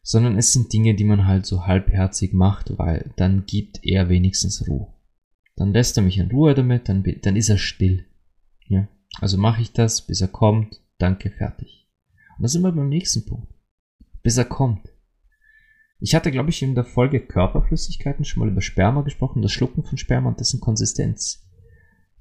sondern 0.02 0.36
es 0.36 0.52
sind 0.52 0.72
Dinge, 0.72 0.94
die 0.94 1.04
man 1.04 1.26
halt 1.26 1.46
so 1.46 1.66
halbherzig 1.66 2.32
macht, 2.32 2.78
weil 2.78 3.12
dann 3.16 3.46
gibt 3.46 3.84
er 3.84 4.08
wenigstens 4.08 4.66
Ruhe. 4.68 4.92
Dann 5.56 5.72
lässt 5.72 5.96
er 5.96 6.02
mich 6.02 6.18
in 6.18 6.30
Ruhe 6.30 6.54
damit, 6.54 6.88
dann, 6.88 7.02
dann 7.22 7.36
ist 7.36 7.48
er 7.48 7.58
still. 7.58 8.06
Ja, 8.66 8.88
also 9.20 9.38
mache 9.38 9.62
ich 9.62 9.72
das, 9.72 10.06
bis 10.06 10.20
er 10.20 10.28
kommt, 10.28 10.80
danke, 10.98 11.30
fertig. 11.30 11.88
Und 12.36 12.42
da 12.42 12.48
sind 12.48 12.62
wir 12.62 12.72
beim 12.72 12.88
nächsten 12.88 13.24
Punkt. 13.24 13.52
Bis 14.22 14.36
er 14.36 14.44
kommt. 14.44 14.92
Ich 15.98 16.14
hatte, 16.14 16.30
glaube 16.30 16.50
ich, 16.50 16.62
in 16.62 16.74
der 16.74 16.84
Folge 16.84 17.20
Körperflüssigkeiten 17.20 18.24
schon 18.24 18.40
mal 18.40 18.50
über 18.50 18.60
Sperma 18.60 19.00
gesprochen, 19.00 19.40
das 19.40 19.52
Schlucken 19.52 19.82
von 19.82 19.96
Sperma 19.96 20.28
und 20.28 20.40
dessen 20.40 20.60
Konsistenz. 20.60 21.48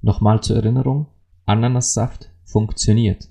Nochmal 0.00 0.42
zur 0.42 0.56
Erinnerung, 0.56 1.08
Ananassaft 1.44 2.30
funktioniert. 2.44 3.28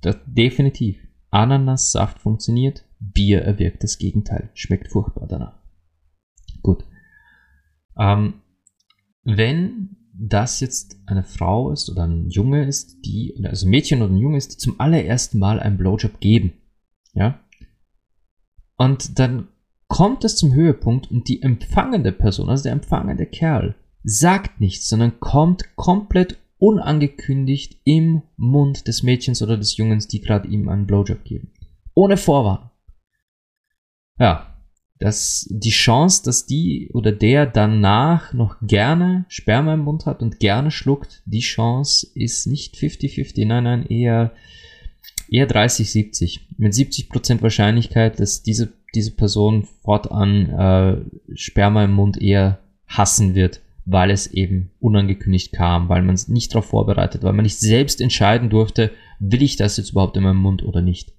Das, 0.00 0.16
definitiv. 0.26 0.98
Ananassaft 1.30 2.20
funktioniert, 2.20 2.84
Bier 3.00 3.42
erwirkt 3.42 3.82
das 3.82 3.98
Gegenteil. 3.98 4.50
Schmeckt 4.54 4.88
furchtbar 4.88 5.26
danach. 5.26 5.58
Gut. 6.62 6.84
Ähm, 7.98 8.34
wenn 9.36 9.96
das 10.14 10.60
jetzt 10.60 10.96
eine 11.06 11.22
Frau 11.22 11.70
ist 11.70 11.90
oder 11.90 12.06
ein 12.06 12.30
Junge 12.30 12.66
ist, 12.66 13.04
die, 13.04 13.38
also 13.44 13.66
ein 13.66 13.70
Mädchen 13.70 14.00
oder 14.00 14.12
ein 14.12 14.16
Junge 14.16 14.38
ist, 14.38 14.54
die 14.54 14.56
zum 14.56 14.80
allerersten 14.80 15.38
Mal 15.38 15.60
einen 15.60 15.76
Blowjob 15.76 16.18
geben, 16.18 16.54
ja, 17.12 17.38
und 18.76 19.18
dann 19.18 19.48
kommt 19.86 20.24
es 20.24 20.36
zum 20.36 20.54
Höhepunkt 20.54 21.10
und 21.10 21.28
die 21.28 21.42
empfangende 21.42 22.12
Person, 22.12 22.48
also 22.48 22.62
der 22.62 22.72
empfangende 22.72 23.26
Kerl, 23.26 23.74
sagt 24.02 24.60
nichts, 24.60 24.88
sondern 24.88 25.20
kommt 25.20 25.76
komplett 25.76 26.38
unangekündigt 26.58 27.80
im 27.84 28.22
Mund 28.36 28.88
des 28.88 29.02
Mädchens 29.02 29.42
oder 29.42 29.58
des 29.58 29.76
Jungens, 29.76 30.08
die 30.08 30.20
gerade 30.20 30.48
ihm 30.48 30.68
einen 30.68 30.86
Blowjob 30.86 31.22
geben. 31.24 31.52
Ohne 31.94 32.16
Vorwarnung. 32.16 32.70
Ja, 34.18 34.47
dass 34.98 35.46
die 35.48 35.70
Chance, 35.70 36.24
dass 36.24 36.46
die 36.46 36.90
oder 36.92 37.12
der 37.12 37.46
danach 37.46 38.32
noch 38.32 38.56
gerne 38.60 39.26
Sperma 39.28 39.74
im 39.74 39.80
Mund 39.80 40.06
hat 40.06 40.22
und 40.22 40.40
gerne 40.40 40.70
schluckt, 40.70 41.22
die 41.24 41.40
Chance 41.40 42.06
ist 42.14 42.46
nicht 42.46 42.74
50-50, 42.74 43.46
nein, 43.46 43.64
nein, 43.64 43.86
eher, 43.86 44.32
eher 45.30 45.48
30-70. 45.48 46.40
Mit 46.56 46.72
70% 46.72 47.42
Wahrscheinlichkeit, 47.42 48.18
dass 48.18 48.42
diese, 48.42 48.72
diese 48.94 49.12
Person 49.12 49.68
fortan 49.82 50.50
äh, 50.50 51.36
Sperma 51.36 51.84
im 51.84 51.92
Mund 51.92 52.20
eher 52.20 52.58
hassen 52.88 53.36
wird, 53.36 53.60
weil 53.84 54.10
es 54.10 54.26
eben 54.26 54.72
unangekündigt 54.80 55.52
kam, 55.52 55.88
weil 55.88 56.02
man 56.02 56.16
es 56.16 56.26
nicht 56.26 56.54
darauf 56.54 56.66
vorbereitet, 56.66 57.22
weil 57.22 57.34
man 57.34 57.44
nicht 57.44 57.60
selbst 57.60 58.00
entscheiden 58.00 58.50
durfte, 58.50 58.90
will 59.20 59.42
ich 59.42 59.54
das 59.54 59.76
jetzt 59.76 59.90
überhaupt 59.90 60.16
in 60.16 60.24
meinem 60.24 60.38
Mund 60.38 60.64
oder 60.64 60.80
nicht. 60.80 61.12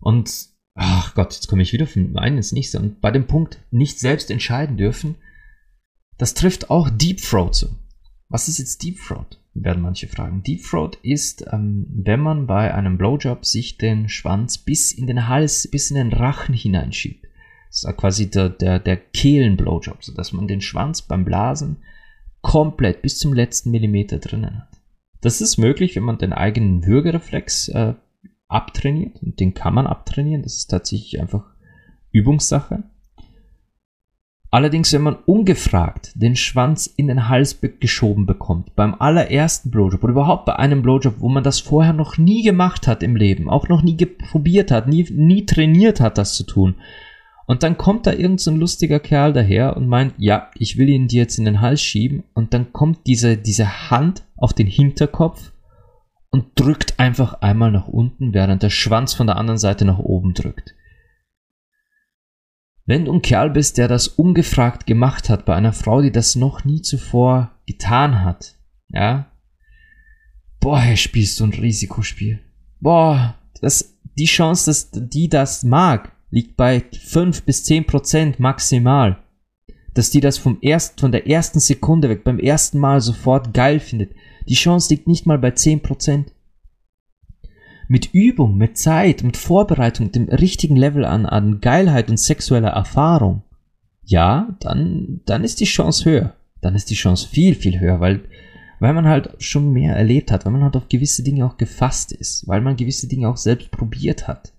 Und 0.00 0.55
ach 0.76 1.14
Gott, 1.14 1.34
jetzt 1.34 1.48
komme 1.48 1.62
ich 1.62 1.72
wieder 1.72 1.86
von 1.86 2.16
einem 2.18 2.36
ins 2.36 2.52
nächste. 2.52 2.78
Und 2.78 3.00
bei 3.00 3.10
dem 3.10 3.26
Punkt 3.26 3.58
nicht 3.70 3.98
selbst 3.98 4.30
entscheiden 4.30 4.76
dürfen, 4.76 5.16
das 6.18 6.34
trifft 6.34 6.70
auch 6.70 6.88
Deep 6.88 7.20
Throat 7.20 7.54
zu. 7.54 7.68
Was 8.28 8.48
ist 8.48 8.58
jetzt 8.58 8.82
Deep 8.82 8.98
Throat? 8.98 9.40
Werden 9.54 9.82
manche 9.82 10.06
fragen. 10.06 10.42
Deep 10.42 10.62
Throat 10.62 10.98
ist, 11.02 11.46
ähm, 11.50 11.86
wenn 12.04 12.20
man 12.20 12.46
bei 12.46 12.74
einem 12.74 12.98
Blowjob 12.98 13.44
sich 13.44 13.78
den 13.78 14.08
Schwanz 14.08 14.58
bis 14.58 14.92
in 14.92 15.06
den 15.06 15.28
Hals, 15.28 15.68
bis 15.70 15.90
in 15.90 15.96
den 15.96 16.12
Rachen 16.12 16.54
hineinschiebt. 16.54 17.24
Das 17.68 17.84
ist 17.84 17.96
quasi 17.96 18.30
der, 18.30 18.50
der, 18.50 18.78
der 18.78 18.96
Kehlen-Blowjob, 18.96 20.04
sodass 20.04 20.32
man 20.32 20.46
den 20.46 20.60
Schwanz 20.60 21.02
beim 21.02 21.24
Blasen 21.24 21.78
komplett 22.42 23.02
bis 23.02 23.18
zum 23.18 23.32
letzten 23.32 23.70
Millimeter 23.70 24.18
drinnen 24.18 24.58
hat. 24.58 24.68
Das 25.20 25.40
ist 25.40 25.56
möglich, 25.56 25.96
wenn 25.96 26.04
man 26.04 26.18
den 26.18 26.32
eigenen 26.32 26.86
Würgereflex 26.86 27.68
äh, 27.68 27.94
abtrainiert 28.48 29.22
und 29.22 29.40
den 29.40 29.54
kann 29.54 29.74
man 29.74 29.86
abtrainieren. 29.86 30.42
Das 30.42 30.56
ist 30.56 30.68
tatsächlich 30.68 31.20
einfach 31.20 31.44
Übungssache. 32.12 32.84
Allerdings, 34.50 34.92
wenn 34.92 35.02
man 35.02 35.16
ungefragt 35.26 36.12
den 36.14 36.36
Schwanz 36.36 36.86
in 36.86 37.08
den 37.08 37.28
Hals 37.28 37.60
geschoben 37.80 38.26
bekommt, 38.26 38.74
beim 38.76 38.94
allerersten 38.94 39.70
Blowjob 39.70 40.04
oder 40.04 40.12
überhaupt 40.12 40.46
bei 40.46 40.56
einem 40.56 40.82
Blowjob, 40.82 41.16
wo 41.18 41.28
man 41.28 41.44
das 41.44 41.60
vorher 41.60 41.92
noch 41.92 42.16
nie 42.16 42.42
gemacht 42.42 42.86
hat 42.86 43.02
im 43.02 43.16
Leben, 43.16 43.50
auch 43.50 43.68
noch 43.68 43.82
nie 43.82 43.96
probiert 43.96 44.70
hat, 44.70 44.88
nie, 44.88 45.06
nie 45.10 45.44
trainiert 45.44 46.00
hat, 46.00 46.16
das 46.16 46.34
zu 46.34 46.44
tun, 46.44 46.76
und 47.46 47.62
dann 47.62 47.76
kommt 47.76 48.06
da 48.06 48.12
irgendein 48.12 48.38
so 48.38 48.50
lustiger 48.50 48.98
Kerl 48.98 49.32
daher 49.32 49.76
und 49.76 49.88
meint, 49.88 50.14
ja, 50.18 50.50
ich 50.54 50.78
will 50.78 50.88
ihn 50.88 51.06
dir 51.06 51.22
jetzt 51.22 51.38
in 51.38 51.44
den 51.44 51.60
Hals 51.60 51.82
schieben, 51.82 52.24
und 52.34 52.54
dann 52.54 52.72
kommt 52.72 53.00
diese, 53.06 53.36
diese 53.36 53.90
Hand 53.90 54.24
auf 54.36 54.52
den 54.52 54.66
Hinterkopf 54.66 55.52
und 56.30 56.58
drückt 56.58 56.98
einfach 56.98 57.40
einmal 57.40 57.70
nach 57.70 57.88
unten, 57.88 58.34
während 58.34 58.62
der 58.62 58.70
Schwanz 58.70 59.14
von 59.14 59.26
der 59.26 59.36
anderen 59.36 59.58
Seite 59.58 59.84
nach 59.84 59.98
oben 59.98 60.34
drückt. 60.34 60.74
Wenn 62.84 63.04
du 63.04 63.12
ein 63.12 63.22
Kerl 63.22 63.50
bist, 63.50 63.78
der 63.78 63.88
das 63.88 64.06
ungefragt 64.06 64.86
gemacht 64.86 65.28
hat 65.28 65.44
bei 65.44 65.54
einer 65.56 65.72
Frau, 65.72 66.02
die 66.02 66.12
das 66.12 66.36
noch 66.36 66.64
nie 66.64 66.82
zuvor 66.82 67.50
getan 67.66 68.22
hat, 68.22 68.56
ja, 68.88 69.32
boah, 70.60 70.96
spielst 70.96 71.40
du 71.40 71.44
ein 71.44 71.52
Risikospiel. 71.52 72.40
Boah, 72.80 73.34
das, 73.60 73.98
die 74.16 74.26
Chance, 74.26 74.70
dass 74.70 74.90
die 74.92 75.28
das 75.28 75.64
mag, 75.64 76.12
liegt 76.30 76.56
bei 76.56 76.80
5 76.80 77.42
bis 77.42 77.64
10 77.64 77.86
Prozent 77.86 78.38
maximal. 78.38 79.22
Dass 79.96 80.10
die 80.10 80.20
das 80.20 80.36
vom 80.36 80.58
ersten, 80.60 81.00
von 81.00 81.10
der 81.10 81.26
ersten 81.26 81.58
Sekunde 81.58 82.10
weg, 82.10 82.22
beim 82.22 82.38
ersten 82.38 82.78
Mal 82.78 83.00
sofort 83.00 83.54
geil 83.54 83.80
findet. 83.80 84.12
Die 84.46 84.54
Chance 84.54 84.90
liegt 84.92 85.06
nicht 85.06 85.24
mal 85.24 85.38
bei 85.38 85.48
10%. 85.48 86.26
Mit 87.88 88.12
Übung, 88.12 88.58
mit 88.58 88.76
Zeit, 88.76 89.22
mit 89.22 89.38
Vorbereitung, 89.38 90.12
dem 90.12 90.28
richtigen 90.28 90.76
Level 90.76 91.06
an, 91.06 91.24
an 91.24 91.62
Geilheit 91.62 92.10
und 92.10 92.18
sexueller 92.18 92.68
Erfahrung, 92.70 93.42
ja, 94.04 94.54
dann, 94.60 95.22
dann 95.24 95.44
ist 95.44 95.60
die 95.60 95.64
Chance 95.64 96.04
höher. 96.04 96.34
Dann 96.60 96.74
ist 96.74 96.90
die 96.90 96.94
Chance 96.94 97.26
viel, 97.26 97.54
viel 97.54 97.80
höher, 97.80 97.98
weil, 97.98 98.20
weil 98.80 98.92
man 98.92 99.06
halt 99.06 99.30
schon 99.38 99.72
mehr 99.72 99.96
erlebt 99.96 100.30
hat, 100.30 100.44
weil 100.44 100.52
man 100.52 100.62
halt 100.62 100.76
auf 100.76 100.90
gewisse 100.90 101.22
Dinge 101.22 101.46
auch 101.46 101.56
gefasst 101.56 102.12
ist, 102.12 102.46
weil 102.46 102.60
man 102.60 102.76
gewisse 102.76 103.08
Dinge 103.08 103.30
auch 103.30 103.38
selbst 103.38 103.70
probiert 103.70 104.28
hat. 104.28 104.52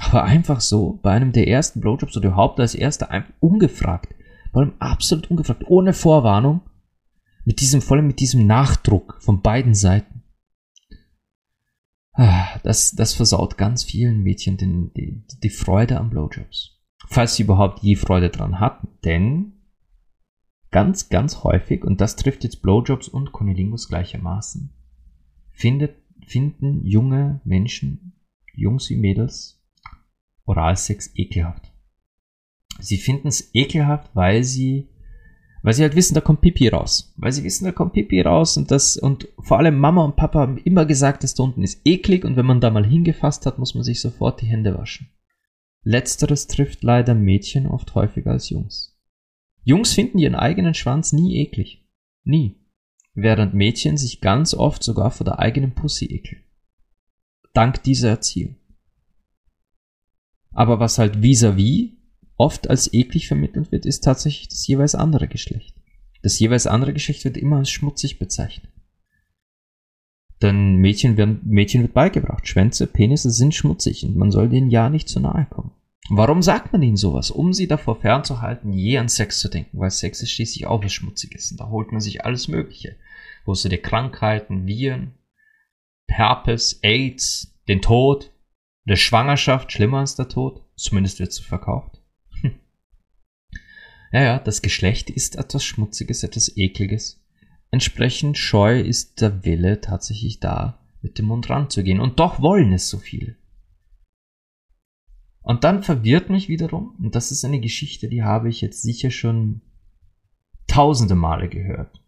Aber 0.00 0.24
einfach 0.24 0.60
so, 0.60 0.98
bei 1.02 1.12
einem 1.12 1.32
der 1.32 1.48
ersten 1.48 1.80
Blowjobs 1.80 2.14
oder 2.18 2.28
überhaupt 2.28 2.60
als 2.60 2.74
erster, 2.74 3.24
ungefragt, 3.40 4.14
vor 4.52 4.62
allem 4.62 4.74
absolut 4.78 5.30
ungefragt, 5.30 5.64
ohne 5.66 5.92
Vorwarnung, 5.92 6.62
mit 7.44 7.60
diesem, 7.60 7.80
vor 7.80 7.96
allem 7.96 8.06
mit 8.06 8.20
diesem 8.20 8.46
Nachdruck 8.46 9.18
von 9.20 9.42
beiden 9.42 9.74
Seiten. 9.74 10.22
Ah, 12.12 12.58
das, 12.62 12.92
das 12.92 13.14
versaut 13.14 13.56
ganz 13.56 13.84
vielen 13.84 14.22
Mädchen 14.22 14.56
den, 14.56 14.92
die, 14.94 15.24
die 15.42 15.50
Freude 15.50 15.98
am 15.98 16.10
Blowjobs. 16.10 16.78
Falls 17.06 17.36
sie 17.36 17.44
überhaupt 17.44 17.82
je 17.82 17.96
Freude 17.96 18.30
dran 18.30 18.60
hatten. 18.60 18.88
Denn 19.04 19.52
ganz, 20.70 21.08
ganz 21.08 21.44
häufig, 21.44 21.84
und 21.84 22.00
das 22.00 22.16
trifft 22.16 22.44
jetzt 22.44 22.62
Blowjobs 22.62 23.08
und 23.08 23.32
Kunilingus 23.32 23.88
gleichermaßen, 23.88 24.74
findet, 25.52 25.96
finden 26.26 26.84
junge 26.84 27.40
Menschen, 27.44 28.12
Jungs 28.54 28.90
wie 28.90 28.96
Mädels, 28.96 29.62
Oralsex 30.44 31.10
ekelhaft. 31.14 31.69
Sie 32.80 32.98
finden 32.98 33.28
es 33.28 33.54
ekelhaft, 33.54 34.10
weil 34.14 34.44
sie 34.44 34.88
weil 35.62 35.74
sie 35.74 35.82
halt 35.82 35.94
wissen, 35.94 36.14
da 36.14 36.20
kommt 36.20 36.40
Pipi 36.40 36.68
raus. 36.68 37.12
Weil 37.16 37.32
sie 37.32 37.44
wissen, 37.44 37.64
da 37.64 37.72
kommt 37.72 37.92
Pipi 37.92 38.22
raus 38.22 38.56
und 38.56 38.70
das, 38.70 38.96
und 38.96 39.28
vor 39.38 39.58
allem 39.58 39.78
Mama 39.78 40.04
und 40.04 40.16
Papa 40.16 40.40
haben 40.40 40.58
immer 40.58 40.86
gesagt, 40.86 41.22
das 41.22 41.34
da 41.34 41.42
unten 41.42 41.62
ist 41.62 41.82
eklig 41.84 42.24
und 42.24 42.36
wenn 42.36 42.46
man 42.46 42.60
da 42.60 42.70
mal 42.70 42.86
hingefasst 42.86 43.44
hat, 43.44 43.58
muss 43.58 43.74
man 43.74 43.84
sich 43.84 44.00
sofort 44.00 44.40
die 44.40 44.46
Hände 44.46 44.76
waschen. 44.76 45.10
Letzteres 45.82 46.46
trifft 46.46 46.82
leider 46.82 47.14
Mädchen 47.14 47.66
oft 47.66 47.94
häufiger 47.94 48.30
als 48.30 48.48
Jungs. 48.48 48.98
Jungs 49.62 49.92
finden 49.92 50.18
ihren 50.18 50.34
eigenen 50.34 50.74
Schwanz 50.74 51.12
nie 51.12 51.36
eklig. 51.36 51.86
Nie. 52.24 52.56
Während 53.14 53.54
Mädchen 53.54 53.98
sich 53.98 54.20
ganz 54.20 54.54
oft 54.54 54.82
sogar 54.82 55.10
vor 55.10 55.24
der 55.24 55.38
eigenen 55.38 55.74
Pussy 55.74 56.06
ekeln. 56.06 56.42
Dank 57.52 57.82
dieser 57.82 58.10
Erziehung. 58.10 58.56
Aber 60.52 60.80
was 60.80 60.98
halt 60.98 61.16
vis-à-vis 61.16 61.90
-vis 61.90 61.99
oft 62.40 62.70
als 62.70 62.92
eklig 62.94 63.28
vermittelt 63.28 63.70
wird, 63.70 63.84
ist 63.84 64.02
tatsächlich 64.02 64.48
das 64.48 64.66
jeweils 64.66 64.94
andere 64.94 65.28
Geschlecht. 65.28 65.76
Das 66.22 66.38
jeweils 66.38 66.66
andere 66.66 66.94
Geschlecht 66.94 67.24
wird 67.24 67.36
immer 67.36 67.58
als 67.58 67.70
schmutzig 67.70 68.18
bezeichnet. 68.18 68.72
Denn 70.40 70.76
Mädchen, 70.76 71.18
werden, 71.18 71.40
Mädchen 71.44 71.82
wird 71.82 71.92
beigebracht, 71.92 72.48
Schwänze, 72.48 72.86
Penisse 72.86 73.30
sind 73.30 73.54
schmutzig 73.54 74.04
und 74.06 74.16
man 74.16 74.30
soll 74.30 74.48
denen 74.48 74.70
ja 74.70 74.88
nicht 74.88 75.06
zu 75.08 75.20
nahe 75.20 75.46
kommen. 75.50 75.72
Warum 76.08 76.40
sagt 76.40 76.72
man 76.72 76.82
ihnen 76.82 76.96
sowas? 76.96 77.30
Um 77.30 77.52
sie 77.52 77.68
davor 77.68 78.00
fernzuhalten, 78.00 78.72
je 78.72 78.96
an 78.96 79.10
Sex 79.10 79.38
zu 79.38 79.50
denken, 79.50 79.78
weil 79.78 79.90
Sex 79.90 80.22
ist 80.22 80.30
schließlich 80.30 80.66
auch 80.66 80.82
was 80.82 80.94
Schmutziges 80.94 81.50
und 81.50 81.60
da 81.60 81.68
holt 81.68 81.92
man 81.92 82.00
sich 82.00 82.24
alles 82.24 82.48
Mögliche. 82.48 82.96
Holst 83.46 83.66
du 83.66 83.68
dir 83.68 83.82
Krankheiten, 83.82 84.66
Viren, 84.66 85.12
Herpes, 86.08 86.80
AIDS, 86.82 87.54
den 87.68 87.82
Tod, 87.82 88.32
eine 88.86 88.96
Schwangerschaft, 88.96 89.70
schlimmer 89.72 89.98
als 89.98 90.16
der 90.16 90.28
Tod, 90.28 90.64
zumindest 90.74 91.20
wird 91.20 91.32
sie 91.32 91.42
verkauft. 91.42 91.99
Ja, 94.12 94.22
ja, 94.22 94.38
das 94.38 94.62
Geschlecht 94.62 95.08
ist 95.10 95.36
etwas 95.36 95.64
Schmutziges, 95.64 96.22
etwas 96.22 96.56
Ekliges. 96.56 97.22
Entsprechend 97.70 98.36
scheu 98.36 98.80
ist 98.80 99.20
der 99.20 99.44
Wille 99.44 99.80
tatsächlich 99.80 100.40
da, 100.40 100.80
mit 101.00 101.18
dem 101.18 101.26
Mund 101.26 101.48
ranzugehen. 101.48 102.00
Und 102.00 102.18
doch 102.18 102.40
wollen 102.40 102.72
es 102.72 102.88
so 102.88 102.98
viele. 102.98 103.36
Und 105.42 105.64
dann 105.64 105.82
verwirrt 105.82 106.28
mich 106.28 106.48
wiederum, 106.48 106.96
und 107.02 107.14
das 107.14 107.30
ist 107.30 107.44
eine 107.44 107.60
Geschichte, 107.60 108.08
die 108.08 108.22
habe 108.22 108.48
ich 108.48 108.60
jetzt 108.60 108.82
sicher 108.82 109.10
schon 109.10 109.62
tausende 110.66 111.14
Male 111.14 111.48
gehört. 111.48 112.02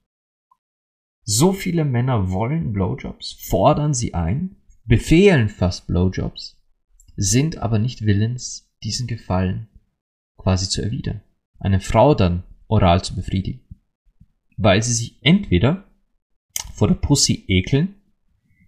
So 1.24 1.52
viele 1.52 1.84
Männer 1.84 2.30
wollen 2.30 2.72
Blowjobs, 2.72 3.32
fordern 3.48 3.94
sie 3.94 4.12
ein, 4.12 4.56
befehlen 4.84 5.48
fast 5.48 5.86
Blowjobs, 5.86 6.60
sind 7.16 7.58
aber 7.58 7.78
nicht 7.78 8.02
willens, 8.02 8.68
diesen 8.82 9.06
Gefallen 9.06 9.68
quasi 10.36 10.68
zu 10.68 10.82
erwidern. 10.82 11.22
Eine 11.62 11.78
Frau 11.78 12.16
dann 12.16 12.42
oral 12.66 13.04
zu 13.04 13.14
befriedigen. 13.14 13.60
Weil 14.56 14.82
sie 14.82 14.92
sich 14.92 15.18
entweder 15.22 15.84
vor 16.74 16.88
der 16.88 16.96
Pussy 16.96 17.44
ekeln, 17.46 17.94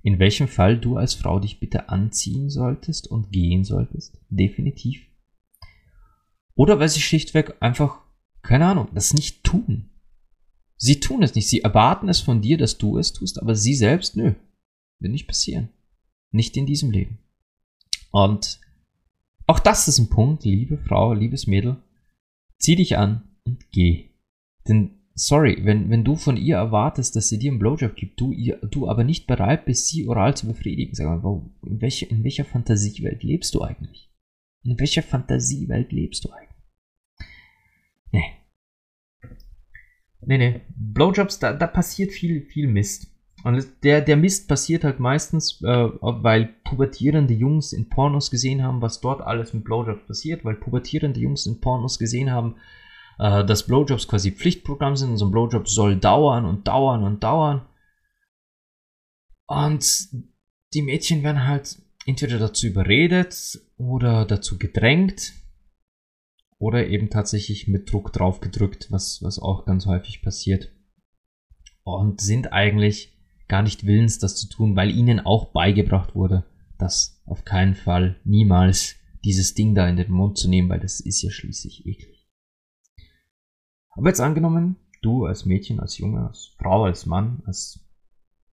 in 0.04 0.20
welchem 0.20 0.46
Fall 0.46 0.78
du 0.78 0.96
als 0.96 1.14
Frau 1.14 1.40
dich 1.40 1.58
bitte 1.58 1.88
anziehen 1.88 2.50
solltest 2.50 3.08
und 3.08 3.32
gehen 3.32 3.64
solltest. 3.64 4.20
Definitiv. 4.28 5.02
Oder 6.54 6.78
weil 6.78 6.88
sie 6.88 7.00
schlichtweg 7.00 7.56
einfach, 7.58 7.98
keine 8.42 8.66
Ahnung, 8.66 8.88
das 8.94 9.12
nicht 9.12 9.42
tun. 9.42 9.90
Sie 10.76 11.00
tun 11.00 11.24
es 11.24 11.34
nicht. 11.34 11.48
Sie 11.48 11.62
erwarten 11.62 12.08
es 12.08 12.20
von 12.20 12.42
dir, 12.42 12.58
dass 12.58 12.78
du 12.78 12.96
es 12.98 13.12
tust, 13.12 13.42
aber 13.42 13.56
sie 13.56 13.74
selbst, 13.74 14.16
nö. 14.16 14.34
Wird 15.00 15.12
nicht 15.12 15.26
passieren. 15.26 15.70
Nicht 16.30 16.56
in 16.56 16.66
diesem 16.66 16.92
Leben. 16.92 17.18
Und 18.12 18.60
auch 19.48 19.58
das 19.58 19.88
ist 19.88 19.98
ein 19.98 20.10
Punkt, 20.10 20.44
liebe 20.44 20.78
Frau, 20.78 21.12
liebes 21.12 21.48
Mädel. 21.48 21.82
Zieh 22.58 22.76
dich 22.76 22.96
an 22.96 23.22
und 23.44 23.70
geh. 23.72 24.10
Denn 24.68 25.02
sorry, 25.14 25.64
wenn, 25.64 25.90
wenn 25.90 26.04
du 26.04 26.16
von 26.16 26.36
ihr 26.36 26.56
erwartest, 26.56 27.16
dass 27.16 27.28
sie 27.28 27.38
dir 27.38 27.50
einen 27.50 27.58
Blowjob 27.58 27.94
gibt, 27.94 28.20
du, 28.20 28.32
ihr, 28.32 28.56
du 28.58 28.88
aber 28.88 29.04
nicht 29.04 29.26
bereit 29.26 29.64
bist, 29.64 29.88
sie 29.88 30.06
oral 30.06 30.36
zu 30.36 30.46
befriedigen, 30.46 30.94
sag 30.94 31.22
mal, 31.22 31.42
in, 31.66 31.80
welche, 31.80 32.06
in 32.06 32.24
welcher 32.24 32.44
Fantasiewelt 32.44 33.22
lebst 33.22 33.54
du 33.54 33.62
eigentlich? 33.62 34.10
In 34.64 34.78
welcher 34.78 35.02
Fantasiewelt 35.02 35.92
lebst 35.92 36.24
du 36.24 36.30
eigentlich? 36.30 36.54
Nee. 38.12 38.24
Nee, 40.20 40.38
nee. 40.38 40.60
Blowjobs, 40.68 41.38
da, 41.38 41.52
da 41.52 41.66
passiert 41.66 42.12
viel, 42.12 42.42
viel 42.46 42.66
Mist. 42.66 43.13
Und 43.44 43.62
der, 43.84 44.00
der 44.00 44.16
Mist 44.16 44.48
passiert 44.48 44.84
halt 44.84 45.00
meistens, 45.00 45.60
äh, 45.62 45.66
weil 45.66 46.54
pubertierende 46.64 47.34
Jungs 47.34 47.74
in 47.74 47.90
Pornos 47.90 48.30
gesehen 48.30 48.62
haben, 48.62 48.80
was 48.80 49.02
dort 49.02 49.20
alles 49.20 49.52
mit 49.52 49.64
Blowjobs 49.64 50.06
passiert, 50.06 50.46
weil 50.46 50.54
pubertierende 50.54 51.20
Jungs 51.20 51.44
in 51.44 51.60
Pornos 51.60 51.98
gesehen 51.98 52.30
haben, 52.30 52.56
äh, 53.18 53.44
dass 53.44 53.66
Blowjobs 53.66 54.08
quasi 54.08 54.32
Pflichtprogramm 54.32 54.96
sind 54.96 55.10
und 55.10 55.18
so 55.18 55.26
ein 55.26 55.30
Blowjob 55.30 55.68
soll 55.68 55.96
dauern 55.96 56.46
und 56.46 56.66
dauern 56.66 57.04
und 57.04 57.22
dauern. 57.22 57.66
Und 59.46 60.08
die 60.72 60.82
Mädchen 60.82 61.22
werden 61.22 61.46
halt 61.46 61.76
entweder 62.06 62.38
dazu 62.38 62.66
überredet 62.66 63.60
oder 63.76 64.24
dazu 64.24 64.58
gedrängt 64.58 65.34
oder 66.58 66.86
eben 66.86 67.10
tatsächlich 67.10 67.68
mit 67.68 67.92
Druck 67.92 68.10
drauf 68.14 68.40
gedrückt, 68.40 68.90
was, 68.90 69.22
was 69.22 69.38
auch 69.38 69.66
ganz 69.66 69.84
häufig 69.84 70.22
passiert. 70.22 70.72
Und 71.82 72.22
sind 72.22 72.50
eigentlich 72.54 73.13
gar 73.48 73.62
nicht 73.62 73.86
willens, 73.86 74.18
das 74.18 74.36
zu 74.36 74.48
tun, 74.48 74.76
weil 74.76 74.90
ihnen 74.90 75.20
auch 75.20 75.52
beigebracht 75.52 76.14
wurde, 76.14 76.44
dass 76.78 77.22
auf 77.26 77.44
keinen 77.44 77.74
Fall 77.74 78.16
niemals 78.24 78.96
dieses 79.24 79.54
Ding 79.54 79.74
da 79.74 79.88
in 79.88 79.96
den 79.96 80.10
Mund 80.10 80.38
zu 80.38 80.48
nehmen, 80.48 80.68
weil 80.68 80.80
das 80.80 81.00
ist 81.00 81.22
ja 81.22 81.30
schließlich 81.30 81.86
eklig. 81.86 82.28
Aber 83.90 84.08
jetzt 84.08 84.20
angenommen, 84.20 84.76
du 85.02 85.24
als 85.24 85.44
Mädchen, 85.44 85.80
als 85.80 85.98
Junge, 85.98 86.26
als 86.26 86.54
Frau, 86.58 86.84
als 86.84 87.06
Mann, 87.06 87.42
als 87.46 87.80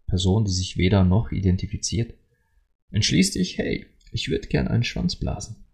Person, 0.07 0.44
die 0.44 0.53
sich 0.53 0.76
weder 0.76 1.05
noch 1.05 1.33
identifiziert, 1.33 2.14
entschließt 2.90 3.37
dich, 3.37 3.59
hey, 3.59 3.87
ich 4.12 4.29
würde 4.29 4.48
gern 4.48 4.68
einen 4.68 4.85
Schwanz 4.85 5.16
blasen. 5.16 5.64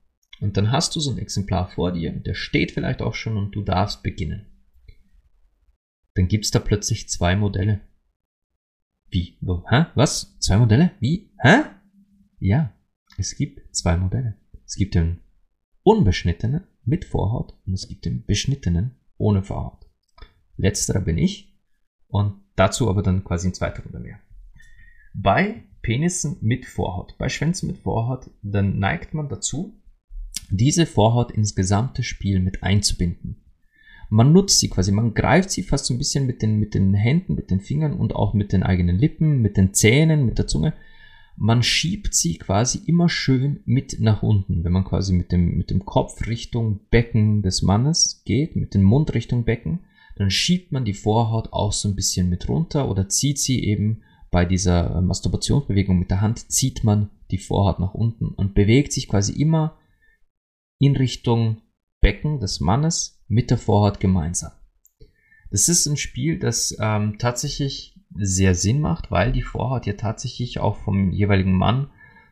Und 0.40 0.56
dann 0.56 0.70
hast 0.70 0.94
du 0.94 1.00
so 1.00 1.10
ein 1.10 1.18
Exemplar 1.18 1.68
vor 1.68 1.92
dir, 1.92 2.12
der 2.12 2.34
steht 2.34 2.72
vielleicht 2.72 3.00
auch 3.00 3.14
schon 3.14 3.36
und 3.36 3.52
du 3.52 3.62
darfst 3.62 4.02
beginnen. 4.02 4.46
Dann 6.14 6.28
gibt's 6.28 6.50
da 6.50 6.58
plötzlich 6.58 7.08
zwei 7.08 7.36
Modelle. 7.36 7.80
Wie? 9.10 9.38
Wo? 9.40 9.64
Hä? 9.68 9.86
Was? 9.94 10.38
Zwei 10.40 10.58
Modelle? 10.58 10.92
Wie? 11.00 11.30
Hä? 11.38 11.64
Ja, 12.38 12.72
es 13.16 13.36
gibt 13.36 13.74
zwei 13.74 13.96
Modelle. 13.96 14.36
Es 14.64 14.74
gibt 14.74 14.94
den 14.94 15.20
unbeschnittenen 15.82 16.66
mit 16.84 17.04
Vorhaut 17.04 17.54
und 17.66 17.74
es 17.74 17.88
gibt 17.88 18.04
den 18.04 18.24
beschnittenen 18.24 18.96
ohne 19.16 19.42
Vorhaut. 19.42 19.86
Letzterer 20.56 21.00
bin 21.00 21.18
ich 21.18 21.56
und 22.08 22.40
dazu 22.56 22.88
aber 22.88 23.02
dann 23.02 23.24
quasi 23.24 23.48
in 23.48 23.54
zweiter 23.54 23.82
Runde 23.82 24.00
mehr. 24.00 24.18
Bei 25.14 25.64
Penissen 25.82 26.38
mit 26.40 26.66
Vorhaut, 26.66 27.16
bei 27.18 27.28
Schwänzen 27.28 27.68
mit 27.68 27.78
Vorhaut, 27.78 28.30
dann 28.42 28.78
neigt 28.78 29.14
man 29.14 29.28
dazu, 29.28 29.80
diese 30.50 30.86
Vorhaut 30.86 31.30
ins 31.30 31.54
gesamte 31.54 32.02
Spiel 32.02 32.40
mit 32.40 32.62
einzubinden. 32.62 33.45
Man 34.08 34.32
nutzt 34.32 34.60
sie 34.60 34.68
quasi, 34.68 34.92
man 34.92 35.14
greift 35.14 35.50
sie 35.50 35.62
fast 35.62 35.86
so 35.86 35.94
ein 35.94 35.98
bisschen 35.98 36.26
mit 36.26 36.42
den, 36.42 36.58
mit 36.58 36.74
den 36.74 36.94
Händen, 36.94 37.34
mit 37.34 37.50
den 37.50 37.60
Fingern 37.60 37.94
und 37.94 38.14
auch 38.14 38.34
mit 38.34 38.52
den 38.52 38.62
eigenen 38.62 38.96
Lippen, 38.96 39.40
mit 39.40 39.56
den 39.56 39.74
Zähnen, 39.74 40.24
mit 40.26 40.38
der 40.38 40.46
Zunge. 40.46 40.74
Man 41.36 41.62
schiebt 41.62 42.14
sie 42.14 42.38
quasi 42.38 42.80
immer 42.86 43.08
schön 43.08 43.60
mit 43.66 44.00
nach 44.00 44.22
unten. 44.22 44.64
Wenn 44.64 44.72
man 44.72 44.84
quasi 44.84 45.12
mit 45.12 45.32
dem, 45.32 45.58
mit 45.58 45.70
dem 45.70 45.84
Kopf 45.84 46.26
Richtung 46.26 46.80
Becken 46.90 47.42
des 47.42 47.62
Mannes 47.62 48.22
geht, 48.24 48.56
mit 48.56 48.74
dem 48.74 48.82
Mund 48.82 49.12
Richtung 49.12 49.44
Becken, 49.44 49.80
dann 50.16 50.30
schiebt 50.30 50.72
man 50.72 50.84
die 50.84 50.94
Vorhaut 50.94 51.52
auch 51.52 51.72
so 51.72 51.88
ein 51.88 51.94
bisschen 51.94 52.30
mit 52.30 52.48
runter 52.48 52.88
oder 52.88 53.08
zieht 53.08 53.38
sie 53.38 53.62
eben 53.64 54.02
bei 54.30 54.46
dieser 54.46 55.00
Masturbationsbewegung 55.02 55.98
mit 55.98 56.10
der 56.10 56.22
Hand, 56.22 56.50
zieht 56.50 56.84
man 56.84 57.10
die 57.30 57.38
Vorhaut 57.38 57.80
nach 57.80 57.94
unten 57.94 58.28
und 58.28 58.54
bewegt 58.54 58.92
sich 58.92 59.08
quasi 59.08 59.32
immer 59.40 59.76
in 60.78 60.96
Richtung 60.96 61.58
Becken 62.00 62.40
des 62.40 62.60
Mannes 62.60 63.15
mit 63.28 63.50
der 63.50 63.58
Vorhaut 63.58 64.00
gemeinsam. 64.00 64.52
Das 65.50 65.68
ist 65.68 65.86
ein 65.86 65.96
Spiel, 65.96 66.38
das 66.38 66.76
ähm, 66.80 67.18
tatsächlich 67.18 67.98
sehr 68.14 68.54
Sinn 68.54 68.80
macht, 68.80 69.10
weil 69.10 69.32
die 69.32 69.42
Vorhaut 69.42 69.86
ja 69.86 69.94
tatsächlich 69.94 70.58
auch 70.58 70.76
vom 70.76 71.12
jeweiligen 71.12 71.52
Mann 71.52 71.90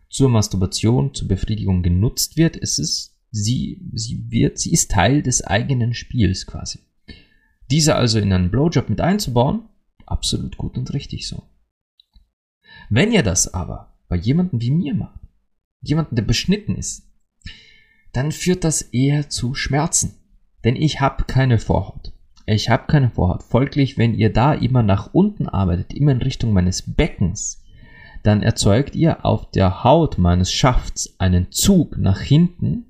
zur 0.09 0.29
Masturbation, 0.29 1.15
zur 1.15 1.29
Befriedigung 1.29 1.83
genutzt 1.83 2.37
wird. 2.37 2.57
Es 2.57 2.79
ist, 2.79 3.17
sie, 3.31 3.81
sie 3.93 4.31
wird, 4.31 4.59
sie 4.59 4.73
ist 4.73 4.91
Teil 4.91 5.23
des 5.23 5.43
eigenen 5.43 5.95
Spiels 5.95 6.47
quasi. 6.47 6.81
Diese 7.71 7.97
also 7.97 8.19
in 8.19 8.33
einen 8.33 8.51
Blowjob 8.51 8.89
mit 8.89 9.01
einzubauen, 9.01 9.69
absolut 10.07 10.57
gut 10.57 10.77
und 10.77 10.93
richtig 10.93 11.27
so. 11.27 11.43
Wenn 12.91 13.13
ihr 13.13 13.23
das 13.23 13.53
aber 13.53 13.97
bei 14.09 14.17
jemandem 14.17 14.61
wie 14.61 14.71
mir 14.71 14.95
macht, 14.95 15.21
jemanden, 15.81 16.17
der 16.17 16.23
beschnitten 16.23 16.77
ist, 16.77 17.11
dann 18.13 18.33
führt 18.33 18.65
das 18.65 18.83
eher 18.83 19.29
zu 19.29 19.55
Schmerzen. 19.55 20.15
Denn 20.65 20.77
ich 20.77 21.01
habe 21.01 21.25
keine 21.25 21.59
Vorhaut. 21.59 22.13
Ich 22.47 22.69
habe 22.69 22.87
keine 22.87 23.11
Vorhaut. 23.11 23.43
Folglich, 23.43 23.97
wenn 23.97 24.15
ihr 24.15 24.33
da 24.33 24.53
immer 24.53 24.83
nach 24.83 25.13
unten 25.13 25.49
arbeitet, 25.49 25.95
immer 25.95 26.13
in 26.13 26.23
Richtung 26.23 26.53
meines 26.53 26.83
Beckens, 26.83 27.63
dann 28.23 28.43
erzeugt 28.43 28.97
ihr 28.97 29.25
auf 29.25 29.51
der 29.51 29.85
Haut 29.85 30.19
meines 30.19 30.51
Schafts 30.51 31.15
einen 31.19 31.53
Zug 31.53 31.99
nach 31.99 32.21
hinten, 32.21 32.87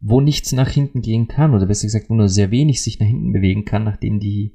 wo 0.00 0.20
nichts 0.20 0.52
nach 0.52 0.68
hinten 0.68 1.00
gehen 1.00 1.28
kann, 1.28 1.54
oder 1.54 1.66
besser 1.66 1.86
gesagt, 1.86 2.10
wo 2.10 2.14
nur 2.14 2.28
sehr 2.28 2.50
wenig 2.50 2.82
sich 2.82 3.00
nach 3.00 3.06
hinten 3.06 3.32
bewegen 3.32 3.64
kann, 3.64 3.84
nachdem 3.84 4.20
die 4.20 4.52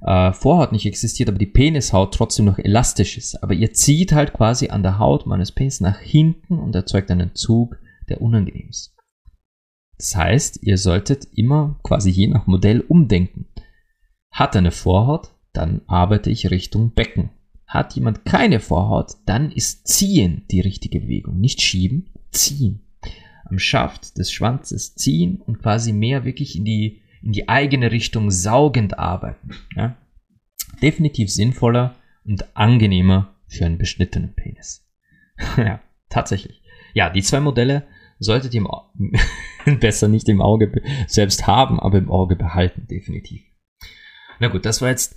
äh, 0.00 0.32
Vorhaut 0.32 0.72
nicht 0.72 0.86
existiert, 0.86 1.28
aber 1.28 1.36
die 1.36 1.46
Penishaut 1.46 2.14
trotzdem 2.14 2.46
noch 2.46 2.58
elastisch 2.58 3.18
ist. 3.18 3.42
Aber 3.42 3.52
ihr 3.52 3.74
zieht 3.74 4.12
halt 4.12 4.32
quasi 4.32 4.68
an 4.68 4.82
der 4.82 4.98
Haut 4.98 5.26
meines 5.26 5.52
Penis 5.52 5.80
nach 5.80 5.98
hinten 5.98 6.58
und 6.58 6.74
erzeugt 6.74 7.10
einen 7.10 7.34
Zug, 7.34 7.78
der 8.08 8.22
unangenehm 8.22 8.68
ist. 8.70 8.94
Das 10.00 10.16
heißt, 10.16 10.62
ihr 10.62 10.78
solltet 10.78 11.26
immer 11.34 11.78
quasi 11.82 12.08
je 12.08 12.26
nach 12.28 12.46
Modell 12.46 12.80
umdenken. 12.80 13.44
Hat 14.30 14.56
eine 14.56 14.70
Vorhaut, 14.70 15.34
dann 15.52 15.82
arbeite 15.88 16.30
ich 16.30 16.50
Richtung 16.50 16.94
Becken. 16.94 17.28
Hat 17.66 17.92
jemand 17.96 18.24
keine 18.24 18.60
Vorhaut, 18.60 19.16
dann 19.26 19.52
ist 19.52 19.86
ziehen 19.86 20.46
die 20.50 20.60
richtige 20.60 21.00
Bewegung. 21.00 21.38
Nicht 21.38 21.60
schieben, 21.60 22.08
ziehen. 22.30 22.80
Am 23.44 23.58
Schaft 23.58 24.16
des 24.16 24.32
Schwanzes 24.32 24.94
ziehen 24.94 25.42
und 25.42 25.58
quasi 25.58 25.92
mehr 25.92 26.24
wirklich 26.24 26.56
in 26.56 26.64
die, 26.64 27.02
in 27.20 27.32
die 27.32 27.50
eigene 27.50 27.92
Richtung 27.92 28.30
saugend 28.30 28.98
arbeiten. 28.98 29.50
Ja? 29.76 29.98
Definitiv 30.80 31.30
sinnvoller 31.30 31.94
und 32.24 32.56
angenehmer 32.56 33.34
für 33.48 33.66
einen 33.66 33.76
beschnittenen 33.76 34.32
Penis. 34.34 34.88
ja, 35.58 35.82
tatsächlich. 36.08 36.62
Ja, 36.94 37.10
die 37.10 37.22
zwei 37.22 37.40
Modelle 37.40 37.86
solltet 38.20 38.54
ihr 38.54 38.64
besser 39.80 40.06
nicht 40.06 40.28
im 40.28 40.40
Auge 40.40 40.70
selbst 41.08 41.46
haben, 41.46 41.80
aber 41.80 41.98
im 41.98 42.10
Auge 42.10 42.36
behalten, 42.36 42.86
definitiv. 42.86 43.42
Na 44.38 44.48
gut, 44.48 44.64
das 44.64 44.80
war 44.80 44.90
jetzt, 44.90 45.16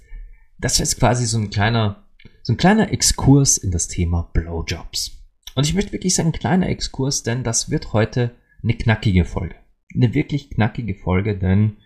das 0.58 0.80
war 0.80 0.86
jetzt 0.86 1.00
quasi 1.00 1.26
so 1.26 1.38
ein 1.38 1.50
kleiner, 1.50 2.08
so 2.42 2.54
ein 2.54 2.58
kleiner 2.58 2.92
Exkurs 2.92 3.58
in 3.58 3.72
das 3.72 3.88
Thema 3.88 4.32
Blowjobs. 4.34 5.20
Und 5.56 5.68
ich 5.68 5.76
möchte 5.76 5.94
wirklich 5.94 6.16
sagen, 6.16 6.30
ein 6.30 6.40
kleiner 6.40 6.70
Exkurs, 6.70 7.24
denn 7.24 7.44
das 7.44 7.70
wird 7.70 7.94
heute 7.94 8.36
eine 8.64 8.74
knackige 8.74 9.26
Folge. 9.26 9.56
Eine 9.94 10.14
wirklich 10.14 10.50
knackige 10.50 10.96
Folge, 10.96 11.38
denn 11.38 11.78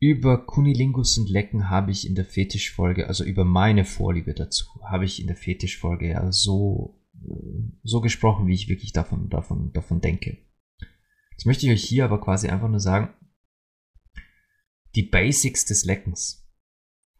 über 0.00 0.46
Kunilingus 0.46 1.16
und 1.18 1.30
Lecken 1.30 1.70
habe 1.70 1.90
ich 1.90 2.06
in 2.06 2.14
der 2.14 2.24
Fetischfolge, 2.24 3.06
also 3.06 3.22
über 3.22 3.44
meine 3.44 3.84
Vorliebe 3.84 4.34
dazu, 4.34 4.66
habe 4.82 5.04
ich 5.04 5.20
in 5.20 5.26
der 5.26 5.36
Fetischfolge 5.36 6.08
ja 6.08 6.32
so 6.32 6.99
so 7.82 8.00
gesprochen, 8.00 8.46
wie 8.46 8.54
ich 8.54 8.68
wirklich 8.68 8.92
davon, 8.92 9.28
davon, 9.28 9.72
davon 9.72 10.00
denke. 10.00 10.38
Jetzt 11.32 11.46
möchte 11.46 11.66
ich 11.66 11.72
euch 11.72 11.84
hier 11.84 12.04
aber 12.04 12.20
quasi 12.20 12.48
einfach 12.48 12.68
nur 12.68 12.80
sagen, 12.80 13.14
die 14.94 15.02
Basics 15.02 15.64
des 15.64 15.84
Leckens. 15.84 16.46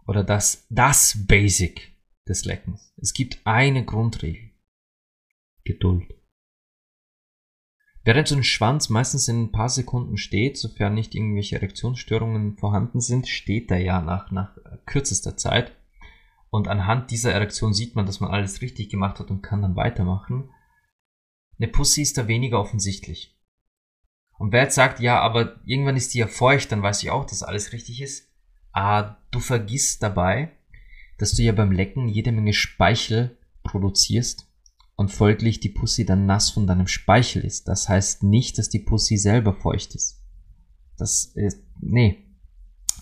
Oder 0.06 0.24
das, 0.24 0.66
das 0.70 1.26
Basic 1.26 1.96
des 2.26 2.44
Leckens. 2.44 2.92
Es 2.96 3.14
gibt 3.14 3.40
eine 3.44 3.84
Grundregel. 3.84 4.50
Geduld. 5.64 6.14
Während 8.02 8.28
so 8.28 8.34
ein 8.34 8.44
Schwanz 8.44 8.88
meistens 8.88 9.28
in 9.28 9.42
ein 9.44 9.52
paar 9.52 9.68
Sekunden 9.68 10.16
steht, 10.16 10.56
sofern 10.56 10.94
nicht 10.94 11.14
irgendwelche 11.14 11.56
Erektionsstörungen 11.56 12.56
vorhanden 12.56 13.00
sind, 13.00 13.28
steht 13.28 13.70
er 13.70 13.78
ja 13.78 14.00
nach, 14.00 14.30
nach 14.30 14.56
kürzester 14.86 15.36
Zeit. 15.36 15.76
Und 16.50 16.68
anhand 16.68 17.10
dieser 17.10 17.32
Erektion 17.32 17.72
sieht 17.72 17.94
man, 17.94 18.06
dass 18.06 18.20
man 18.20 18.30
alles 18.30 18.60
richtig 18.60 18.88
gemacht 18.88 19.20
hat 19.20 19.30
und 19.30 19.42
kann 19.42 19.62
dann 19.62 19.76
weitermachen. 19.76 20.50
Eine 21.58 21.68
Pussy 21.68 22.02
ist 22.02 22.18
da 22.18 22.26
weniger 22.26 22.60
offensichtlich. 22.60 23.38
Und 24.38 24.52
wer 24.52 24.62
jetzt 24.62 24.74
sagt, 24.74 25.00
ja, 25.00 25.20
aber 25.20 25.60
irgendwann 25.64 25.96
ist 25.96 26.14
die 26.14 26.18
ja 26.18 26.26
feucht, 26.26 26.72
dann 26.72 26.82
weiß 26.82 27.02
ich 27.02 27.10
auch, 27.10 27.26
dass 27.26 27.42
alles 27.42 27.72
richtig 27.72 28.00
ist. 28.00 28.28
Ah, 28.72 29.16
du 29.30 29.38
vergisst 29.38 30.02
dabei, 30.02 30.56
dass 31.18 31.32
du 31.32 31.42
ja 31.42 31.52
beim 31.52 31.72
Lecken 31.72 32.08
jede 32.08 32.32
Menge 32.32 32.54
Speichel 32.54 33.38
produzierst 33.62 34.50
und 34.96 35.10
folglich 35.10 35.60
die 35.60 35.68
Pussy 35.68 36.06
dann 36.06 36.26
nass 36.26 36.50
von 36.50 36.66
deinem 36.66 36.86
Speichel 36.86 37.44
ist. 37.44 37.68
Das 37.68 37.88
heißt 37.88 38.22
nicht, 38.22 38.58
dass 38.58 38.70
die 38.70 38.78
Pussy 38.78 39.18
selber 39.18 39.54
feucht 39.54 39.94
ist. 39.94 40.22
Das 40.96 41.26
ist, 41.34 41.62
nee. 41.78 42.26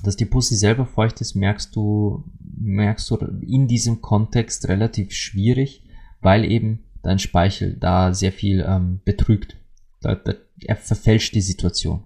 Dass 0.03 0.17
die 0.17 0.27
Pussy 0.27 0.57
selber 0.57 0.87
feucht 0.87 1.21
ist, 1.21 1.35
merkst 1.35 1.75
du, 1.75 2.25
merkst 2.61 3.11
du 3.11 3.17
in 3.43 3.69
diesem 3.69 4.01
Kontext 4.01 4.69
relativ 4.69 5.13
schwierig, 5.13 5.83
weil 6.21 6.45
eben 6.45 6.85
dein 7.03 7.19
Speichel 7.19 7.77
da 7.77 8.13
sehr 8.13 8.33
viel 8.33 8.65
ähm, 8.67 9.01
betrügt. 9.05 9.57
Da, 10.01 10.15
da, 10.15 10.35
er 10.61 10.77
verfälscht 10.77 11.35
die 11.35 11.41
Situation. 11.41 12.05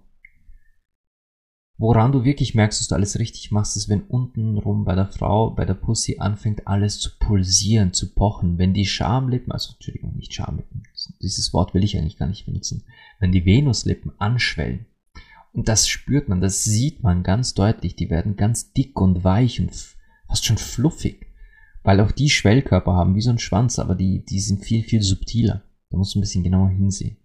Woran 1.77 2.11
du 2.11 2.23
wirklich 2.23 2.53
merkst, 2.53 2.79
dass 2.79 2.87
du 2.87 2.95
alles 2.95 3.17
richtig 3.17 3.51
machst, 3.51 3.75
ist, 3.75 3.89
wenn 3.89 4.03
untenrum 4.03 4.85
bei 4.85 4.93
der 4.95 5.07
Frau, 5.07 5.49
bei 5.49 5.65
der 5.65 5.73
Pussy 5.73 6.17
anfängt 6.19 6.67
alles 6.67 6.99
zu 6.99 7.09
pulsieren, 7.17 7.93
zu 7.93 8.13
pochen. 8.13 8.57
Wenn 8.59 8.73
die 8.73 8.85
Schamlippen, 8.85 9.51
also 9.51 9.73
Entschuldigung, 9.73 10.15
nicht 10.15 10.33
Schamlippen, 10.33 10.83
dieses 11.21 11.51
Wort 11.53 11.73
will 11.73 11.83
ich 11.83 11.97
eigentlich 11.97 12.17
gar 12.17 12.27
nicht 12.27 12.45
benutzen. 12.45 12.83
Wenn 13.19 13.31
die 13.31 13.45
Venuslippen 13.45 14.13
anschwellen. 14.19 14.85
Und 15.51 15.67
das 15.67 15.87
spürt 15.87 16.29
man, 16.29 16.41
das 16.41 16.63
sieht 16.63 17.03
man 17.03 17.23
ganz 17.23 17.53
deutlich. 17.53 17.95
Die 17.95 18.09
werden 18.09 18.35
ganz 18.35 18.73
dick 18.73 18.99
und 19.01 19.23
weich 19.23 19.59
und 19.59 19.71
fast 20.33 20.45
schon 20.45 20.57
fluffig. 20.57 21.27
Weil 21.83 21.99
auch 21.99 22.11
die 22.11 22.29
Schwellkörper 22.29 22.93
haben, 22.93 23.13
wie 23.13 23.21
so 23.21 23.29
ein 23.29 23.39
Schwanz, 23.39 23.77
aber 23.77 23.93
die, 23.93 24.25
die 24.25 24.39
sind 24.39 24.63
viel, 24.63 24.83
viel 24.83 25.03
subtiler. 25.03 25.61
Da 25.91 25.97
musst 25.97 26.15
du 26.15 26.19
ein 26.19 26.21
bisschen 26.21 26.43
genauer 26.43 26.69
hinsehen. 26.69 27.17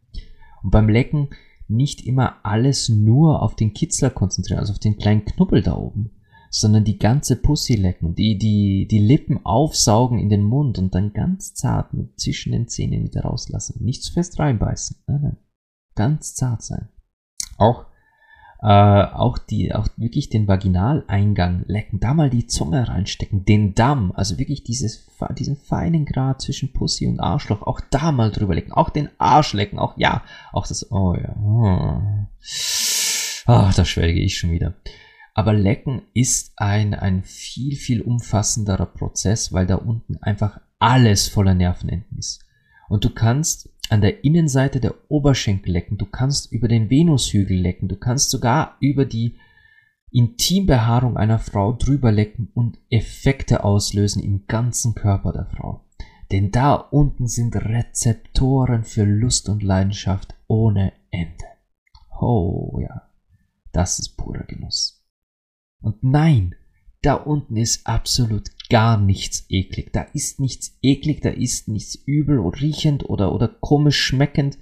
Und 0.62 0.70
beim 0.70 0.90
Lecken 0.90 1.30
nicht 1.68 2.04
immer 2.06 2.44
alles 2.44 2.90
nur 2.90 3.42
auf 3.42 3.56
den 3.56 3.72
Kitzler 3.72 4.10
konzentrieren, 4.10 4.58
also 4.58 4.72
auf 4.72 4.78
den 4.78 4.98
kleinen 4.98 5.24
Knubbel 5.24 5.62
da 5.62 5.76
oben, 5.76 6.10
sondern 6.50 6.84
die 6.84 6.98
ganze 6.98 7.36
Pussy 7.36 7.76
lecken, 7.76 8.14
die, 8.14 8.36
die, 8.36 8.86
die 8.90 8.98
Lippen 8.98 9.44
aufsaugen 9.46 10.18
in 10.18 10.28
den 10.28 10.42
Mund 10.42 10.78
und 10.78 10.94
dann 10.94 11.12
ganz 11.12 11.54
zart 11.54 11.94
mit 11.94 12.18
zwischen 12.20 12.52
den 12.52 12.68
Zähnen 12.68 13.04
wieder 13.04 13.22
rauslassen. 13.22 13.82
Nicht 13.84 14.02
zu 14.02 14.12
fest 14.12 14.38
reinbeißen. 14.38 14.96
Nein, 15.06 15.20
nein. 15.22 15.36
Ganz 15.94 16.34
zart 16.34 16.62
sein. 16.62 16.88
Auch 17.56 17.86
äh, 18.60 18.66
auch 18.66 19.38
die, 19.38 19.72
auch 19.74 19.86
wirklich 19.96 20.30
den 20.30 20.48
Vaginaleingang 20.48 21.64
lecken, 21.66 22.00
da 22.00 22.14
mal 22.14 22.30
die 22.30 22.46
Zunge 22.46 22.88
reinstecken, 22.88 23.44
den 23.44 23.74
Damm, 23.74 24.12
also 24.12 24.38
wirklich 24.38 24.64
dieses, 24.64 25.06
diesen 25.38 25.56
feinen 25.56 26.06
Grad 26.06 26.42
zwischen 26.42 26.72
Pussy 26.72 27.06
und 27.06 27.20
Arschloch, 27.20 27.62
auch 27.62 27.80
da 27.90 28.10
mal 28.10 28.32
drüber 28.32 28.54
lecken, 28.54 28.72
auch 28.72 28.90
den 28.90 29.10
Arsch 29.18 29.52
lecken, 29.52 29.78
auch 29.78 29.96
ja, 29.96 30.22
auch 30.52 30.66
das, 30.66 30.90
oh 30.90 31.14
ja, 31.14 31.36
oh. 31.36 32.26
Ach, 33.46 33.74
da 33.74 33.84
schwelge 33.84 34.20
ich 34.20 34.36
schon 34.36 34.50
wieder. 34.50 34.74
Aber 35.34 35.52
Lecken 35.52 36.02
ist 36.14 36.52
ein, 36.56 36.94
ein 36.94 37.22
viel, 37.22 37.76
viel 37.76 38.02
umfassenderer 38.02 38.86
Prozess, 38.86 39.52
weil 39.52 39.66
da 39.66 39.76
unten 39.76 40.16
einfach 40.16 40.60
alles 40.80 41.28
voller 41.28 41.54
Nervenenden 41.54 42.18
ist. 42.18 42.44
Und 42.88 43.04
du 43.04 43.10
kannst 43.10 43.70
an 43.90 44.00
der 44.00 44.24
Innenseite 44.24 44.80
der 44.80 44.94
Oberschenkel 45.08 45.72
lecken, 45.72 45.98
du 45.98 46.06
kannst 46.06 46.52
über 46.52 46.68
den 46.68 46.90
Venushügel 46.90 47.56
lecken, 47.56 47.88
du 47.88 47.96
kannst 47.96 48.30
sogar 48.30 48.76
über 48.80 49.04
die 49.04 49.38
Intimbehaarung 50.10 51.16
einer 51.16 51.38
Frau 51.38 51.72
drüber 51.72 52.12
lecken 52.12 52.50
und 52.54 52.78
Effekte 52.90 53.64
auslösen 53.64 54.22
im 54.22 54.46
ganzen 54.46 54.94
Körper 54.94 55.32
der 55.32 55.46
Frau. 55.46 55.84
Denn 56.30 56.50
da 56.50 56.74
unten 56.74 57.26
sind 57.26 57.56
Rezeptoren 57.56 58.84
für 58.84 59.04
Lust 59.04 59.48
und 59.48 59.62
Leidenschaft 59.62 60.34
ohne 60.46 60.92
Ende. 61.10 61.44
Oh 62.20 62.78
ja, 62.80 63.08
das 63.72 63.98
ist 63.98 64.16
purer 64.16 64.44
Genuss. 64.44 65.04
Und 65.80 66.02
nein, 66.02 66.54
da 67.02 67.14
unten 67.14 67.56
ist 67.56 67.86
absolut 67.86 68.50
gar 68.68 68.98
nichts 69.00 69.46
eklig. 69.48 69.92
Da 69.92 70.02
ist 70.02 70.40
nichts 70.40 70.78
eklig, 70.82 71.20
da 71.20 71.30
ist 71.30 71.68
nichts 71.68 71.94
übel 71.94 72.38
oder 72.38 72.60
riechend 72.60 73.08
oder, 73.08 73.32
oder 73.32 73.48
komisch 73.48 74.00
schmeckend. 74.00 74.58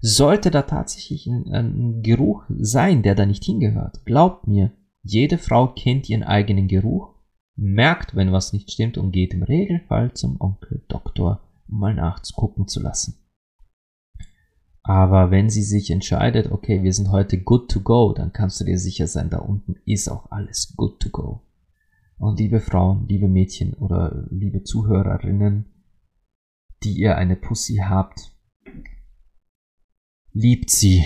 Sollte 0.00 0.50
da 0.50 0.62
tatsächlich 0.62 1.26
ein, 1.26 1.52
ein 1.52 2.02
Geruch 2.02 2.44
sein, 2.58 3.02
der 3.02 3.14
da 3.14 3.26
nicht 3.26 3.44
hingehört, 3.44 4.06
glaubt 4.06 4.46
mir, 4.46 4.72
jede 5.02 5.38
Frau 5.38 5.68
kennt 5.68 6.08
ihren 6.08 6.22
eigenen 6.22 6.68
Geruch, 6.68 7.14
merkt, 7.56 8.14
wenn 8.16 8.32
was 8.32 8.52
nicht 8.52 8.70
stimmt 8.70 8.96
und 8.96 9.12
geht 9.12 9.34
im 9.34 9.42
Regelfall 9.42 10.14
zum 10.14 10.40
Onkel 10.40 10.82
Doktor, 10.88 11.42
um 11.68 11.80
mal 11.80 11.94
nachzugucken 11.94 12.66
zu 12.66 12.80
lassen. 12.80 13.16
Aber 14.82 15.30
wenn 15.30 15.50
sie 15.50 15.62
sich 15.62 15.90
entscheidet, 15.90 16.50
okay, 16.50 16.82
wir 16.82 16.92
sind 16.92 17.10
heute 17.10 17.38
good 17.38 17.70
to 17.70 17.80
go, 17.80 18.14
dann 18.14 18.32
kannst 18.32 18.60
du 18.60 18.64
dir 18.64 18.78
sicher 18.78 19.06
sein, 19.06 19.28
da 19.28 19.38
unten 19.38 19.76
ist 19.84 20.08
auch 20.08 20.30
alles 20.30 20.74
good 20.76 21.00
to 21.00 21.10
go. 21.10 21.42
Und 22.20 22.38
liebe 22.38 22.60
Frauen, 22.60 23.08
liebe 23.08 23.28
Mädchen 23.28 23.72
oder 23.72 24.26
liebe 24.28 24.62
Zuhörerinnen, 24.62 25.64
die 26.82 26.92
ihr 26.92 27.16
eine 27.16 27.34
Pussy 27.34 27.76
habt, 27.76 28.36
liebt 30.34 30.68
sie. 30.68 31.02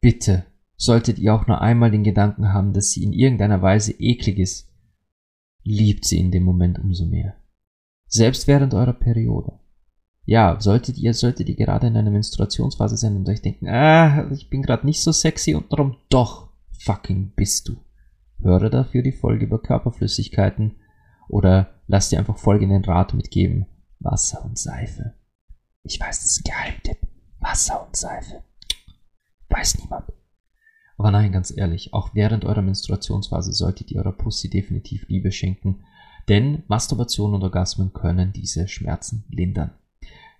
Bitte, 0.00 0.46
solltet 0.78 1.18
ihr 1.18 1.34
auch 1.34 1.46
nur 1.46 1.60
einmal 1.60 1.90
den 1.90 2.02
Gedanken 2.02 2.50
haben, 2.54 2.72
dass 2.72 2.92
sie 2.92 3.04
in 3.04 3.12
irgendeiner 3.12 3.60
Weise 3.60 3.92
eklig 3.92 4.38
ist, 4.38 4.72
liebt 5.64 6.06
sie 6.06 6.18
in 6.18 6.30
dem 6.30 6.44
Moment 6.44 6.78
umso 6.78 7.04
mehr. 7.04 7.36
Selbst 8.08 8.48
während 8.48 8.72
eurer 8.72 8.94
Periode. 8.94 9.60
Ja, 10.24 10.58
solltet 10.58 10.96
ihr, 10.96 11.12
solltet 11.12 11.50
ihr 11.50 11.56
gerade 11.56 11.88
in 11.88 11.96
einer 11.96 12.10
Menstruationsphase 12.10 12.96
sein 12.96 13.16
und 13.16 13.28
euch 13.28 13.42
denken, 13.42 13.68
ah, 13.68 14.30
ich 14.32 14.48
bin 14.48 14.62
gerade 14.62 14.86
nicht 14.86 15.02
so 15.02 15.12
sexy 15.12 15.54
und 15.54 15.70
darum 15.70 15.98
doch 16.08 16.48
fucking 16.72 17.32
bist 17.36 17.68
du. 17.68 17.76
Höre 18.40 18.70
dafür 18.70 19.02
die 19.02 19.12
Folge 19.12 19.46
über 19.46 19.60
Körperflüssigkeiten 19.60 20.76
oder 21.28 21.80
lass 21.86 22.10
dir 22.10 22.18
einfach 22.18 22.38
folgenden 22.38 22.84
Rat 22.84 23.14
mitgeben. 23.14 23.66
Wasser 23.98 24.44
und 24.44 24.58
Seife. 24.58 25.14
Ich 25.82 26.00
weiß, 26.00 26.20
das 26.20 26.30
ist 26.30 26.40
ein 26.40 26.52
Geheimtipp. 26.52 26.98
Wasser 27.40 27.86
und 27.86 27.96
Seife. 27.96 28.42
Weiß 29.48 29.78
niemand. 29.78 30.12
Aber 30.98 31.10
nein, 31.10 31.32
ganz 31.32 31.52
ehrlich, 31.56 31.92
auch 31.92 32.14
während 32.14 32.44
eurer 32.44 32.62
Menstruationsphase 32.62 33.52
solltet 33.52 33.90
ihr 33.90 33.98
eurer 33.98 34.12
Pussy 34.12 34.48
definitiv 34.48 35.06
Liebe 35.08 35.30
schenken, 35.30 35.84
denn 36.28 36.62
Masturbation 36.68 37.34
und 37.34 37.42
Orgasmen 37.42 37.92
können 37.92 38.32
diese 38.32 38.66
Schmerzen 38.66 39.24
lindern. 39.28 39.72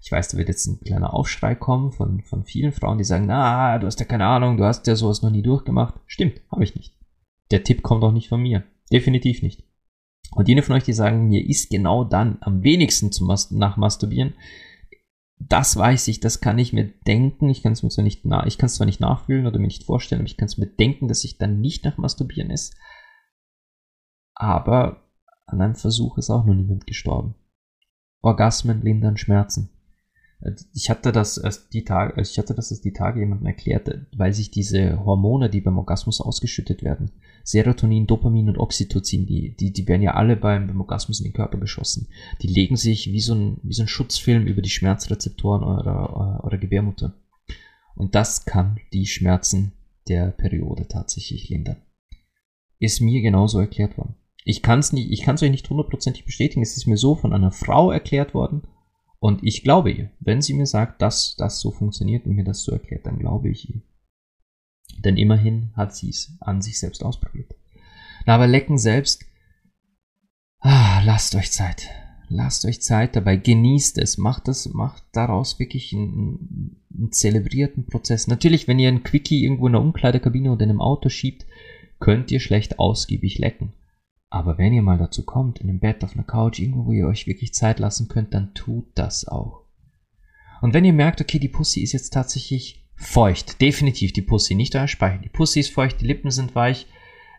Ich 0.01 0.11
weiß, 0.11 0.29
da 0.29 0.39
wird 0.39 0.49
jetzt 0.49 0.67
ein 0.67 0.81
kleiner 0.81 1.15
Aufschrei 1.15 1.55
kommen 1.55 1.93
von, 1.93 2.23
von 2.23 2.45
vielen 2.45 2.73
Frauen, 2.73 2.99
die 2.99 3.05
sagen, 3.05 3.27
na, 3.27 3.79
du 3.79 3.87
hast 3.87 4.01
ja 4.01 4.07
keine 4.07 4.27
Ahnung, 4.27 4.57
du 4.57 4.65
hast 4.65 4.87
ja 4.87 4.97
sowas 4.97 5.23
noch 5.23 5.31
nie 5.31 5.43
durchgemacht. 5.43 5.95
Stimmt, 6.07 6.41
habe 6.51 6.65
ich 6.65 6.75
nicht. 6.75 6.96
Der 7.51 7.65
Tipp 7.65 7.83
kommt 7.83 8.03
auch 8.03 8.13
nicht 8.13 8.29
von 8.29 8.43
mir. 8.43 8.65
Definitiv 8.93 9.43
nicht. 9.43 9.65
Und 10.33 10.49
jene 10.49 10.63
von 10.63 10.75
euch, 10.75 10.85
die 10.85 10.93
sagen, 10.93 11.29
mir 11.29 11.47
ist 11.47 11.71
genau 11.71 12.05
dann 12.05 12.39
am 12.41 12.63
wenigsten 12.63 13.13
zum 13.13 13.27
Mas 13.27 13.51
nach 13.51 13.77
Masturbieren, 13.77 14.35
das 15.39 15.77
weiß 15.77 16.09
ich, 16.09 16.21
das 16.21 16.41
kann 16.41 16.59
ich 16.59 16.73
mir 16.73 16.93
denken. 17.07 17.49
Ich 17.49 17.63
kann 17.63 17.73
es 17.73 17.83
mir 17.83 17.91
zwar 17.91 18.05
nicht, 18.05 18.25
ich 18.47 18.59
kann 18.59 18.67
es 18.67 18.75
zwar 18.75 18.87
nicht 18.87 19.01
nachfühlen 19.01 19.47
oder 19.47 19.59
mir 19.59 19.67
nicht 19.67 19.85
vorstellen, 19.85 20.23
aber 20.23 20.29
ich 20.29 20.37
kann 20.37 20.47
es 20.47 20.59
mir 20.59 20.67
denken, 20.67 21.09
dass 21.09 21.25
ich 21.25 21.39
dann 21.39 21.61
nicht 21.61 21.85
nach 21.85 21.99
Masturbieren 21.99 22.51
ist. 22.51 22.75
Aber 24.35 25.05
an 25.47 25.61
einem 25.61 25.75
Versuch 25.77 26.19
ist 26.19 26.31
auch 26.31 26.45
noch 26.45 26.55
niemand 26.55 26.87
gestorben. 26.87 27.35
Orgasmen 28.23 28.83
lindern 28.83 29.17
Schmerzen. 29.17 29.71
Ich 30.75 30.91
hatte 30.91 31.13
das 31.13 31.39
erst 31.39 31.73
die 31.73 31.85
Tage, 31.85 32.21
ich 32.21 32.39
hatte 32.39 32.55
das 32.55 32.71
erst 32.71 32.85
die 32.85 32.93
Tage 32.93 33.21
jemandem 33.21 33.47
erklärt, 33.47 33.89
weil 34.17 34.33
sich 34.35 34.51
diese 34.51 35.05
Hormone, 35.05 35.49
die 35.49 35.61
beim 35.61 35.79
Orgasmus 35.79 36.21
ausgeschüttet 36.21 36.83
werden, 36.83 37.11
Serotonin, 37.47 38.09
Dopamin 38.09 38.49
und 38.49 38.59
Oxytocin, 38.59 39.25
die, 39.25 39.55
die, 39.55 39.73
die 39.73 39.87
werden 39.87 40.03
ja 40.03 40.15
alle 40.15 40.35
beim, 40.35 40.67
beim 40.67 40.81
Orgasmus 40.81 41.21
in 41.21 41.27
den 41.27 41.33
Körper 41.33 41.59
geschossen. 41.59 42.09
Die 42.43 42.49
legen 42.49 42.77
sich 42.77 43.13
wie 43.13 43.21
so 43.21 43.37
ein, 43.37 43.59
wie 43.63 43.73
so 43.73 43.83
ein 43.83 43.89
Schutzfilm 43.89 44.47
über 44.47 44.63
die 44.63 44.71
Schmerzrezeptoren 44.71 45.63
eurer, 45.63 46.43
eurer 46.43 46.59
Gebärmutter. 46.59 47.15
Und 47.95 48.17
das 48.17 48.47
kann 48.47 48.81
die 48.93 49.07
Schmerzen 49.07 49.73
der 50.09 50.33
Periode 50.33 50.89
tatsächlich 50.89 51.49
lindern. 51.49 51.77
Ist 52.81 53.01
mir 53.01 53.23
genauso 53.23 53.61
erklärt 53.61 53.97
worden. 53.97 54.17
Ich 54.45 54.61
kann 54.61 54.81
es 54.81 54.93
nicht, 54.93 55.13
ich 55.13 55.23
kann 55.23 55.37
es 55.37 55.43
euch 55.45 55.53
nicht 55.53 55.71
hundertprozentig 55.71 56.25
bestätigen. 56.25 56.63
Es 56.63 56.77
ist 56.77 56.87
mir 56.87 56.97
so 56.97 57.15
von 57.15 57.33
einer 57.33 57.53
Frau 57.53 57.93
erklärt 57.93 58.35
worden 58.35 58.63
und 59.21 59.45
ich 59.45 59.63
glaube 59.63 59.93
ihr. 59.93 60.11
Wenn 60.19 60.43
sie 60.43 60.55
mir 60.55 60.67
sagt, 60.67 61.01
dass 61.01 61.37
das 61.37 61.61
so 61.61 61.71
funktioniert 61.71 62.27
und 62.27 62.35
mir 62.35 62.45
das 62.45 62.65
so 62.65 62.73
erklärt, 62.73 63.07
dann 63.07 63.21
glaube 63.21 63.51
ich 63.51 63.71
ihr. 63.71 63.83
Denn 65.05 65.17
immerhin 65.17 65.71
hat 65.75 65.95
sie 65.95 66.11
es 66.11 66.37
an 66.41 66.63
sich 66.63 66.79
selbst 66.79 67.05
ausprobiert. 67.05 67.55
Na, 68.25 68.35
aber 68.35 68.47
Lecken 68.47 68.79
selbst, 68.79 69.25
ah, 70.61 71.01
lasst 71.05 71.35
euch 71.35 71.53
Zeit. 71.53 71.89
Lasst 72.29 72.65
euch 72.65 72.83
Zeit 72.83 73.15
dabei, 73.15 73.37
genießt 73.37 73.99
es, 73.99 74.19
macht 74.19 74.49
das, 74.49 74.69
macht 74.73 75.05
daraus 75.13 75.61
wirklich 75.61 75.93
einen, 75.93 76.81
einen 76.93 77.13
zelebrierten 77.13 77.87
Prozess. 77.87 78.27
Natürlich, 78.27 78.67
wenn 78.67 78.81
ihr 78.81 78.89
ein 78.89 79.05
Quickie 79.05 79.45
irgendwo 79.45 79.69
in 79.69 79.75
der 79.75 79.83
Umkleidekabine 79.83 80.51
oder 80.51 80.65
in 80.65 80.71
einem 80.71 80.81
Auto 80.81 81.09
schiebt, 81.09 81.47
könnt 82.01 82.33
ihr 82.33 82.41
schlecht 82.41 82.81
ausgiebig 82.81 83.39
lecken. 83.39 83.75
Aber 84.29 84.59
wenn 84.59 84.73
ihr 84.73 84.83
mal 84.83 84.99
dazu 84.99 85.25
kommt, 85.25 85.61
in 85.61 85.69
einem 85.69 85.79
Bett, 85.79 86.03
auf 86.03 86.15
einer 86.15 86.25
Couch, 86.25 86.59
irgendwo, 86.59 86.87
wo 86.87 86.93
ihr 86.93 87.07
euch 87.07 87.29
wirklich 87.29 87.55
Zeit 87.55 87.79
lassen 87.79 88.09
könnt, 88.09 88.35
dann 88.35 88.55
tut 88.55 88.87
das 88.97 89.29
auch. 89.29 89.63
Und 90.61 90.75
wenn 90.75 90.85
ihr 90.85 90.93
merkt, 90.93 91.21
okay, 91.21 91.39
die 91.39 91.49
Pussy 91.49 91.81
ist 91.81 91.93
jetzt 91.93 92.13
tatsächlich 92.13 92.86
feucht, 92.97 93.61
definitiv 93.61 94.13
die 94.13 94.23
Pussy, 94.23 94.55
nicht 94.55 94.75
euer 94.75 94.89
Speichel. 94.89 95.21
Die 95.23 95.29
Pussy 95.29 95.61
ist 95.61 95.73
feucht, 95.73 96.01
die 96.01 96.07
Lippen 96.07 96.31
sind 96.31 96.55
weich, 96.55 96.87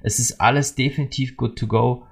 es 0.01 0.19
ist 0.19 0.39
alles 0.39 0.75
definitiv 0.75 1.35
good 1.35 1.57
to 1.57 1.67
go. 1.67 2.05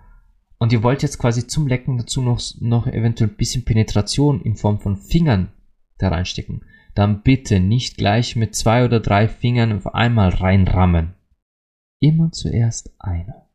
Und 0.57 0.73
ihr 0.73 0.83
wollt 0.83 1.03
jetzt 1.03 1.19
quasi 1.19 1.47
zum 1.47 1.67
Lecken 1.67 1.97
dazu 1.97 2.21
noch, 2.21 2.41
noch 2.59 2.87
eventuell 2.87 3.29
ein 3.29 3.35
bisschen 3.35 3.65
Penetration 3.65 4.41
in 4.41 4.55
Form 4.55 4.79
von 4.79 4.97
Fingern 4.97 5.51
da 5.97 6.09
reinstecken. 6.09 6.65
Dann 6.93 7.23
bitte 7.23 7.59
nicht 7.59 7.97
gleich 7.97 8.35
mit 8.35 8.55
zwei 8.55 8.85
oder 8.85 8.99
drei 8.99 9.27
Fingern 9.27 9.73
auf 9.73 9.93
einmal 9.93 10.29
reinrammen. 10.29 11.13
Immer 11.99 12.31
zuerst 12.31 12.95
einer. 12.99 13.49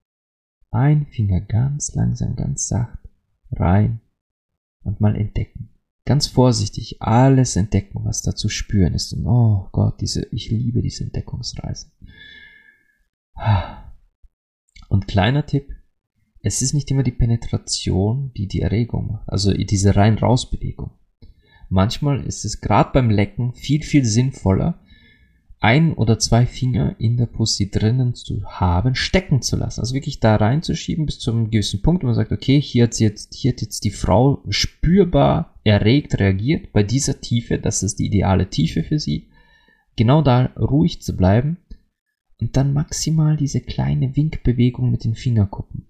Ein 0.71 1.07
Finger 1.07 1.41
ganz 1.41 1.95
langsam, 1.95 2.37
ganz 2.37 2.69
sacht 2.69 2.99
rein 3.53 4.01
und 4.85 5.01
mal 5.01 5.17
entdecken. 5.17 5.70
Ganz 6.11 6.27
vorsichtig 6.27 7.01
alles 7.01 7.55
entdecken, 7.55 8.05
was 8.05 8.21
da 8.23 8.35
zu 8.35 8.49
spüren 8.49 8.95
ist. 8.95 9.13
Und 9.13 9.29
oh 9.29 9.69
Gott, 9.71 10.01
diese, 10.01 10.27
ich 10.33 10.51
liebe 10.51 10.83
diese 10.83 11.05
Entdeckungsreisen. 11.05 11.93
Und 14.89 15.07
kleiner 15.07 15.47
Tipp, 15.47 15.69
es 16.43 16.63
ist 16.63 16.75
nicht 16.75 16.91
immer 16.91 17.05
die 17.05 17.13
Penetration, 17.13 18.33
die 18.37 18.49
die 18.49 18.61
Erregung 18.61 19.07
macht, 19.07 19.29
also 19.29 19.53
diese 19.53 19.95
rein-raus-Bewegung. 19.95 20.91
Manchmal 21.69 22.25
ist 22.27 22.45
es 22.45 22.61
gerade 22.61 22.91
beim 22.93 23.11
Lecken 23.11 23.55
viel, 23.55 23.85
viel 23.85 24.05
sinnvoller, 24.05 24.81
ein 25.61 25.93
oder 25.93 26.19
zwei 26.19 26.47
Finger 26.47 26.97
in 26.99 27.19
der 27.19 27.27
Pussy 27.27 27.71
drinnen 27.71 28.15
zu 28.15 28.45
haben, 28.47 28.95
stecken 28.95 29.43
zu 29.43 29.57
lassen. 29.57 29.81
Also 29.81 29.95
wirklich 29.95 30.19
da 30.19 30.37
reinzuschieben 30.37 31.05
bis 31.05 31.19
zu 31.19 31.31
einem 31.31 31.51
gewissen 31.51 31.83
Punkt, 31.83 32.03
wo 32.03 32.07
man 32.07 32.15
sagt, 32.15 32.33
okay, 32.33 32.61
hier 32.61 32.85
hat 32.85 32.99
jetzt, 32.99 33.35
hier 33.35 33.53
hat 33.53 33.61
jetzt 33.61 33.85
die 33.85 33.91
Frau 33.91 34.43
spürbar 34.49 35.55
erregt 35.63 36.19
reagiert 36.19 36.73
bei 36.73 36.83
dieser 36.83 37.21
Tiefe, 37.21 37.59
das 37.59 37.83
ist 37.83 37.99
die 37.99 38.07
ideale 38.07 38.49
Tiefe 38.49 38.83
für 38.83 38.99
sie. 38.99 39.29
Genau 39.97 40.23
da 40.23 40.47
ruhig 40.59 41.03
zu 41.03 41.15
bleiben 41.15 41.59
und 42.41 42.57
dann 42.57 42.73
maximal 42.73 43.37
diese 43.37 43.61
kleine 43.61 44.17
Winkbewegung 44.17 44.91
mit 44.91 45.05
den 45.05 45.15
Fingerkuppen. 45.15 45.85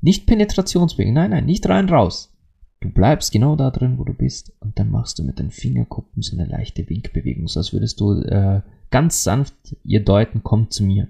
Nicht 0.00 0.26
Penetrationsbewegung, 0.26 1.12
nein, 1.12 1.32
nein, 1.32 1.44
nicht 1.44 1.68
rein 1.68 1.88
raus. 1.90 2.32
Du 2.80 2.90
bleibst 2.90 3.32
genau 3.32 3.56
da 3.56 3.70
drin, 3.70 3.98
wo 3.98 4.04
du 4.04 4.14
bist 4.14 4.52
und 4.60 4.78
dann 4.78 4.90
machst 4.90 5.18
du 5.18 5.22
mit 5.22 5.38
den 5.38 5.50
Fingerkuppen 5.50 6.22
so 6.22 6.36
eine 6.36 6.46
leichte 6.46 6.88
Winkbewegung, 6.88 7.46
so 7.48 7.60
als 7.60 7.74
würdest 7.74 8.00
du 8.00 8.20
äh, 8.22 8.62
ganz 8.90 9.22
sanft 9.22 9.54
ihr 9.84 10.04
deuten, 10.04 10.42
komm 10.42 10.70
zu 10.70 10.84
mir. 10.84 11.08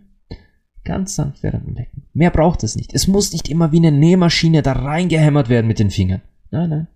Ganz 0.85 1.17
sanft 1.17 1.43
während 1.43 1.67
dem 1.67 1.75
Lecken. 1.75 2.05
Mehr 2.13 2.31
braucht 2.31 2.63
es 2.63 2.77
nicht. 2.77 2.95
Es 2.95 3.09
muss 3.09 3.33
nicht 3.33 3.49
immer 3.49 3.73
wie 3.73 3.79
eine 3.79 3.93
Nähmaschine 3.93 4.63
da 4.63 4.73
reingehämmert 4.73 5.49
werden 5.49 5.67
mit 5.67 5.79
den 5.79 5.91
Fingern. 5.91 6.23
Nein, 6.51 6.71
nein. 6.71 6.89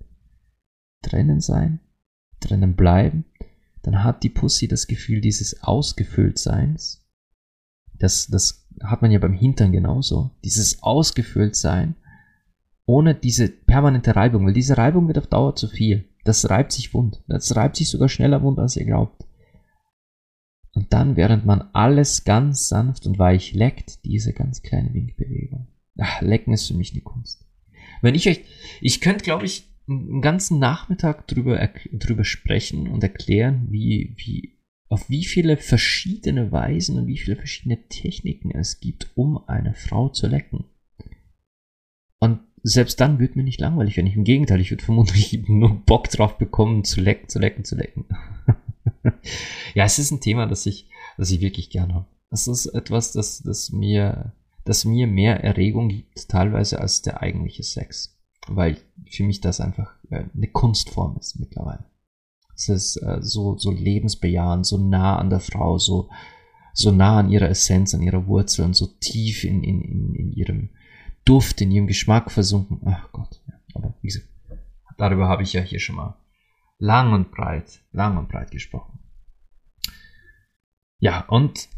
Drinnen 1.03 1.41
sein, 1.41 1.81
drinnen 2.41 2.77
bleiben. 2.77 3.25
Dann 3.83 4.05
hat 4.05 4.23
die 4.23 4.29
Pussy 4.29 4.69
das 4.69 4.87
Gefühl 4.87 5.21
dieses 5.21 5.63
Ausgefülltseins. 5.63 7.07
Das, 7.99 8.29
das 8.29 8.69
hat 8.83 9.03
man 9.03 9.11
ja 9.11 9.19
beim 9.19 9.33
Hintern 9.33 9.73
genauso. 9.73 10.31
Dieses 10.45 10.83
Ausgefülltsein 10.83 11.97
ohne 12.91 13.15
diese 13.15 13.49
permanente 13.49 14.17
Reibung, 14.17 14.47
weil 14.47 14.53
diese 14.53 14.77
Reibung 14.77 15.07
wird 15.07 15.19
auf 15.19 15.29
Dauer 15.29 15.55
zu 15.55 15.69
viel. 15.69 16.09
Das 16.25 16.51
reibt 16.51 16.73
sich 16.73 16.93
wund. 16.93 17.23
Das 17.29 17.55
reibt 17.55 17.77
sich 17.77 17.89
sogar 17.89 18.09
schneller 18.09 18.43
wund, 18.43 18.59
als 18.59 18.77
ihr 18.77 18.85
glaubt. 18.85 19.25
Und 20.81 20.95
dann, 20.95 21.15
während 21.15 21.45
man 21.45 21.61
alles 21.75 22.25
ganz 22.25 22.69
sanft 22.69 23.05
und 23.05 23.19
weich 23.19 23.53
leckt, 23.53 24.03
diese 24.07 24.33
ganz 24.33 24.63
kleine 24.63 24.95
Winkbewegung. 24.95 25.69
Ach, 25.99 26.23
lecken 26.23 26.55
ist 26.55 26.69
für 26.69 26.75
mich 26.75 26.93
eine 26.93 27.03
Kunst. 27.03 27.47
Wenn 28.01 28.15
ich 28.15 28.27
euch, 28.27 28.41
ich 28.81 29.03
könnte, 29.03 29.23
glaube 29.23 29.45
ich, 29.45 29.69
einen 29.87 30.23
ganzen 30.23 30.59
Nachmittag 30.59 31.29
drüber, 31.29 31.69
drüber 31.93 32.25
sprechen 32.25 32.89
und 32.89 33.03
erklären, 33.03 33.67
wie, 33.69 34.15
wie, 34.17 34.57
auf 34.89 35.11
wie 35.11 35.27
viele 35.27 35.59
verschiedene 35.59 36.51
Weisen 36.51 36.99
und 36.99 37.09
wie 37.09 37.19
viele 37.19 37.37
verschiedene 37.37 37.87
Techniken 37.91 38.51
es 38.51 38.81
gibt, 38.81 39.11
um 39.17 39.47
eine 39.49 39.75
Frau 39.75 40.09
zu 40.09 40.29
lecken. 40.29 40.65
Und 42.21 42.41
selbst 42.63 42.99
dann 43.03 43.19
wird 43.19 43.37
mir 43.37 43.45
nicht 43.45 43.61
langweilig 43.61 43.99
werden. 43.99 44.07
Im 44.07 44.25
Gegenteil, 44.25 44.63
ich 44.63 44.71
würde 44.71 44.83
vermutlich 44.83 45.43
nur 45.47 45.75
Bock 45.85 46.09
drauf 46.09 46.39
bekommen, 46.39 46.85
zu 46.85 47.03
lecken, 47.03 47.29
zu 47.29 47.39
lecken, 47.39 47.65
zu 47.67 47.77
lecken. 47.77 48.07
ja, 49.75 49.85
es 49.85 49.99
ist 49.99 50.11
ein 50.11 50.21
Thema, 50.21 50.47
das 50.47 50.67
ich, 50.67 50.89
das 51.17 51.31
ich 51.31 51.41
wirklich 51.41 51.71
gerne 51.71 51.95
habe. 51.95 52.07
Das 52.31 52.47
ist 52.47 52.67
etwas, 52.67 53.13
das, 53.13 53.43
das 53.43 53.71
mir, 53.71 54.33
das 54.65 54.85
mir 54.85 55.07
mehr 55.07 55.43
Erregung 55.43 55.89
gibt, 55.89 56.29
teilweise 56.29 56.81
als 56.81 57.03
der 57.03 57.21
eigentliche 57.23 57.63
Sex. 57.63 58.17
Weil 58.47 58.79
für 59.11 59.25
mich 59.25 59.41
das 59.41 59.61
einfach 59.61 59.95
äh, 60.11 60.25
eine 60.35 60.49
Kunstform 60.49 61.17
ist 61.19 61.39
mittlerweile. 61.39 61.85
Es 62.55 62.69
ist 62.69 62.97
äh, 62.97 63.19
so, 63.21 63.57
so 63.59 63.71
lebensbejahend, 63.71 64.67
so 64.67 64.79
nah 64.79 65.19
an 65.19 65.31
der 65.31 65.41
Frau, 65.41 65.79
so, 65.79 66.09
so 66.73 66.91
nah 66.91 67.19
an 67.19 67.31
ihrer 67.31 67.49
Essenz, 67.49 67.95
an 67.95 68.03
ihrer 68.03 68.27
Wurzel 68.27 68.65
und 68.65 68.77
so 68.77 68.87
tief 68.87 69.45
in, 69.45 69.65
in, 69.65 69.83
in, 69.83 70.15
in 70.15 70.33
ihrem 70.33 70.71
Duft, 71.25 71.61
in 71.61 71.71
ihrem 71.71 71.87
Geschmack 71.87 72.31
versunken. 72.31 72.81
Ach 72.85 73.11
Gott. 73.13 73.41
Ja. 73.49 73.55
Aber 73.75 73.95
wie 74.03 74.09
gesagt, 74.09 74.29
darüber 74.99 75.29
habe 75.29 75.43
ich 75.43 75.53
ja 75.53 75.63
hier 75.63 75.81
schon 75.81 75.97
mal 75.97 76.20
lang 76.81 77.13
und 77.13 77.31
breit, 77.31 77.85
lang 77.93 78.17
und 78.17 78.29
breit 78.29 78.51
gesprochen. 78.51 78.99
Ja, 80.99 81.27
und 81.29 81.69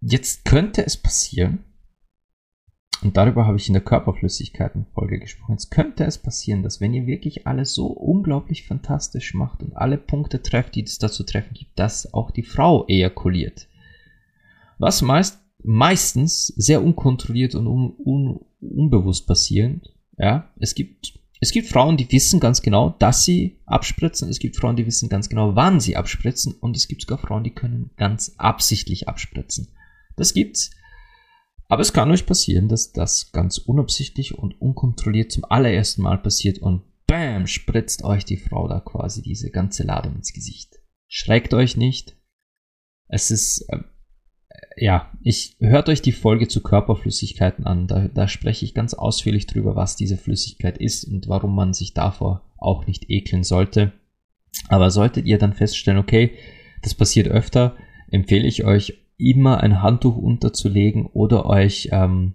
jetzt 0.00 0.44
könnte 0.44 0.84
es 0.84 0.96
passieren, 0.96 1.64
und 3.00 3.16
darüber 3.16 3.46
habe 3.46 3.56
ich 3.56 3.68
in 3.68 3.74
der 3.74 3.84
Körperflüssigkeiten-Folge 3.84 5.20
gesprochen. 5.20 5.52
Jetzt 5.52 5.70
könnte 5.70 6.04
es 6.04 6.18
passieren, 6.18 6.64
dass 6.64 6.80
wenn 6.80 6.94
ihr 6.94 7.06
wirklich 7.06 7.46
alles 7.46 7.72
so 7.72 7.86
unglaublich 7.86 8.66
fantastisch 8.66 9.34
macht 9.34 9.62
und 9.62 9.76
alle 9.76 9.98
Punkte 9.98 10.42
trefft, 10.42 10.74
die 10.74 10.82
es 10.82 10.98
dazu 10.98 11.22
treffen 11.22 11.54
gibt, 11.54 11.78
dass 11.78 12.12
auch 12.12 12.32
die 12.32 12.42
Frau 12.42 12.86
ejakuliert. 12.88 13.68
Was 14.78 15.02
meist, 15.02 15.40
meistens 15.62 16.48
sehr 16.48 16.82
unkontrolliert 16.82 17.54
und 17.54 17.68
un, 17.68 17.94
un, 18.04 18.40
unbewusst 18.60 19.28
passierend. 19.28 19.94
Ja, 20.16 20.50
es 20.58 20.74
gibt 20.74 21.17
es 21.40 21.52
gibt 21.52 21.68
Frauen, 21.68 21.96
die 21.96 22.10
wissen 22.10 22.40
ganz 22.40 22.62
genau, 22.62 22.96
dass 22.98 23.24
sie 23.24 23.58
abspritzen. 23.64 24.28
Es 24.28 24.38
gibt 24.38 24.56
Frauen, 24.56 24.76
die 24.76 24.86
wissen 24.86 25.08
ganz 25.08 25.28
genau, 25.28 25.54
wann 25.54 25.80
sie 25.80 25.96
abspritzen. 25.96 26.52
Und 26.52 26.76
es 26.76 26.88
gibt 26.88 27.02
sogar 27.02 27.18
Frauen, 27.18 27.44
die 27.44 27.54
können 27.54 27.90
ganz 27.96 28.34
absichtlich 28.38 29.08
abspritzen. 29.08 29.68
Das 30.16 30.34
gibt's. 30.34 30.70
Aber 31.68 31.82
es 31.82 31.92
kann 31.92 32.10
euch 32.10 32.26
passieren, 32.26 32.68
dass 32.68 32.92
das 32.92 33.30
ganz 33.30 33.58
unabsichtlich 33.58 34.36
und 34.36 34.60
unkontrolliert 34.60 35.30
zum 35.30 35.44
allerersten 35.44 36.02
Mal 36.02 36.18
passiert 36.18 36.58
und 36.58 36.82
bam, 37.06 37.46
spritzt 37.46 38.02
euch 38.04 38.24
die 38.24 38.36
Frau 38.36 38.66
da 38.68 38.80
quasi 38.80 39.22
diese 39.22 39.50
ganze 39.50 39.84
Ladung 39.84 40.16
ins 40.16 40.32
Gesicht. 40.32 40.78
Schreckt 41.08 41.54
euch 41.54 41.76
nicht. 41.76 42.16
Es 43.06 43.30
ist, 43.30 43.66
äh, 43.68 43.78
ja, 44.76 45.10
ich 45.22 45.56
hört 45.60 45.88
euch 45.88 46.02
die 46.02 46.12
Folge 46.12 46.48
zu 46.48 46.62
Körperflüssigkeiten 46.62 47.66
an. 47.66 47.86
Da, 47.86 48.08
da 48.08 48.28
spreche 48.28 48.64
ich 48.64 48.74
ganz 48.74 48.94
ausführlich 48.94 49.46
drüber, 49.46 49.76
was 49.76 49.96
diese 49.96 50.16
Flüssigkeit 50.16 50.78
ist 50.78 51.04
und 51.04 51.28
warum 51.28 51.54
man 51.54 51.74
sich 51.74 51.94
davor 51.94 52.42
auch 52.56 52.86
nicht 52.86 53.10
ekeln 53.10 53.44
sollte. 53.44 53.92
Aber 54.68 54.90
solltet 54.90 55.26
ihr 55.26 55.38
dann 55.38 55.52
feststellen, 55.52 56.00
okay, 56.00 56.32
das 56.82 56.94
passiert 56.94 57.28
öfter, 57.28 57.76
empfehle 58.10 58.46
ich 58.46 58.64
euch 58.64 58.98
immer 59.16 59.60
ein 59.60 59.82
Handtuch 59.82 60.16
unterzulegen 60.16 61.06
oder 61.06 61.46
euch 61.46 61.88
ähm, 61.92 62.34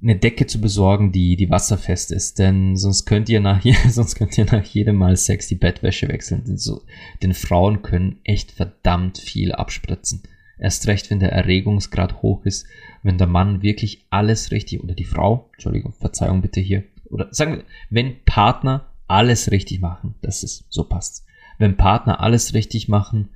eine 0.00 0.16
Decke 0.16 0.46
zu 0.46 0.60
besorgen, 0.60 1.10
die, 1.10 1.36
die 1.36 1.50
wasserfest 1.50 2.12
ist, 2.12 2.38
denn 2.38 2.76
sonst 2.76 3.06
könnt 3.06 3.28
ihr 3.28 3.40
nach, 3.40 3.62
sonst 3.88 4.14
könnt 4.14 4.38
ihr 4.38 4.44
nach 4.44 4.64
jedem 4.64 4.96
Mal 4.96 5.16
Sex 5.16 5.48
die 5.48 5.56
Bettwäsche 5.56 6.08
wechseln. 6.08 6.44
Denn, 6.44 6.58
so, 6.58 6.82
denn 7.22 7.34
Frauen 7.34 7.82
können 7.82 8.20
echt 8.24 8.52
verdammt 8.52 9.18
viel 9.18 9.52
abspritzen. 9.52 10.22
Erst 10.58 10.86
recht, 10.86 11.10
wenn 11.10 11.20
der 11.20 11.32
Erregungsgrad 11.32 12.22
hoch 12.22 12.44
ist, 12.44 12.66
wenn 13.02 13.18
der 13.18 13.26
Mann 13.26 13.62
wirklich 13.62 14.06
alles 14.10 14.50
richtig, 14.50 14.82
oder 14.82 14.94
die 14.94 15.04
Frau, 15.04 15.50
Entschuldigung, 15.52 15.92
Verzeihung 15.92 16.40
bitte 16.40 16.60
hier, 16.60 16.84
oder 17.10 17.28
sagen 17.30 17.56
wir, 17.56 17.64
wenn 17.90 18.24
Partner 18.24 18.92
alles 19.06 19.50
richtig 19.50 19.80
machen, 19.80 20.14
das 20.22 20.42
ist, 20.42 20.64
so 20.70 20.84
passt. 20.84 21.24
Wenn 21.58 21.76
Partner 21.76 22.20
alles 22.20 22.54
richtig 22.54 22.88
machen, 22.88 23.30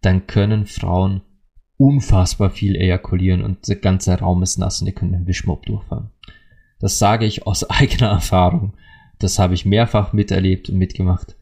dann 0.00 0.26
können 0.26 0.66
Frauen 0.66 1.22
unfassbar 1.76 2.50
viel 2.50 2.76
ejakulieren 2.76 3.42
und 3.42 3.66
der 3.68 3.76
ganze 3.76 4.18
Raum 4.18 4.42
ist 4.42 4.58
nass 4.58 4.80
und 4.80 4.86
ihr 4.86 4.94
könnt 4.94 5.14
den 5.14 5.26
Wischmob 5.26 5.66
durchfahren. 5.66 6.10
Das 6.78 6.98
sage 6.98 7.26
ich 7.26 7.46
aus 7.46 7.64
eigener 7.70 8.08
Erfahrung. 8.08 8.74
Das 9.18 9.38
habe 9.38 9.54
ich 9.54 9.64
mehrfach 9.64 10.12
miterlebt 10.12 10.68
und 10.68 10.78
mitgemacht. 10.78 11.36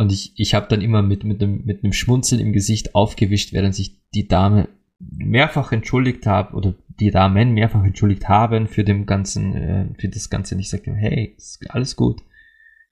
Und 0.00 0.12
ich, 0.12 0.32
ich 0.36 0.54
habe 0.54 0.66
dann 0.66 0.80
immer 0.80 1.02
mit, 1.02 1.24
mit, 1.24 1.42
einem, 1.42 1.62
mit 1.66 1.84
einem 1.84 1.92
Schmunzeln 1.92 2.40
im 2.40 2.54
Gesicht 2.54 2.94
aufgewischt, 2.94 3.52
während 3.52 3.74
sich 3.74 4.00
die 4.14 4.26
Dame 4.26 4.70
mehrfach 4.98 5.72
entschuldigt 5.72 6.24
habe 6.24 6.56
oder 6.56 6.74
die 6.88 7.10
Damen 7.10 7.52
mehrfach 7.52 7.84
entschuldigt 7.84 8.26
haben 8.26 8.66
für 8.66 8.82
dem 8.82 9.04
ganzen, 9.04 9.54
äh, 9.54 9.88
für 9.98 10.08
das 10.08 10.30
Ganze. 10.30 10.54
Und 10.54 10.62
ich 10.62 10.70
sagte, 10.70 10.94
hey, 10.94 11.34
ist 11.36 11.70
alles 11.70 11.96
gut. 11.96 12.22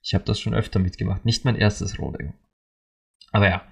Ich 0.02 0.12
habe 0.12 0.24
das 0.24 0.38
schon 0.38 0.52
öfter 0.52 0.80
mitgemacht. 0.80 1.24
Nicht 1.24 1.46
mein 1.46 1.56
erstes 1.56 1.98
Rodeo. 1.98 2.34
Aber 3.32 3.48
ja, 3.48 3.62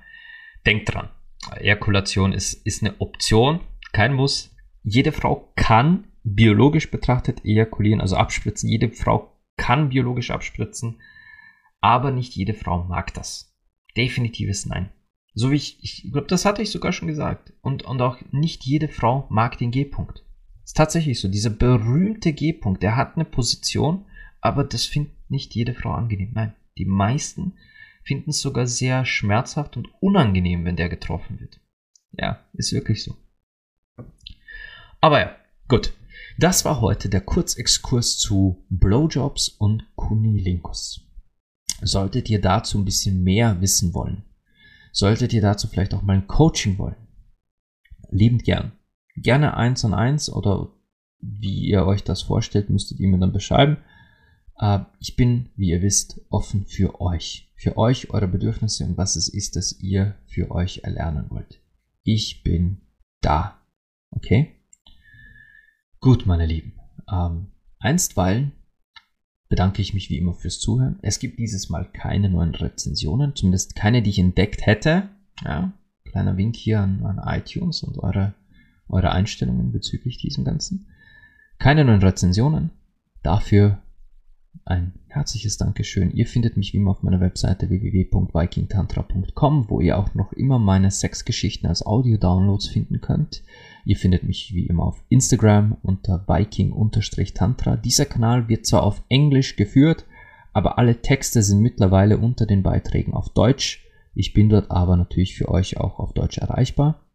denkt 0.65 0.95
dran. 0.95 1.11
Ejakulation 1.57 2.33
ist, 2.33 2.55
ist 2.67 2.83
eine 2.83 2.99
Option, 3.03 3.61
kein 3.93 4.15
Muss. 4.15 4.57
Jede 4.83 5.13
Frau 5.13 5.53
kann 5.57 6.05
biologisch 6.25 6.91
betrachtet 6.91 7.45
ejakulieren, 7.45 8.01
also 8.01 8.17
abspritzen. 8.17 8.71
Jede 8.71 8.89
Frau 8.93 9.31
kann 9.59 9.91
biologisch 9.91 10.31
abspritzen, 10.31 11.03
aber 11.87 12.11
nicht 12.11 12.35
jede 12.35 12.53
Frau 12.53 12.83
mag 12.83 13.15
das. 13.15 13.55
Definitives 13.97 14.67
Nein. 14.67 14.91
So 15.35 15.53
wie 15.53 15.57
ich, 15.57 15.79
ich 15.85 16.11
glaube, 16.11 16.27
das 16.27 16.45
hatte 16.45 16.61
ich 16.61 16.71
sogar 16.71 16.93
schon 16.93 17.07
gesagt. 17.07 17.53
Und, 17.61 17.85
und 17.85 18.03
auch 18.03 18.19
nicht 18.33 18.65
jede 18.65 18.89
Frau 18.89 19.29
mag 19.31 19.57
den 19.59 19.71
G-Punkt. 19.71 20.25
Ist 20.65 20.77
tatsächlich 20.77 21.21
so. 21.21 21.29
Dieser 21.29 21.51
berühmte 21.51 22.33
G-Punkt, 22.33 22.83
der 22.83 22.97
hat 22.97 23.15
eine 23.15 23.25
Position, 23.25 24.05
aber 24.41 24.65
das 24.65 24.85
findet 24.85 25.31
nicht 25.31 25.55
jede 25.55 25.75
Frau 25.75 25.93
angenehm. 25.93 26.33
Nein, 26.35 26.57
die 26.77 26.87
meisten 26.87 27.55
finden 28.03 28.31
es 28.31 28.41
sogar 28.41 28.67
sehr 28.67 29.05
schmerzhaft 29.05 29.77
und 29.77 29.89
unangenehm, 30.01 30.65
wenn 30.65 30.75
der 30.75 30.89
getroffen 30.89 31.39
wird. 31.39 31.61
Ja, 32.19 32.41
ist 32.55 32.73
wirklich 32.73 33.05
so. 33.05 33.15
Aber 35.01 35.21
ja, 35.21 35.37
gut. 35.69 35.93
Das 36.37 36.65
war 36.65 36.81
heute 36.81 37.09
der 37.09 37.21
Kurzexkurs 37.21 38.19
zu 38.19 38.67
Blowjobs 38.71 39.49
und 39.49 39.87
Kunilinkus. 39.95 41.06
Solltet 41.83 42.31
ihr 42.31 42.41
dazu 42.41 42.79
ein 42.79 42.85
bisschen 42.85 43.23
mehr 43.23 43.61
wissen 43.61 43.93
wollen, 43.95 44.25
solltet 44.93 45.33
ihr 45.33 45.43
dazu 45.43 45.69
vielleicht 45.69 45.95
auch 45.95 46.03
mal 46.03 46.15
ein 46.15 46.27
Coaching 46.27 46.79
wollen, 46.79 46.97
liebend 48.11 48.45
gern. 48.45 48.73
Gerne 49.17 49.57
eins 49.57 49.85
an 49.85 49.95
eins 49.95 50.31
oder 50.31 50.73
wie 51.21 51.67
ihr 51.69 51.87
euch 51.87 52.05
das 52.05 52.23
vorstellt, 52.23 52.71
müsstet 52.71 53.01
ihr 53.01 53.09
mir 53.09 53.19
dann 53.19 53.33
beschreiben. 53.33 53.79
Äh, 54.59 54.81
ich 55.01 55.17
bin, 55.17 55.51
wie 55.57 55.71
ihr 55.71 55.83
wisst, 55.83 56.21
offen 56.31 56.67
für 56.67 57.01
euch. 57.01 57.53
Für 57.57 57.77
euch, 57.77 58.11
eure 58.11 58.29
Bedürfnisse 58.29 58.85
und 58.85 58.97
was 58.97 59.17
es 59.17 59.29
ist, 59.29 59.57
das 59.57 59.81
ihr 59.81 60.15
für 60.27 60.51
euch 60.51 60.81
erlernen 60.85 61.27
wollt. 61.31 61.61
Ich 62.03 62.43
bin 62.43 62.83
da. 63.21 63.59
Okay? 64.11 64.55
Gut, 66.01 66.27
meine 66.27 66.47
Lieben. 66.47 66.75
Ähm, 67.11 67.49
einstweilen 67.79 68.53
bedanke 69.49 69.83
ich 69.83 69.95
mich 69.95 70.11
wie 70.11 70.19
immer 70.19 70.35
fürs 70.35 70.59
Zuhören. 70.59 70.99
Es 71.03 71.19
gibt 71.19 71.39
dieses 71.39 71.69
Mal 71.69 71.89
keine 71.93 72.29
neuen 72.29 72.55
Rezensionen, 72.55 73.35
zumindest 73.35 73.77
keine, 73.77 74.03
die 74.03 74.11
ich 74.11 74.19
entdeckt 74.19 74.67
hätte. 74.67 75.09
Ja, 75.45 75.73
kleiner 76.05 76.37
Wink 76.37 76.57
hier 76.57 76.81
an, 76.81 77.05
an 77.05 77.21
iTunes 77.25 77.83
und 77.83 77.99
eure, 77.99 78.35
eure 78.89 79.13
Einstellungen 79.13 79.73
bezüglich 79.73 80.19
diesem 80.19 80.45
Ganzen. 80.45 80.87
Keine 81.59 81.85
neuen 81.85 82.03
Rezensionen. 82.03 82.71
Dafür 83.23 83.79
ein 84.65 84.93
herzliches 85.09 85.59
Dankeschön. 85.59 86.11
Ihr 86.13 86.27
findet 86.27 86.57
mich 86.57 86.73
wie 86.73 86.79
immer 86.79 86.91
auf 86.91 87.03
meiner 87.03 87.21
Webseite 87.21 87.69
www.vikingtantra.com, 87.69 89.71
wo 89.71 89.81
ihr 89.81 89.99
auch 89.99 90.15
noch 90.15 90.33
immer 90.33 90.59
meine 90.59 90.91
Sexgeschichten 90.91 91.69
als 91.69 91.87
Audio-Downloads 91.87 92.69
finden 92.69 93.01
könnt. 93.01 93.43
Ihr 93.87 93.97
findet 93.97 94.25
mich 94.25 94.53
wie 94.53 94.67
immer 94.67 94.83
auf 94.83 95.01
Instagram 95.11 95.77
unter 95.83 96.27
viking-tantra. 96.27 97.77
Dieser 97.77 98.05
Kanal 98.05 98.49
wird 98.49 98.67
zwar 98.67 98.83
auf 98.83 99.01
Englisch 99.09 99.55
geführt, 99.55 100.05
aber 100.53 100.77
alle 100.77 101.03
Texte 101.03 101.41
sind 101.41 101.61
mittlerweile 101.61 102.19
unter 102.19 102.47
den 102.47 102.65
Beiträgen 102.65 103.15
auf 103.15 103.29
Deutsch. 103.29 103.87
Ich 104.13 104.35
bin 104.35 104.49
dort 104.49 104.73
aber 104.73 104.97
natürlich 104.97 105.37
für 105.37 105.49
euch 105.49 105.77
auch 105.77 106.01
auf 106.01 106.13
Deutsch 106.15 106.39
erreichbar. 106.39 107.07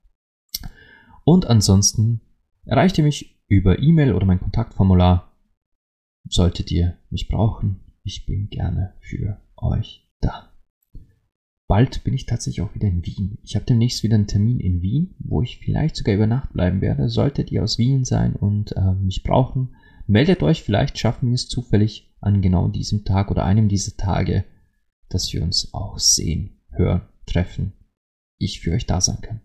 Und 1.26 1.46
ansonsten 1.46 2.22
erreicht 2.64 2.98
ihr 2.98 3.04
mich 3.04 3.44
über 3.50 3.80
E-Mail 3.80 4.14
oder 4.14 4.26
mein 4.26 4.40
Kontaktformular 4.40 5.30
solltet 6.30 6.72
ihr 6.72 6.98
mich 7.10 7.28
brauchen, 7.28 7.82
ich 8.04 8.26
bin 8.26 8.50
gerne 8.50 8.94
für 9.02 9.42
euch 9.58 10.10
da. 10.22 10.51
Bald 11.72 12.04
bin 12.04 12.14
ich 12.14 12.26
tatsächlich 12.26 12.62
auch 12.64 12.76
wieder 12.76 12.90
in 12.90 13.06
Wien. 13.06 13.38
Ich 13.44 13.56
habe 13.56 13.64
demnächst 13.64 14.04
wieder 14.04 14.16
einen 14.16 14.28
Termin 14.28 14.60
in 14.60 14.82
Wien, 14.82 15.16
wo 15.20 15.42
ich 15.42 15.60
vielleicht 15.60 15.96
sogar 15.96 16.14
über 16.16 16.28
Nacht 16.28 16.52
bleiben 16.52 16.82
werde. 16.82 17.08
Solltet 17.08 17.50
ihr 17.50 17.64
aus 17.64 17.78
Wien 17.78 18.04
sein 18.04 18.36
und 18.36 18.76
äh, 18.76 18.92
mich 18.96 19.24
brauchen, 19.24 19.74
meldet 20.06 20.44
euch, 20.44 20.64
vielleicht 20.64 20.98
schaffen 20.98 21.30
wir 21.30 21.36
es 21.36 21.48
zufällig 21.48 22.14
an 22.20 22.42
genau 22.42 22.68
diesem 22.68 23.06
Tag 23.06 23.32
oder 23.32 23.46
einem 23.46 23.70
dieser 23.70 23.96
Tage, 23.96 24.44
dass 25.08 25.32
wir 25.32 25.44
uns 25.44 25.74
auch 25.74 25.98
sehen, 25.98 26.60
hören, 26.72 27.04
treffen, 27.26 27.72
ich 28.38 28.60
für 28.60 28.74
euch 28.74 28.86
da 28.86 29.00
sein 29.00 29.22
kann. 29.22 29.40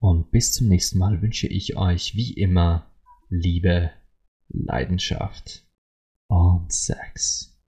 Und 0.00 0.32
bis 0.32 0.52
zum 0.52 0.68
nächsten 0.68 0.98
Mal 0.98 1.22
wünsche 1.22 1.46
ich 1.46 1.78
euch 1.78 2.14
wie 2.14 2.34
immer 2.34 2.90
Liebe, 3.30 3.90
Leidenschaft 4.48 5.64
und 6.26 6.70
Sex. 6.70 7.58